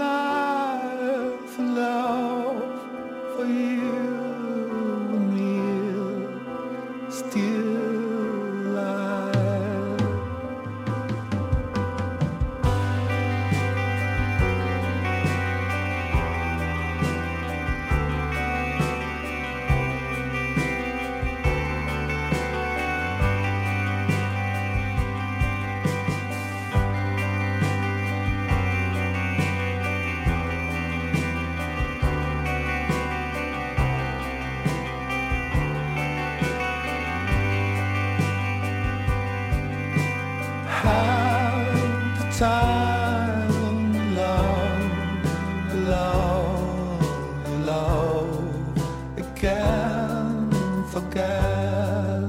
forget. 50.97 52.28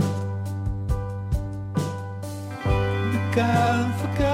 The 3.14 3.20
girl 3.34 3.92
forget. 4.02 4.27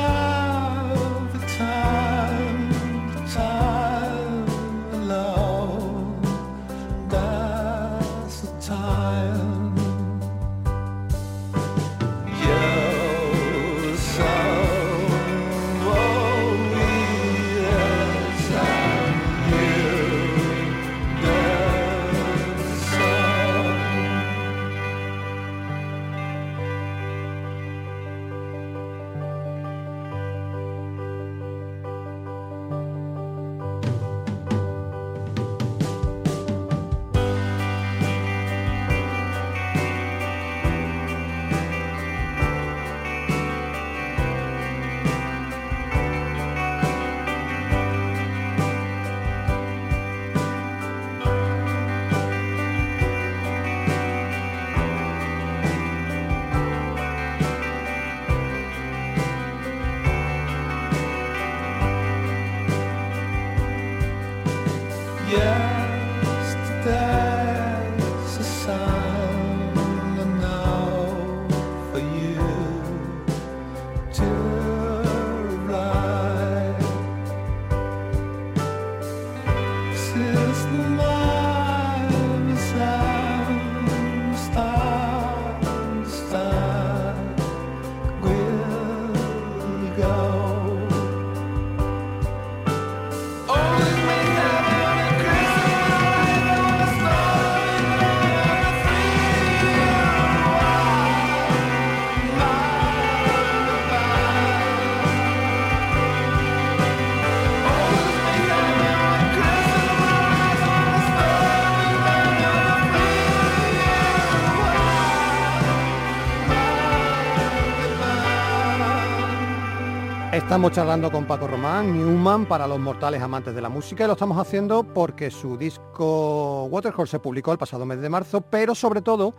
Estamos 120.54 120.72
charlando 120.72 121.12
con 121.12 121.26
Paco 121.26 121.48
Román, 121.48 121.98
Newman 121.98 122.46
para 122.46 122.68
los 122.68 122.78
mortales 122.78 123.20
amantes 123.24 123.56
de 123.56 123.60
la 123.60 123.70
música 123.70 124.04
y 124.04 124.08
lo 124.08 124.14
estamos 124.14 124.38
haciendo 124.38 124.84
porque 124.84 125.32
su 125.32 125.58
disco 125.58 126.66
Waterhole 126.66 127.10
se 127.10 127.18
publicó 127.18 127.52
el 127.52 127.58
pasado 127.58 127.88
mes 127.88 128.00
de 128.00 128.08
marzo, 128.08 128.42
pero 128.42 128.76
sobre 128.76 129.02
todo 129.02 129.34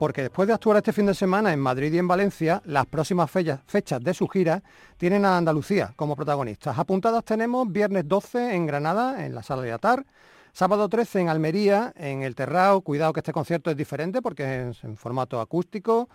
porque 0.00 0.22
después 0.22 0.48
de 0.48 0.54
actuar 0.54 0.78
este 0.78 0.92
fin 0.92 1.06
de 1.06 1.14
semana 1.14 1.52
en 1.52 1.60
Madrid 1.60 1.92
y 1.92 1.98
en 1.98 2.08
Valencia, 2.08 2.62
las 2.64 2.84
próximas 2.86 3.30
fechas 3.30 4.00
de 4.00 4.12
su 4.12 4.26
gira 4.26 4.60
tienen 4.96 5.24
a 5.24 5.36
Andalucía 5.36 5.92
como 5.94 6.16
protagonistas. 6.16 6.76
Apuntadas 6.76 7.22
tenemos 7.24 7.70
viernes 7.70 8.08
12 8.08 8.56
en 8.56 8.66
Granada, 8.66 9.24
en 9.24 9.36
la 9.36 9.44
Sala 9.44 9.62
de 9.62 9.70
Atar, 9.70 10.04
sábado 10.52 10.88
13 10.88 11.20
en 11.20 11.28
Almería, 11.28 11.92
en 11.94 12.24
el 12.24 12.34
Terrao, 12.34 12.80
cuidado 12.80 13.12
que 13.12 13.20
este 13.20 13.32
concierto 13.32 13.70
es 13.70 13.76
diferente 13.76 14.20
porque 14.20 14.70
es 14.70 14.82
en 14.82 14.96
formato 14.96 15.40
acústico, 15.40 16.08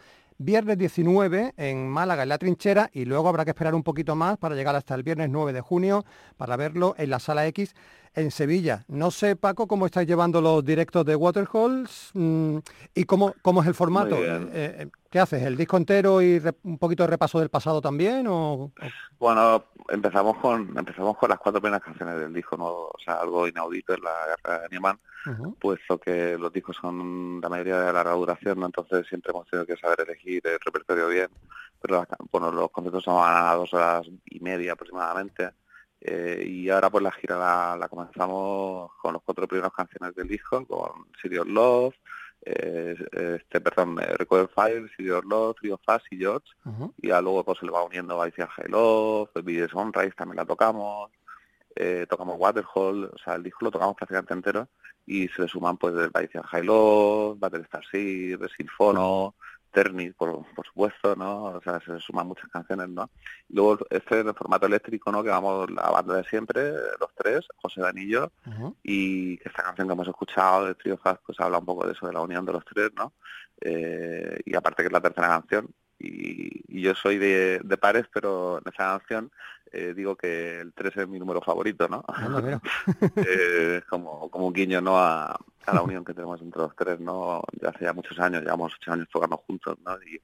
viernes 0.43 0.77
19 0.77 1.53
en 1.57 1.89
Málaga, 1.89 2.23
en 2.23 2.29
La 2.29 2.37
Trinchera, 2.37 2.89
y 2.93 3.05
luego 3.05 3.29
habrá 3.29 3.45
que 3.45 3.51
esperar 3.51 3.75
un 3.75 3.83
poquito 3.83 4.15
más 4.15 4.37
para 4.37 4.55
llegar 4.55 4.75
hasta 4.75 4.95
el 4.95 5.03
viernes 5.03 5.29
9 5.29 5.53
de 5.53 5.61
junio 5.61 6.03
para 6.37 6.55
verlo 6.57 6.95
en 6.97 7.09
la 7.09 7.19
Sala 7.19 7.45
X 7.47 7.73
en 8.13 8.29
Sevilla. 8.29 8.83
No 8.89 9.09
sé, 9.09 9.37
Paco, 9.37 9.67
cómo 9.67 9.85
estáis 9.85 10.07
llevando 10.07 10.41
los 10.41 10.65
directos 10.65 11.05
de 11.05 11.15
Waterholes 11.15 12.09
mm, 12.13 12.57
y 12.93 13.03
cómo, 13.05 13.33
cómo 13.41 13.61
es 13.61 13.67
el 13.69 13.73
formato. 13.73 14.17
Eh, 14.17 14.49
eh, 14.51 14.87
¿Qué 15.09 15.19
haces? 15.19 15.43
¿El 15.43 15.55
disco 15.55 15.77
entero 15.77 16.21
y 16.21 16.41
un 16.63 16.77
poquito 16.77 17.03
de 17.03 17.07
repaso 17.07 17.39
del 17.39 17.49
pasado 17.49 17.79
también? 17.79 18.27
O, 18.27 18.53
o- 18.65 18.71
Bueno, 19.17 19.63
empezamos 19.89 20.37
con 20.37 20.77
empezamos 20.77 21.17
con 21.17 21.29
las 21.29 21.39
cuatro 21.39 21.61
primeras 21.61 21.83
canciones 21.83 22.19
del 22.19 22.33
disco 22.33 22.57
nuevo, 22.57 22.87
o 22.93 22.99
sea, 23.03 23.15
algo 23.15 23.47
inaudito 23.47 23.93
en 23.93 24.01
la 24.03 24.11
guerra 24.43 24.59
de 24.59 24.69
Nieman, 25.25 25.41
Ujú. 25.41 25.55
puesto 25.55 25.99
que 25.99 26.37
los 26.37 26.51
discos 26.51 26.77
son 26.77 27.39
la 27.41 27.49
mayoría 27.49 27.79
de 27.79 27.93
larga 27.93 28.13
duración, 28.13 28.59
¿no? 28.59 28.65
entonces 28.65 29.05
siempre 29.07 29.31
hemos 29.31 29.47
tenido 29.47 29.65
que 29.65 29.77
saber 29.77 30.01
elegir 30.01 30.41
el 30.45 30.59
repertorio 30.59 31.07
bien, 31.07 31.29
pero 31.81 32.05
bueno, 32.31 32.51
los 32.51 32.71
conciertos 32.71 33.03
son 33.03 33.17
a 33.19 33.53
dos 33.53 33.73
horas 33.73 34.07
y 34.25 34.39
media 34.39 34.73
aproximadamente, 34.73 35.51
eh, 35.99 36.43
y 36.47 36.69
ahora 36.69 36.89
pues 36.89 37.03
la 37.03 37.11
gira 37.11 37.37
la, 37.37 37.77
la 37.79 37.87
comenzamos 37.87 38.91
con 38.99 39.13
los 39.13 39.21
cuatro 39.23 39.47
primeras 39.47 39.71
canciones 39.73 40.15
del 40.15 40.27
disco, 40.27 40.65
con 40.65 41.07
City 41.21 41.37
of 41.37 41.47
Love, 41.47 41.95
eh, 42.43 42.95
este, 43.11 43.61
perdón, 43.61 43.99
eh, 44.01 44.17
Record 44.17 44.49
Fire, 44.49 44.89
City 44.97 45.11
of 45.11 45.25
Love, 45.25 45.57
Trio 45.57 45.79
Fast 45.85 46.05
y 46.11 46.17
George, 46.17 46.47
y 46.97 47.09
ya 47.09 47.21
luego 47.21 47.43
pues 47.43 47.59
se 47.59 47.65
le 47.65 47.71
va 47.71 47.83
uniendo 47.83 48.19
Vice 48.19 48.45
High 48.47 48.69
Love, 48.69 49.29
Baby 49.35 49.67
Sunrise 49.69 50.15
también 50.15 50.37
la 50.37 50.45
tocamos, 50.45 51.11
eh, 51.75 52.07
tocamos 52.09 52.37
Waterhole, 52.39 53.05
o 53.05 53.17
sea, 53.23 53.35
el 53.35 53.43
disco 53.43 53.65
lo 53.65 53.71
tocamos 53.71 53.95
prácticamente 53.95 54.33
entero 54.33 54.67
y 55.05 55.27
se 55.29 55.43
le 55.43 55.47
suman 55.47 55.77
pues 55.77 55.93
el 55.95 56.09
Vice 56.09 56.41
High 56.41 56.63
Love, 56.63 57.39
Battlestar 57.39 57.83
Sea, 57.91 58.37
Sinfono, 58.57 59.35
Terni, 59.71 60.11
por, 60.11 60.45
por 60.53 60.65
supuesto, 60.65 61.15
¿no? 61.15 61.45
O 61.45 61.61
sea, 61.61 61.79
se 61.79 61.97
suman 61.99 62.27
muchas 62.27 62.49
canciones, 62.49 62.89
¿no? 62.89 63.09
Y 63.47 63.55
luego 63.55 63.79
este 63.89 64.19
en 64.19 64.27
el 64.27 64.35
formato 64.35 64.65
eléctrico, 64.65 65.11
¿no? 65.11 65.23
Que 65.23 65.29
vamos 65.29 65.71
la 65.71 65.89
banda 65.89 66.17
de 66.17 66.23
siempre, 66.25 66.71
los 66.99 67.13
tres, 67.15 67.47
José 67.61 67.81
Danillo, 67.81 68.31
y 68.83 69.37
que 69.37 69.49
esta 69.49 69.63
canción 69.63 69.87
que 69.87 69.93
hemos 69.93 70.07
escuchado 70.07 70.65
de 70.65 70.75
Trio 70.75 70.97
Fast, 70.97 71.21
pues 71.25 71.39
habla 71.39 71.59
un 71.59 71.65
poco 71.65 71.85
de 71.85 71.93
eso, 71.93 72.05
de 72.05 72.13
la 72.13 72.21
unión 72.21 72.45
de 72.45 72.53
los 72.53 72.65
tres, 72.65 72.91
¿no? 72.95 73.13
Eh, 73.61 74.39
y 74.45 74.55
aparte 74.55 74.83
que 74.83 74.87
es 74.87 74.93
la 74.93 75.01
tercera 75.01 75.27
canción, 75.27 75.69
y, 76.01 76.63
y 76.67 76.81
yo 76.81 76.95
soy 76.95 77.17
de, 77.17 77.59
de 77.63 77.77
pares, 77.77 78.05
pero 78.13 78.57
en 78.57 78.63
esa 78.71 78.97
canción 78.97 79.31
eh, 79.71 79.93
digo 79.95 80.15
que 80.17 80.59
el 80.59 80.73
3 80.73 80.97
es 80.97 81.07
mi 81.07 81.17
número 81.17 81.41
favorito, 81.41 81.87
¿no? 81.87 82.03
eh, 83.15 83.77
es 83.77 83.85
como, 83.85 84.29
como 84.29 84.47
un 84.47 84.53
guiño, 84.53 84.81
¿no? 84.81 84.97
A, 84.97 85.31
a, 85.31 85.73
la 85.73 85.81
unión 85.81 86.03
que 86.03 86.13
tenemos 86.13 86.41
entre 86.41 86.61
los 86.61 86.75
tres, 86.75 86.99
¿no? 86.99 87.41
De 87.53 87.69
hace 87.69 87.85
ya 87.85 87.93
muchos 87.93 88.19
años, 88.19 88.43
llevamos 88.43 88.73
ocho 88.75 88.91
años 88.91 89.07
tocando 89.11 89.37
juntos, 89.37 89.77
¿no? 89.85 89.95
Y, 90.03 90.21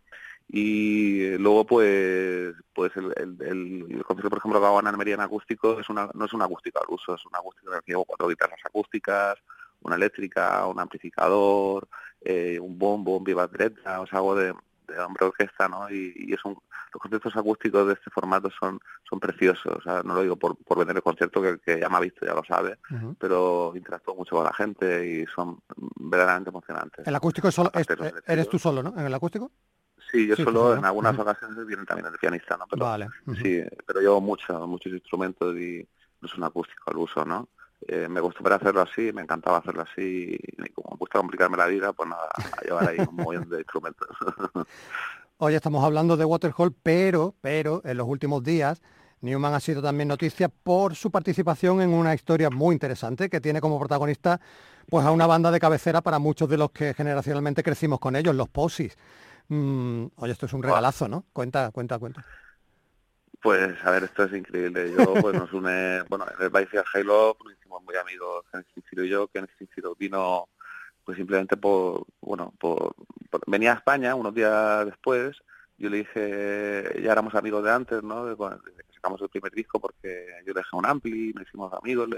y 0.50 1.38
luego 1.38 1.66
pues 1.66 2.56
pues 2.74 2.96
el, 2.96 3.14
el, 3.18 3.42
el, 3.42 4.04
concierto 4.06 4.30
por 4.30 4.40
ejemplo 4.40 4.62
que 4.62 4.66
hago 4.66 4.80
en 4.80 4.88
Almería 4.88 5.16
en 5.16 5.20
acústico 5.20 5.78
es 5.78 5.90
una 5.90 6.10
no 6.14 6.24
es 6.24 6.32
un 6.32 6.42
acústico 6.42 6.80
al 6.80 6.94
uso 6.94 7.16
es 7.16 7.26
un 7.26 7.36
acústico 7.36 7.72
en 7.72 7.78
el 7.78 7.84
que 7.84 7.92
llevo 7.92 8.06
cuatro 8.06 8.30
guitarras 8.30 8.62
acústicas 8.64 9.36
una 9.82 9.98
eléctrica 9.98 10.66
un 10.68 10.80
amplificador 10.80 11.90
eh, 12.22 12.58
un 12.62 12.80
bombo 12.80 13.18
un 13.18 13.26
viva 13.26 13.46
directa 13.46 14.00
o 14.00 14.08
sea 14.08 14.20
hago 14.20 14.36
de, 14.36 14.54
de 14.88 15.00
hombre 15.00 15.26
orquesta, 15.26 15.68
¿no? 15.68 15.90
Y, 15.90 16.14
y 16.16 16.34
es 16.34 16.44
un, 16.46 16.54
los 16.94 17.02
conciertos 17.02 17.36
acústicos 17.36 17.88
de 17.88 17.94
este 17.94 18.10
formato 18.10 18.50
son 18.60 18.80
son 19.10 19.20
preciosos, 19.20 19.78
o 19.78 19.82
sea, 19.82 20.02
no 20.04 20.14
lo 20.16 20.22
digo 20.22 20.36
por, 20.36 20.56
por 20.58 20.78
vender 20.78 20.96
el 20.98 21.02
concierto, 21.04 21.42
que, 21.42 21.60
que 21.60 21.80
ya 21.80 21.90
me 21.90 21.98
ha 21.98 22.00
visto, 22.02 22.26
ya 22.26 22.34
lo 22.34 22.44
sabe, 22.44 22.78
uh 22.92 22.94
-huh. 22.96 23.16
pero 23.20 23.74
interactúo 23.76 24.16
mucho 24.16 24.36
con 24.36 24.44
la 24.46 24.54
gente 24.54 25.06
y 25.08 25.26
son 25.28 25.60
verdaderamente 25.96 26.50
emocionantes. 26.50 27.08
¿El 27.08 27.16
acústico 27.16 27.48
es 27.48 27.56
solo, 27.56 27.72
es, 27.74 27.86
eres 28.26 28.50
tú 28.50 28.58
solo, 28.60 28.82
¿no? 28.84 28.94
¿En 28.98 29.06
el 29.06 29.14
acústico? 29.14 29.52
Sí, 30.12 30.26
yo 30.28 30.36
sí, 30.36 30.44
solo, 30.44 30.76
en 30.76 30.86
algunas 30.86 31.14
uh 31.16 31.18
-huh. 31.18 31.22
ocasiones 31.22 31.66
viene 31.66 31.84
también 31.86 32.08
el 32.12 32.18
pianista, 32.18 32.56
¿no? 32.58 32.66
Pero, 32.70 32.86
vale. 32.86 33.08
Uh 33.26 33.32
-huh. 33.34 33.42
Sí, 33.42 33.78
pero 33.86 34.00
llevo 34.00 34.22
mucho, 34.22 34.66
muchos 34.68 34.92
instrumentos 34.94 35.56
y 35.58 35.88
no 36.22 36.28
es 36.28 36.36
un 36.36 36.44
acústico 36.44 36.84
al 36.92 36.98
uso, 36.98 37.26
¿no? 37.26 37.50
Eh, 37.88 38.08
me 38.10 38.22
para 38.22 38.56
hacerlo 38.56 38.82
así, 38.82 39.12
me 39.14 39.22
encantaba 39.22 39.60
hacerlo 39.60 39.84
así 39.84 40.38
y 40.42 40.70
como 40.72 40.92
me 40.92 40.98
gusta 40.98 41.20
complicarme 41.20 41.58
la 41.58 41.68
vida, 41.68 41.94
pues 41.94 42.10
nada, 42.10 42.30
a 42.36 42.62
llevar 42.64 42.90
ahí 42.90 42.98
un 43.00 43.16
montón 43.16 43.50
de 43.50 43.58
instrumentos. 43.60 44.08
Hoy 45.38 45.54
estamos 45.54 45.84
hablando 45.84 46.18
de 46.18 46.26
Waterhall, 46.26 46.74
pero, 46.82 47.36
pero 47.42 47.82
en 47.86 47.98
los 47.98 48.08
últimos 48.08 48.44
días 48.44 48.82
Newman 49.22 49.54
ha 49.54 49.60
sido 49.60 49.82
también 49.82 50.08
noticia 50.08 50.50
por 50.50 50.96
su 50.96 51.12
participación 51.12 51.82
en 51.82 51.94
una 51.94 52.14
historia 52.14 52.50
muy 52.50 52.74
interesante 52.74 53.30
que 53.30 53.42
tiene 53.42 53.62
como 53.62 53.80
protagonista 53.80 54.40
pues 54.90 55.06
a 55.06 55.12
una 55.12 55.28
banda 55.28 55.52
de 55.52 55.60
cabecera 55.60 56.02
para 56.02 56.20
muchos 56.20 56.50
de 56.50 56.58
los 56.58 56.72
que 56.72 56.94
generacionalmente 56.94 57.64
crecimos 57.64 58.00
con 58.00 58.16
ellos, 58.16 58.36
los 58.36 58.50
Posies. 58.50 58.98
Mm, 59.50 60.06
oye, 60.18 60.32
esto 60.32 60.46
es 60.46 60.54
un 60.54 60.64
regalazo, 60.64 61.08
¿no? 61.08 61.26
Cuenta, 61.34 61.72
cuenta, 61.72 62.00
cuenta. 62.00 62.26
Pues 63.48 63.78
a 63.86 63.92
ver, 63.92 64.04
esto 64.04 64.26
es 64.26 64.34
increíble. 64.34 64.92
Yo 64.92 65.14
pues 65.22 65.34
nos 65.34 65.54
une, 65.54 66.04
bueno, 66.10 66.26
en 66.38 66.44
el 66.44 66.50
Vice 66.50 66.84
Halo 66.94 67.38
nos 67.42 67.54
hicimos 67.54 67.82
muy 67.82 67.96
amigos, 67.96 68.44
Genesis 68.52 68.84
Ciro 68.90 69.06
y 69.06 69.10
yo, 69.10 69.30
Genesis 69.32 69.70
Ciro 69.74 69.96
vino 69.98 70.50
pues 71.06 71.16
simplemente 71.16 71.56
por, 71.56 72.06
bueno, 72.20 72.54
por, 72.60 72.94
por, 73.30 73.40
venía 73.48 73.72
a 73.72 73.76
España 73.76 74.16
unos 74.16 74.36
días 74.36 74.86
después, 74.86 75.38
yo 75.78 75.90
le 75.90 76.00
dije, 76.00 77.02
ya 77.02 77.14
éramos 77.14 77.36
amigos 77.36 77.64
de 77.64 77.72
antes, 77.72 78.04
¿no? 78.04 78.26
De, 78.26 78.34
bueno, 78.34 78.60
sacamos 78.94 79.22
el 79.22 79.30
primer 79.30 79.54
disco 79.54 79.80
porque 79.80 80.28
yo 80.46 80.54
le 80.54 80.60
dejé 80.60 80.76
un 80.76 80.86
ampli, 80.86 81.32
nos 81.32 81.48
hicimos 81.48 81.72
amigos, 81.72 82.10
le, 82.10 82.18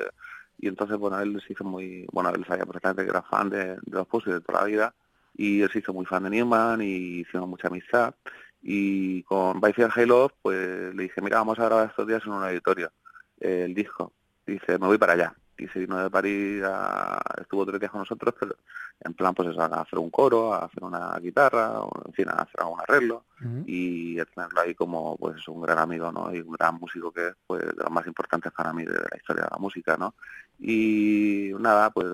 y 0.58 0.68
entonces, 0.68 0.98
bueno, 0.98 1.20
él 1.20 1.40
se 1.46 1.54
hizo 1.54 1.64
muy, 1.64 2.08
bueno, 2.12 2.32
él 2.32 2.44
sabía 2.48 2.66
perfectamente 2.66 3.04
que 3.04 3.12
era 3.12 3.22
fan 3.22 3.52
de, 3.52 3.66
de 3.66 3.80
los 3.86 4.08
Pussy 4.08 4.32
de 4.32 4.42
toda 4.42 4.62
la 4.62 4.66
vida, 4.66 4.96
y 5.36 5.62
él 5.62 5.70
se 5.70 5.78
hizo 5.78 5.94
muy 5.94 6.08
fan 6.08 6.24
de 6.24 6.32
Newman 6.32 6.82
y 6.82 7.20
hicimos 7.20 7.48
mucha 7.48 7.68
amistad, 7.68 8.16
y 8.62 9.24
con 9.24 9.62
Byfield 9.62 9.92
Halo 9.96 10.32
pues 10.42 10.94
le 10.94 11.04
dije, 11.04 11.22
mira, 11.22 11.38
vamos 11.38 11.60
a 11.60 11.66
grabar 11.66 11.90
estos 11.90 12.08
días 12.08 12.24
en 12.26 12.34
un 12.34 12.44
auditorio 12.44 12.92
eh, 13.40 13.64
el 13.66 13.74
disco. 13.74 14.14
Dice, 14.46 14.78
me 14.78 14.88
voy 14.88 14.98
para 14.98 15.14
allá. 15.14 15.36
Y 15.60 15.68
se 15.68 15.80
vino 15.80 15.98
de 15.98 16.10
París, 16.10 16.64
a, 16.64 17.22
estuvo 17.42 17.66
tres 17.66 17.80
días 17.80 17.92
con 17.92 18.00
nosotros, 18.02 18.34
pero 18.40 18.56
en 19.02 19.14
plan 19.14 19.34
pues 19.34 19.50
eso, 19.50 19.62
a 19.62 19.82
hacer 19.82 20.00
un 20.00 20.10
coro, 20.10 20.54
a 20.54 20.66
hacer 20.66 20.84
una 20.84 21.18
guitarra, 21.20 21.82
o, 21.82 21.92
en 22.08 22.14
fin, 22.14 22.30
a 22.30 22.42
hacer 22.44 22.62
algún 22.62 22.80
arreglo 22.80 23.26
uh 23.42 23.46
-huh. 23.46 23.64
y 23.68 24.20
a 24.20 24.26
tenerlo 24.26 24.62
ahí 24.62 24.74
como 24.76 25.18
pues 25.18 25.48
un 25.48 25.62
gran 25.62 25.78
amigo, 25.80 26.12
¿no? 26.12 26.34
Y 26.34 26.40
un 26.42 26.54
gran 26.54 26.76
músico 26.76 27.12
que 27.12 27.28
es 27.28 27.36
pues 27.46 27.62
de 27.62 27.74
los 27.84 27.92
más 27.92 28.08
importantes 28.08 28.52
para 28.52 28.74
mí 28.74 28.86
de, 28.86 28.94
de 28.94 29.08
la 29.12 29.18
historia 29.18 29.44
de 29.44 29.50
la 29.52 29.58
música, 29.58 29.98
¿no? 29.98 30.14
Y 30.60 31.52
nada, 31.58 31.90
pues 31.90 32.08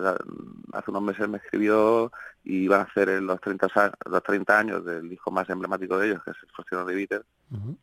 hace 0.72 0.90
unos 0.90 1.02
meses 1.02 1.28
me 1.28 1.38
escribió 1.38 2.12
y 2.44 2.58
iban 2.64 2.80
a 2.80 2.84
hacer 2.84 3.08
los 3.20 3.40
30, 3.40 3.92
los 4.08 4.22
30 4.22 4.58
años 4.58 4.84
del 4.84 5.08
disco 5.08 5.32
más 5.32 5.50
emblemático 5.50 5.98
de 5.98 6.08
ellos, 6.08 6.22
que 6.22 6.30
es 6.30 6.36
el 6.42 6.50
Fortune 6.50 6.84
de 6.84 6.94
Beatles. 6.94 7.26
Uh 7.50 7.56
-huh. 7.56 7.76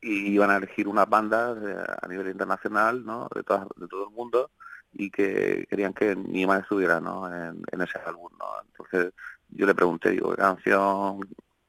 Y 0.00 0.28
iban 0.34 0.50
a 0.50 0.56
elegir 0.58 0.86
unas 0.86 1.08
bandas 1.08 1.58
eh, 1.60 1.84
a 2.02 2.06
nivel 2.06 2.28
internacional, 2.28 3.04
¿no? 3.04 3.28
De, 3.34 3.42
todas, 3.42 3.66
de 3.74 3.88
todo 3.88 4.08
el 4.08 4.14
mundo 4.14 4.50
y 4.92 5.10
que 5.10 5.66
querían 5.68 5.92
que 5.92 6.16
Nima 6.16 6.58
estuviera 6.58 7.00
¿no? 7.00 7.26
en, 7.32 7.62
en, 7.70 7.80
ese 7.80 7.98
álbum. 8.04 8.30
¿no? 8.38 8.46
Entonces 8.66 9.12
yo 9.50 9.66
le 9.66 9.74
pregunté, 9.74 10.10
digo, 10.10 10.30
¿qué 10.30 10.36
canción 10.36 11.20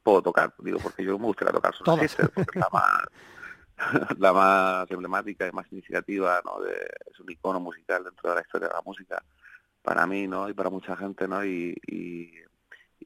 puedo 0.04 0.22
tocar? 0.22 0.54
Digo, 0.60 0.80
porque 0.80 1.04
yo 1.04 1.18
me 1.18 1.26
gustaría 1.26 1.54
tocar 1.54 1.74
Soul 1.76 2.00
Sister, 2.00 2.30
porque 2.30 2.60
es 2.60 2.62
la 2.62 2.70
más, 2.72 3.04
la 4.18 4.34
más 4.34 4.92
emblemática 4.92 5.48
y 5.48 5.52
más 5.52 5.66
significativa, 5.68 6.42
¿no? 6.46 6.62
De, 6.62 6.74
es 7.12 7.20
un 7.20 7.32
icono 7.32 7.60
musical 7.60 8.04
dentro 8.04 8.30
de 8.30 8.36
la 8.36 8.42
historia 8.42 8.68
de 8.68 8.74
la 8.74 8.82
música 8.82 9.24
para 9.82 10.06
mí, 10.06 10.28
¿no? 10.28 10.50
Y 10.50 10.54
para 10.54 10.70
mucha 10.70 10.96
gente, 10.96 11.28
¿no? 11.28 11.44
Y, 11.44 11.76
y, 11.88 12.34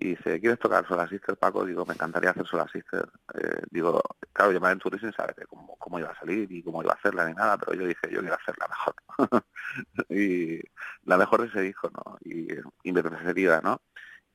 y 0.04 0.16
dice, 0.16 0.42
¿quieres 0.42 0.60
tocar 0.60 0.86
Solar 0.86 1.08
Sister, 1.08 1.38
Paco? 1.38 1.66
Digo, 1.66 1.86
me 1.86 1.94
encantaría 1.94 2.32
hacer 2.32 2.46
Solar 2.46 2.70
Sister. 2.70 3.08
Eh, 3.36 3.62
digo, 3.72 4.02
claro, 4.34 4.52
yo 4.52 4.60
me 4.60 4.68
aventuré 4.68 5.00
sin 5.00 5.14
saber 5.14 5.34
cómo, 5.48 5.78
cómo 5.78 5.98
iba 5.98 6.10
a 6.10 6.20
salir 6.20 6.52
y 6.52 6.62
cómo 6.62 6.84
iba 6.84 6.92
a 6.92 6.96
hacerla 6.96 7.26
ni 7.26 7.34
nada, 7.34 7.58
pero 7.58 7.74
yo 7.74 7.88
dije, 7.88 8.10
yo 8.12 8.20
quiero 8.20 8.36
hacerla 8.36 8.68
mejor. 8.68 8.96
y 10.10 10.60
la 11.06 11.18
mejor 11.18 11.44
de 11.44 11.48
ese 11.48 11.62
disco, 11.62 11.90
¿no? 11.90 12.18
Y, 12.20 12.50
y 12.84 12.92
mi 12.92 13.02
preferida, 13.02 13.62
¿no? 13.62 13.82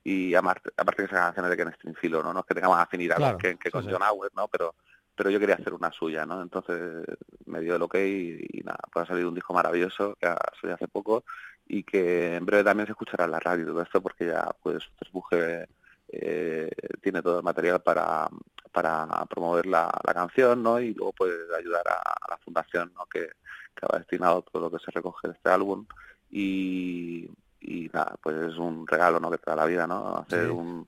Y 0.02 0.34
aparte, 0.34 0.70
aparte 0.74 1.02
de 1.02 1.08
esas 1.08 1.18
canciones 1.18 1.50
de 1.50 1.56
Ken 1.58 1.74
Stringfield, 1.74 2.24
¿no? 2.24 2.32
No 2.32 2.40
es 2.40 2.46
que 2.46 2.54
tengamos 2.54 2.78
afinidad 2.78 3.16
claro, 3.16 3.36
Ken, 3.36 3.58
que 3.58 3.70
con 3.70 3.84
sí, 3.84 3.90
John 3.92 4.02
Howard, 4.02 4.32
¿no? 4.34 4.48
Pero 4.48 4.74
pero 5.14 5.30
yo 5.30 5.40
quería 5.40 5.56
hacer 5.56 5.74
una 5.74 5.90
suya, 5.90 6.24
¿no? 6.24 6.40
Entonces 6.40 7.04
me 7.44 7.60
dio 7.60 7.74
el 7.74 7.82
ok 7.82 7.96
y, 7.96 8.38
y 8.52 8.60
nada, 8.60 8.78
pues 8.92 9.02
ha 9.02 9.08
salido 9.08 9.28
un 9.28 9.34
disco 9.34 9.52
maravilloso 9.52 10.14
que 10.14 10.28
ha 10.28 10.38
salido 10.60 10.76
hace 10.76 10.86
poco 10.86 11.24
y 11.68 11.82
que 11.84 12.36
en 12.36 12.46
breve 12.46 12.64
también 12.64 12.86
se 12.86 12.92
escuchará 12.92 13.26
en 13.26 13.32
la 13.32 13.40
radio 13.40 13.66
todo 13.66 13.82
esto 13.82 14.00
porque 14.00 14.26
ya 14.26 14.48
pues 14.62 14.82
Buge 15.12 15.68
eh, 16.08 16.70
tiene 17.02 17.22
todo 17.22 17.38
el 17.38 17.44
material 17.44 17.80
para, 17.82 18.28
para 18.72 19.06
promover 19.26 19.66
la, 19.66 19.90
la 20.06 20.14
canción, 20.14 20.62
¿no? 20.62 20.80
Y 20.80 20.94
luego 20.94 21.12
pues 21.12 21.32
ayudar 21.56 21.86
a, 21.88 21.98
a 21.98 22.30
la 22.30 22.38
fundación, 22.38 22.92
¿no? 22.94 23.04
Que, 23.06 23.28
que 23.74 23.86
ha 23.88 23.98
destinado 23.98 24.42
todo 24.42 24.62
lo 24.62 24.70
que 24.70 24.82
se 24.84 24.90
recoge 24.90 25.28
de 25.28 25.34
este 25.34 25.50
álbum 25.50 25.86
y, 26.30 27.30
y 27.60 27.90
nada, 27.92 28.16
pues 28.22 28.36
es 28.36 28.56
un 28.56 28.86
regalo, 28.86 29.20
¿no? 29.20 29.30
Que 29.30 29.38
te 29.38 29.50
da 29.50 29.56
la 29.56 29.66
vida, 29.66 29.86
¿no? 29.86 30.16
Hacer 30.16 30.46
sí. 30.46 30.50
un, 30.50 30.86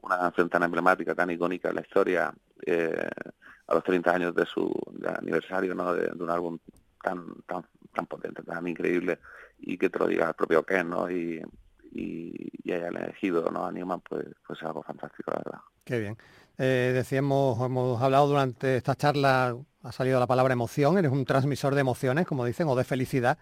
una 0.00 0.18
canción 0.18 0.48
tan 0.48 0.62
emblemática, 0.62 1.14
tan 1.14 1.30
icónica 1.30 1.68
en 1.68 1.76
la 1.76 1.82
historia, 1.82 2.32
eh, 2.64 3.10
a 3.66 3.74
los 3.74 3.84
30 3.84 4.14
años 4.14 4.34
de 4.34 4.46
su 4.46 4.72
de 4.92 5.08
aniversario, 5.08 5.74
¿no? 5.74 5.94
De, 5.94 6.08
de, 6.08 6.22
un 6.22 6.30
álbum 6.30 6.58
tan 7.02 7.34
tan 7.46 7.64
tan 7.94 8.06
potente, 8.06 8.42
tan 8.42 8.66
increíble, 8.66 9.18
y 9.62 9.78
que 9.78 9.88
te 9.88 9.98
lo 9.98 10.06
diga 10.06 10.28
el 10.28 10.34
propio 10.34 10.64
Ken, 10.64 10.90
¿no? 10.90 11.10
Y, 11.10 11.40
y, 11.92 12.50
y 12.64 12.72
hayan 12.72 12.96
elegido 12.96 13.50
¿no? 13.50 13.64
a 13.64 13.72
Newman, 13.72 14.00
pues, 14.00 14.26
pues 14.46 14.58
es 14.58 14.66
algo 14.66 14.82
fantástico, 14.82 15.30
la 15.30 15.42
verdad. 15.44 15.60
Qué 15.84 15.98
bien. 15.98 16.18
Eh, 16.58 16.92
decíamos, 16.94 17.58
hemos 17.64 18.00
hablado 18.02 18.26
durante 18.26 18.76
esta 18.76 18.94
charla, 18.94 19.56
ha 19.82 19.92
salido 19.92 20.20
la 20.20 20.26
palabra 20.26 20.52
emoción, 20.52 20.98
eres 20.98 21.10
un 21.10 21.24
transmisor 21.24 21.74
de 21.74 21.80
emociones, 21.80 22.26
como 22.26 22.44
dicen, 22.44 22.68
o 22.68 22.76
de 22.76 22.84
felicidad, 22.84 23.38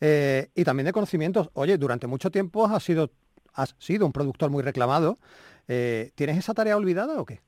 eh, 0.00 0.50
y 0.54 0.64
también 0.64 0.86
de 0.86 0.92
conocimientos. 0.92 1.50
Oye, 1.54 1.76
durante 1.76 2.06
mucho 2.06 2.30
tiempo 2.30 2.66
has 2.66 2.82
sido, 2.82 3.10
has 3.52 3.74
sido 3.78 4.06
un 4.06 4.12
productor 4.12 4.50
muy 4.50 4.62
reclamado. 4.62 5.18
Eh, 5.68 6.12
¿Tienes 6.14 6.38
esa 6.38 6.54
tarea 6.54 6.76
olvidada 6.76 7.20
o 7.20 7.24
qué? 7.24 7.40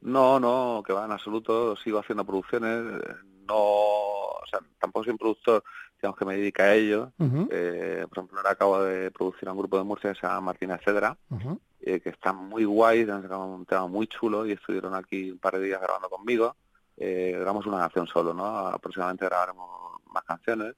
No, 0.00 0.40
no, 0.40 0.82
que 0.84 0.92
va 0.92 1.04
en 1.04 1.12
absoluto, 1.12 1.76
sigo 1.76 1.98
haciendo 1.98 2.24
producciones, 2.24 3.02
no, 3.46 3.54
o 3.56 4.46
sea, 4.50 4.60
tampoco 4.80 5.04
soy 5.04 5.12
un 5.12 5.18
productor, 5.18 5.62
digamos 6.00 6.18
que 6.18 6.24
me 6.24 6.36
dedica 6.36 6.64
a 6.64 6.74
ello. 6.74 7.12
Uh 7.18 7.24
-huh. 7.24 7.48
eh, 7.50 8.06
por 8.08 8.18
ejemplo, 8.18 8.38
ahora 8.38 8.50
acabo 8.50 8.82
de 8.82 9.10
producir 9.10 9.48
a 9.48 9.52
un 9.52 9.58
grupo 9.58 9.76
de 9.78 9.84
Murcia 9.84 10.12
que 10.12 10.20
se 10.20 10.26
llama 10.26 10.40
Martina 10.40 10.78
Cedra, 10.78 11.16
uh 11.30 11.36
-huh. 11.36 11.58
eh, 11.80 12.00
que 12.00 12.10
están 12.10 12.36
muy 12.36 12.64
guays, 12.64 13.08
han 13.08 13.22
sacado 13.22 13.44
un 13.46 13.66
tema 13.66 13.86
muy 13.86 14.06
chulo 14.06 14.46
y 14.46 14.52
estuvieron 14.52 14.94
aquí 14.94 15.30
un 15.30 15.38
par 15.38 15.58
de 15.58 15.66
días 15.66 15.80
grabando 15.80 16.08
conmigo. 16.08 16.56
Eh, 16.96 17.32
grabamos 17.34 17.66
una 17.66 17.78
canción 17.78 18.06
solo, 18.06 18.34
¿no? 18.34 18.44
Aproximadamente 18.44 19.24
grabaremos 19.26 19.68
más 20.12 20.24
canciones 20.24 20.74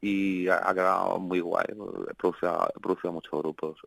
y 0.00 0.48
ha, 0.48 0.68
ha 0.68 0.74
quedado 0.74 1.18
muy 1.18 1.40
guay. 1.40 1.66
He 1.68 2.14
producido, 2.14 2.68
he 2.74 2.80
producido 2.80 3.12
muchos 3.12 3.40
grupos, 3.40 3.78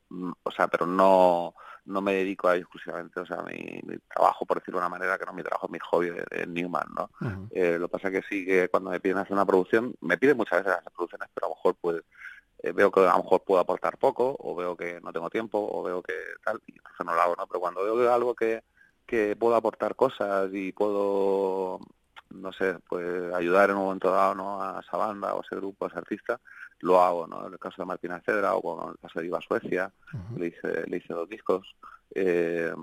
o 0.43 0.51
sea, 0.51 0.67
pero 0.67 0.85
no 0.85 1.53
no 1.89 2.01
me 2.01 2.13
dedico 2.13 2.47
a 2.47 2.55
ello 2.55 2.63
exclusivamente, 2.63 3.19
o 3.19 3.25
sea, 3.25 3.41
mi, 3.41 3.81
mi, 3.83 3.97
trabajo, 4.13 4.45
por 4.45 4.59
decirlo 4.59 4.79
de 4.79 4.85
una 4.85 4.89
manera, 4.97 5.17
que 5.17 5.25
no 5.25 5.33
mi 5.33 5.41
trabajo 5.41 5.65
es 5.65 5.71
mi 5.71 5.79
hobby 5.79 6.09
de, 6.11 6.23
de 6.29 6.47
Newman, 6.47 6.87
¿no? 6.95 7.09
Uh 7.19 7.25
-huh. 7.25 7.47
eh, 7.51 7.77
lo 7.79 7.87
que 7.87 7.91
pasa 7.93 8.07
es 8.09 8.13
que 8.13 8.27
sí 8.29 8.45
que 8.45 8.69
cuando 8.69 8.91
me 8.91 8.99
piden 8.99 9.17
hacer 9.17 9.33
una 9.33 9.45
producción, 9.45 9.95
me 10.01 10.17
piden 10.17 10.37
muchas 10.37 10.59
veces 10.63 10.77
hacer 10.79 10.91
producciones, 10.91 11.29
pero 11.33 11.47
a 11.47 11.49
lo 11.49 11.55
mejor 11.55 11.75
pues 11.81 12.03
eh, 12.61 12.71
veo 12.73 12.91
que 12.91 12.99
a 13.01 13.17
lo 13.17 13.23
mejor 13.23 13.43
puedo 13.43 13.59
aportar 13.59 13.97
poco, 13.97 14.35
o 14.39 14.55
veo 14.55 14.75
que 14.75 14.99
no 15.01 15.11
tengo 15.11 15.29
tiempo, 15.29 15.57
o 15.71 15.81
veo 15.83 16.03
que 16.03 16.13
tal, 16.43 16.61
y 16.67 16.73
entonces 16.73 17.05
no 17.05 17.15
lo 17.15 17.21
hago, 17.21 17.35
¿no? 17.35 17.47
Pero 17.47 17.59
cuando 17.59 17.83
veo 17.83 17.97
que 17.97 18.07
algo 18.07 18.35
que, 18.35 18.63
que 19.05 19.35
puedo 19.35 19.55
aportar 19.55 19.95
cosas 19.95 20.49
y 20.53 20.71
puedo, 20.71 21.79
no 22.31 22.51
sé, 22.53 22.77
pues 22.87 23.33
ayudar 23.33 23.69
en 23.69 23.77
un 23.77 23.83
momento 23.83 24.11
dado, 24.11 24.35
¿no? 24.35 24.61
A 24.61 24.79
esa 24.81 24.97
banda 24.97 25.33
o 25.33 25.39
a 25.39 25.41
ese 25.45 25.55
grupo, 25.55 25.85
a 25.85 25.87
ese 25.89 25.97
artista, 25.97 26.39
lo 26.79 27.01
hago, 27.01 27.27
¿no? 27.27 27.47
En 27.47 27.53
el 27.53 27.59
caso 27.59 27.81
de 27.81 27.85
Martina 27.85 28.21
Cedra 28.25 28.55
o 28.55 28.61
con 28.61 28.89
el 28.91 28.97
caso 28.99 29.19
de 29.19 29.25
Iba 29.27 29.41
Suecia, 29.41 29.91
le 30.37 30.47
hice, 30.47 30.87
le 30.87 30.97
hice 30.97 31.13
dos 31.13 31.27
discos. 31.27 31.75
Eh, 32.15 32.73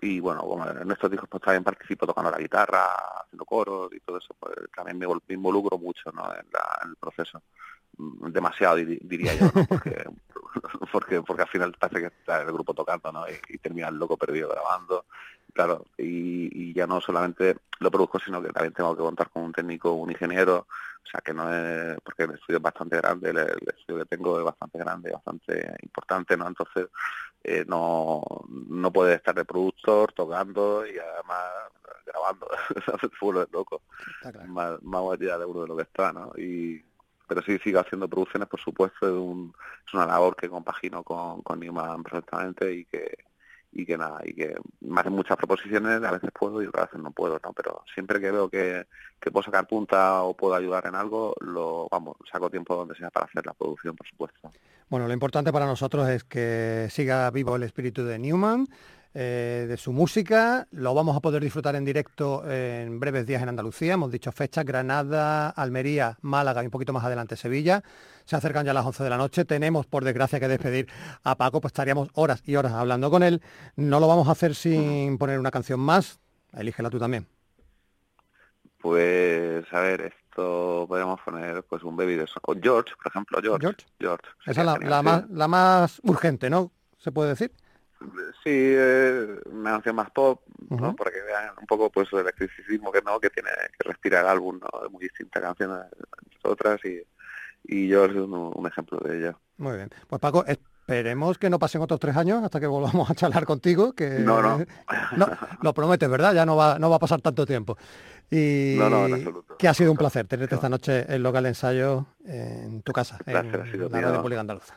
y 0.00 0.20
bueno, 0.20 0.42
bueno, 0.42 0.68
en 0.80 0.90
estos 0.90 1.10
discos 1.10 1.28
pues 1.30 1.42
también 1.42 1.64
participo 1.64 2.06
tocando 2.06 2.30
la 2.30 2.38
guitarra, 2.38 2.86
haciendo 3.22 3.44
coros 3.44 3.90
y 3.92 4.00
todo 4.00 4.18
eso, 4.18 4.34
pues 4.38 4.54
también 4.74 4.98
me, 4.98 5.06
vol- 5.06 5.22
me 5.26 5.34
involucro 5.34 5.78
mucho 5.78 6.10
¿no? 6.12 6.24
en, 6.34 6.46
la- 6.52 6.78
en 6.82 6.90
el 6.90 6.96
proceso. 6.96 7.42
Mm, 7.96 8.30
Demasiado 8.32 8.76
diría 8.76 9.34
yo, 9.34 9.46
¿no? 9.54 9.64
porque, 9.66 10.04
porque 10.92 11.22
porque 11.22 11.42
al 11.42 11.48
final 11.48 11.72
parece 11.78 12.00
que 12.00 12.06
está 12.08 12.42
el 12.42 12.52
grupo 12.52 12.74
tocando 12.74 13.12
¿no? 13.12 13.26
y, 13.28 13.54
y 13.54 13.58
termina 13.58 13.88
el 13.88 13.96
loco 13.96 14.16
perdido 14.16 14.48
grabando. 14.48 15.06
Claro, 15.54 15.86
y, 15.96 16.50
y 16.52 16.74
ya 16.74 16.84
no 16.86 17.00
solamente 17.00 17.56
lo 17.78 17.88
produzco, 17.88 18.18
sino 18.18 18.42
que 18.42 18.50
también 18.50 18.74
tengo 18.74 18.96
que 18.96 19.02
contar 19.02 19.30
con 19.30 19.44
un 19.44 19.52
técnico, 19.52 19.92
un 19.92 20.10
ingeniero, 20.10 20.66
o 20.66 21.06
sea 21.08 21.20
que 21.20 21.32
no 21.32 21.48
es, 21.54 21.96
porque 22.02 22.24
el 22.24 22.32
estudio 22.32 22.56
es 22.56 22.62
bastante 22.62 22.96
grande, 22.96 23.30
el, 23.30 23.38
el 23.38 23.68
estudio 23.68 24.00
que 24.00 24.16
tengo 24.16 24.36
es 24.36 24.44
bastante 24.44 24.78
grande, 24.78 25.12
bastante 25.12 25.76
importante, 25.80 26.36
¿no? 26.36 26.48
Entonces 26.48 26.88
eh, 27.44 27.64
no, 27.68 28.22
no 28.48 28.92
puede 28.92 29.14
estar 29.14 29.32
de 29.32 29.44
productor 29.44 30.12
tocando 30.12 30.84
y 30.84 30.98
además 30.98 31.44
grabando. 32.04 32.48
Se 33.00 33.08
vuelve 33.20 33.46
loco, 33.52 33.82
claro. 34.22 34.44
más, 34.46 34.82
más 34.82 35.02
allá 35.12 35.38
de 35.38 35.44
uno 35.44 35.62
de 35.62 35.68
lo 35.68 35.76
que 35.76 35.84
está, 35.84 36.12
¿no? 36.12 36.32
Y, 36.36 36.84
pero 37.28 37.42
sí 37.42 37.58
sigo 37.58 37.78
haciendo 37.78 38.08
producciones, 38.08 38.48
por 38.48 38.60
supuesto, 38.60 39.06
es, 39.06 39.12
un, 39.12 39.54
es 39.86 39.94
una 39.94 40.06
labor 40.06 40.34
que 40.34 40.48
compagino 40.48 41.04
con, 41.04 41.42
con 41.42 41.60
Newman 41.60 42.02
perfectamente 42.02 42.72
y 42.72 42.84
que 42.86 43.16
y 43.74 43.84
que 43.84 43.98
nada, 43.98 44.20
y 44.24 44.32
que 44.32 44.54
me 44.80 45.00
hacen 45.00 45.12
muchas 45.12 45.36
proposiciones, 45.36 46.02
a 46.02 46.12
veces 46.12 46.30
puedo 46.32 46.62
y 46.62 46.66
otras 46.66 46.86
veces 46.86 47.02
no 47.02 47.10
puedo, 47.10 47.40
¿no? 47.42 47.52
Pero 47.52 47.82
siempre 47.92 48.20
que 48.20 48.30
veo 48.30 48.48
que, 48.48 48.86
que 49.20 49.30
puedo 49.30 49.42
sacar 49.42 49.66
punta 49.66 50.22
o 50.22 50.34
puedo 50.34 50.54
ayudar 50.54 50.86
en 50.86 50.94
algo, 50.94 51.34
lo 51.40 51.88
vamos, 51.90 52.16
saco 52.30 52.48
tiempo 52.48 52.76
donde 52.76 52.94
sea 52.94 53.10
para 53.10 53.26
hacer 53.26 53.44
la 53.44 53.52
producción, 53.52 53.96
por 53.96 54.06
supuesto. 54.06 54.52
Bueno, 54.88 55.08
lo 55.08 55.12
importante 55.12 55.52
para 55.52 55.66
nosotros 55.66 56.08
es 56.08 56.24
que 56.24 56.86
siga 56.90 57.30
vivo 57.30 57.56
el 57.56 57.64
espíritu 57.64 58.04
de 58.04 58.18
Newman, 58.18 58.68
eh, 59.16 59.66
de 59.68 59.76
su 59.76 59.92
música. 59.92 60.66
Lo 60.72 60.92
vamos 60.92 61.16
a 61.16 61.20
poder 61.20 61.40
disfrutar 61.40 61.76
en 61.76 61.84
directo 61.84 62.42
en 62.50 62.98
breves 62.98 63.24
días 63.26 63.42
en 63.42 63.48
Andalucía. 63.48 63.94
Hemos 63.94 64.10
dicho 64.10 64.32
fechas, 64.32 64.64
Granada, 64.64 65.50
Almería, 65.50 66.18
Málaga 66.22 66.62
y 66.62 66.66
un 66.66 66.72
poquito 66.72 66.92
más 66.92 67.04
adelante 67.04 67.36
Sevilla. 67.36 67.82
Se 68.24 68.34
acercan 68.34 68.66
ya 68.66 68.74
las 68.74 68.84
11 68.84 69.04
de 69.04 69.10
la 69.10 69.16
noche. 69.16 69.44
Tenemos, 69.44 69.86
por 69.86 70.02
desgracia, 70.02 70.40
que 70.40 70.48
despedir 70.48 70.88
a 71.22 71.36
Paco, 71.36 71.60
pues 71.60 71.70
estaríamos 71.70 72.08
horas 72.14 72.42
y 72.44 72.56
horas 72.56 72.72
hablando 72.72 73.08
con 73.08 73.22
él. 73.22 73.40
No 73.76 74.00
lo 74.00 74.08
vamos 74.08 74.26
a 74.26 74.32
hacer 74.32 74.56
sin 74.56 75.16
poner 75.16 75.38
una 75.38 75.52
canción 75.52 75.78
más. 75.78 76.18
Elígela 76.52 76.90
tú 76.90 76.98
también. 76.98 77.26
Pues, 78.80 79.64
a 79.72 79.80
ver, 79.80 80.12
esto 80.12 80.86
podemos 80.88 81.20
poner 81.20 81.62
pues 81.62 81.84
un 81.84 81.96
baby 81.96 82.16
de. 82.16 82.26
O 82.42 82.54
George, 82.60 82.92
por 82.96 83.06
ejemplo, 83.06 83.38
George. 83.40 83.60
George. 83.60 83.86
George. 84.00 84.24
Esa 84.44 84.60
es 84.60 84.86
la, 84.88 85.02
más, 85.02 85.30
la 85.30 85.48
más 85.48 86.00
urgente, 86.02 86.50
¿no? 86.50 86.72
¿Se 86.98 87.12
puede 87.12 87.30
decir? 87.30 87.52
Sí, 88.42 88.50
eh, 88.52 89.40
una 89.46 89.72
canción 89.72 89.96
más 89.96 90.10
pop, 90.10 90.42
¿no? 90.70 90.94
Para 90.96 91.10
que 91.10 91.22
vean 91.22 91.50
un 91.60 91.66
poco 91.66 91.90
pues 91.90 92.08
el 92.12 92.26
eclecticismo 92.26 92.90
que 92.92 93.02
no, 93.02 93.18
que 93.20 93.30
tiene, 93.30 93.50
que 93.78 93.88
respira 93.88 94.20
el 94.20 94.26
álbum, 94.26 94.60
¿no? 94.60 94.90
Muy 94.90 95.02
distinta 95.04 95.40
canción 95.40 95.72
a 95.72 95.88
otras 96.42 96.80
y, 96.84 97.02
y 97.64 97.88
yo 97.88 98.06
soy 98.06 98.18
un, 98.18 98.52
un 98.54 98.66
ejemplo 98.66 98.98
de 98.98 99.18
ello. 99.18 99.40
Muy 99.56 99.76
bien. 99.76 99.90
Pues 100.08 100.20
Paco, 100.20 100.44
esperemos 100.46 101.38
que 101.38 101.48
no 101.48 101.58
pasen 101.58 101.80
otros 101.80 101.98
tres 102.00 102.16
años 102.16 102.42
hasta 102.42 102.60
que 102.60 102.66
volvamos 102.66 103.08
a 103.10 103.14
charlar 103.14 103.44
contigo, 103.46 103.92
que 103.92 104.18
No, 104.20 104.42
no. 104.42 104.64
No, 105.16 105.26
lo 105.62 105.72
prometes, 105.72 106.08
¿verdad? 106.08 106.34
Ya 106.34 106.44
no 106.44 106.56
va, 106.56 106.78
no 106.78 106.90
va 106.90 106.96
a 106.96 107.00
pasar 107.00 107.20
tanto 107.20 107.46
tiempo. 107.46 107.76
Y 108.30 108.74
No, 108.78 108.90
no, 108.90 109.06
en 109.06 109.14
absoluto. 109.14 109.56
que 109.56 109.68
ha 109.68 109.74
sido 109.74 109.90
un 109.92 109.96
placer 109.96 110.26
tenerte 110.26 110.54
esta 110.56 110.68
noche 110.68 111.04
en 111.14 111.22
local 111.22 111.46
ensayo 111.46 112.06
en 112.24 112.82
tu 112.82 112.92
casa, 112.92 113.18
en 113.26 113.36
ha 113.36 113.42
sido 113.70 113.88
la 113.88 113.98
mío. 113.98 114.08
Radio 114.08 114.22
Pública 114.22 114.40
Andaluza. 114.40 114.74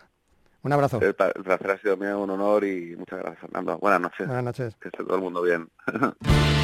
Un 0.64 0.74
abrazo. 0.74 1.00
El, 1.02 1.14
placer 1.16 1.72
ha 1.72 1.78
sido 1.80 1.98
mío, 1.98 2.20
un 2.20 2.30
honor 2.30 2.64
y 2.64 2.96
muchas 2.96 3.20
gracias, 3.20 3.42
Fernando. 3.42 3.78
Buenas 3.78 4.02
noches. 4.02 4.28
Buenas 4.28 4.44
noches. 4.44 4.76
Que 4.82 4.90
esté 4.90 5.04
todo 5.04 5.16
el 5.16 5.22
mundo 5.22 5.42
bien. 5.42 5.70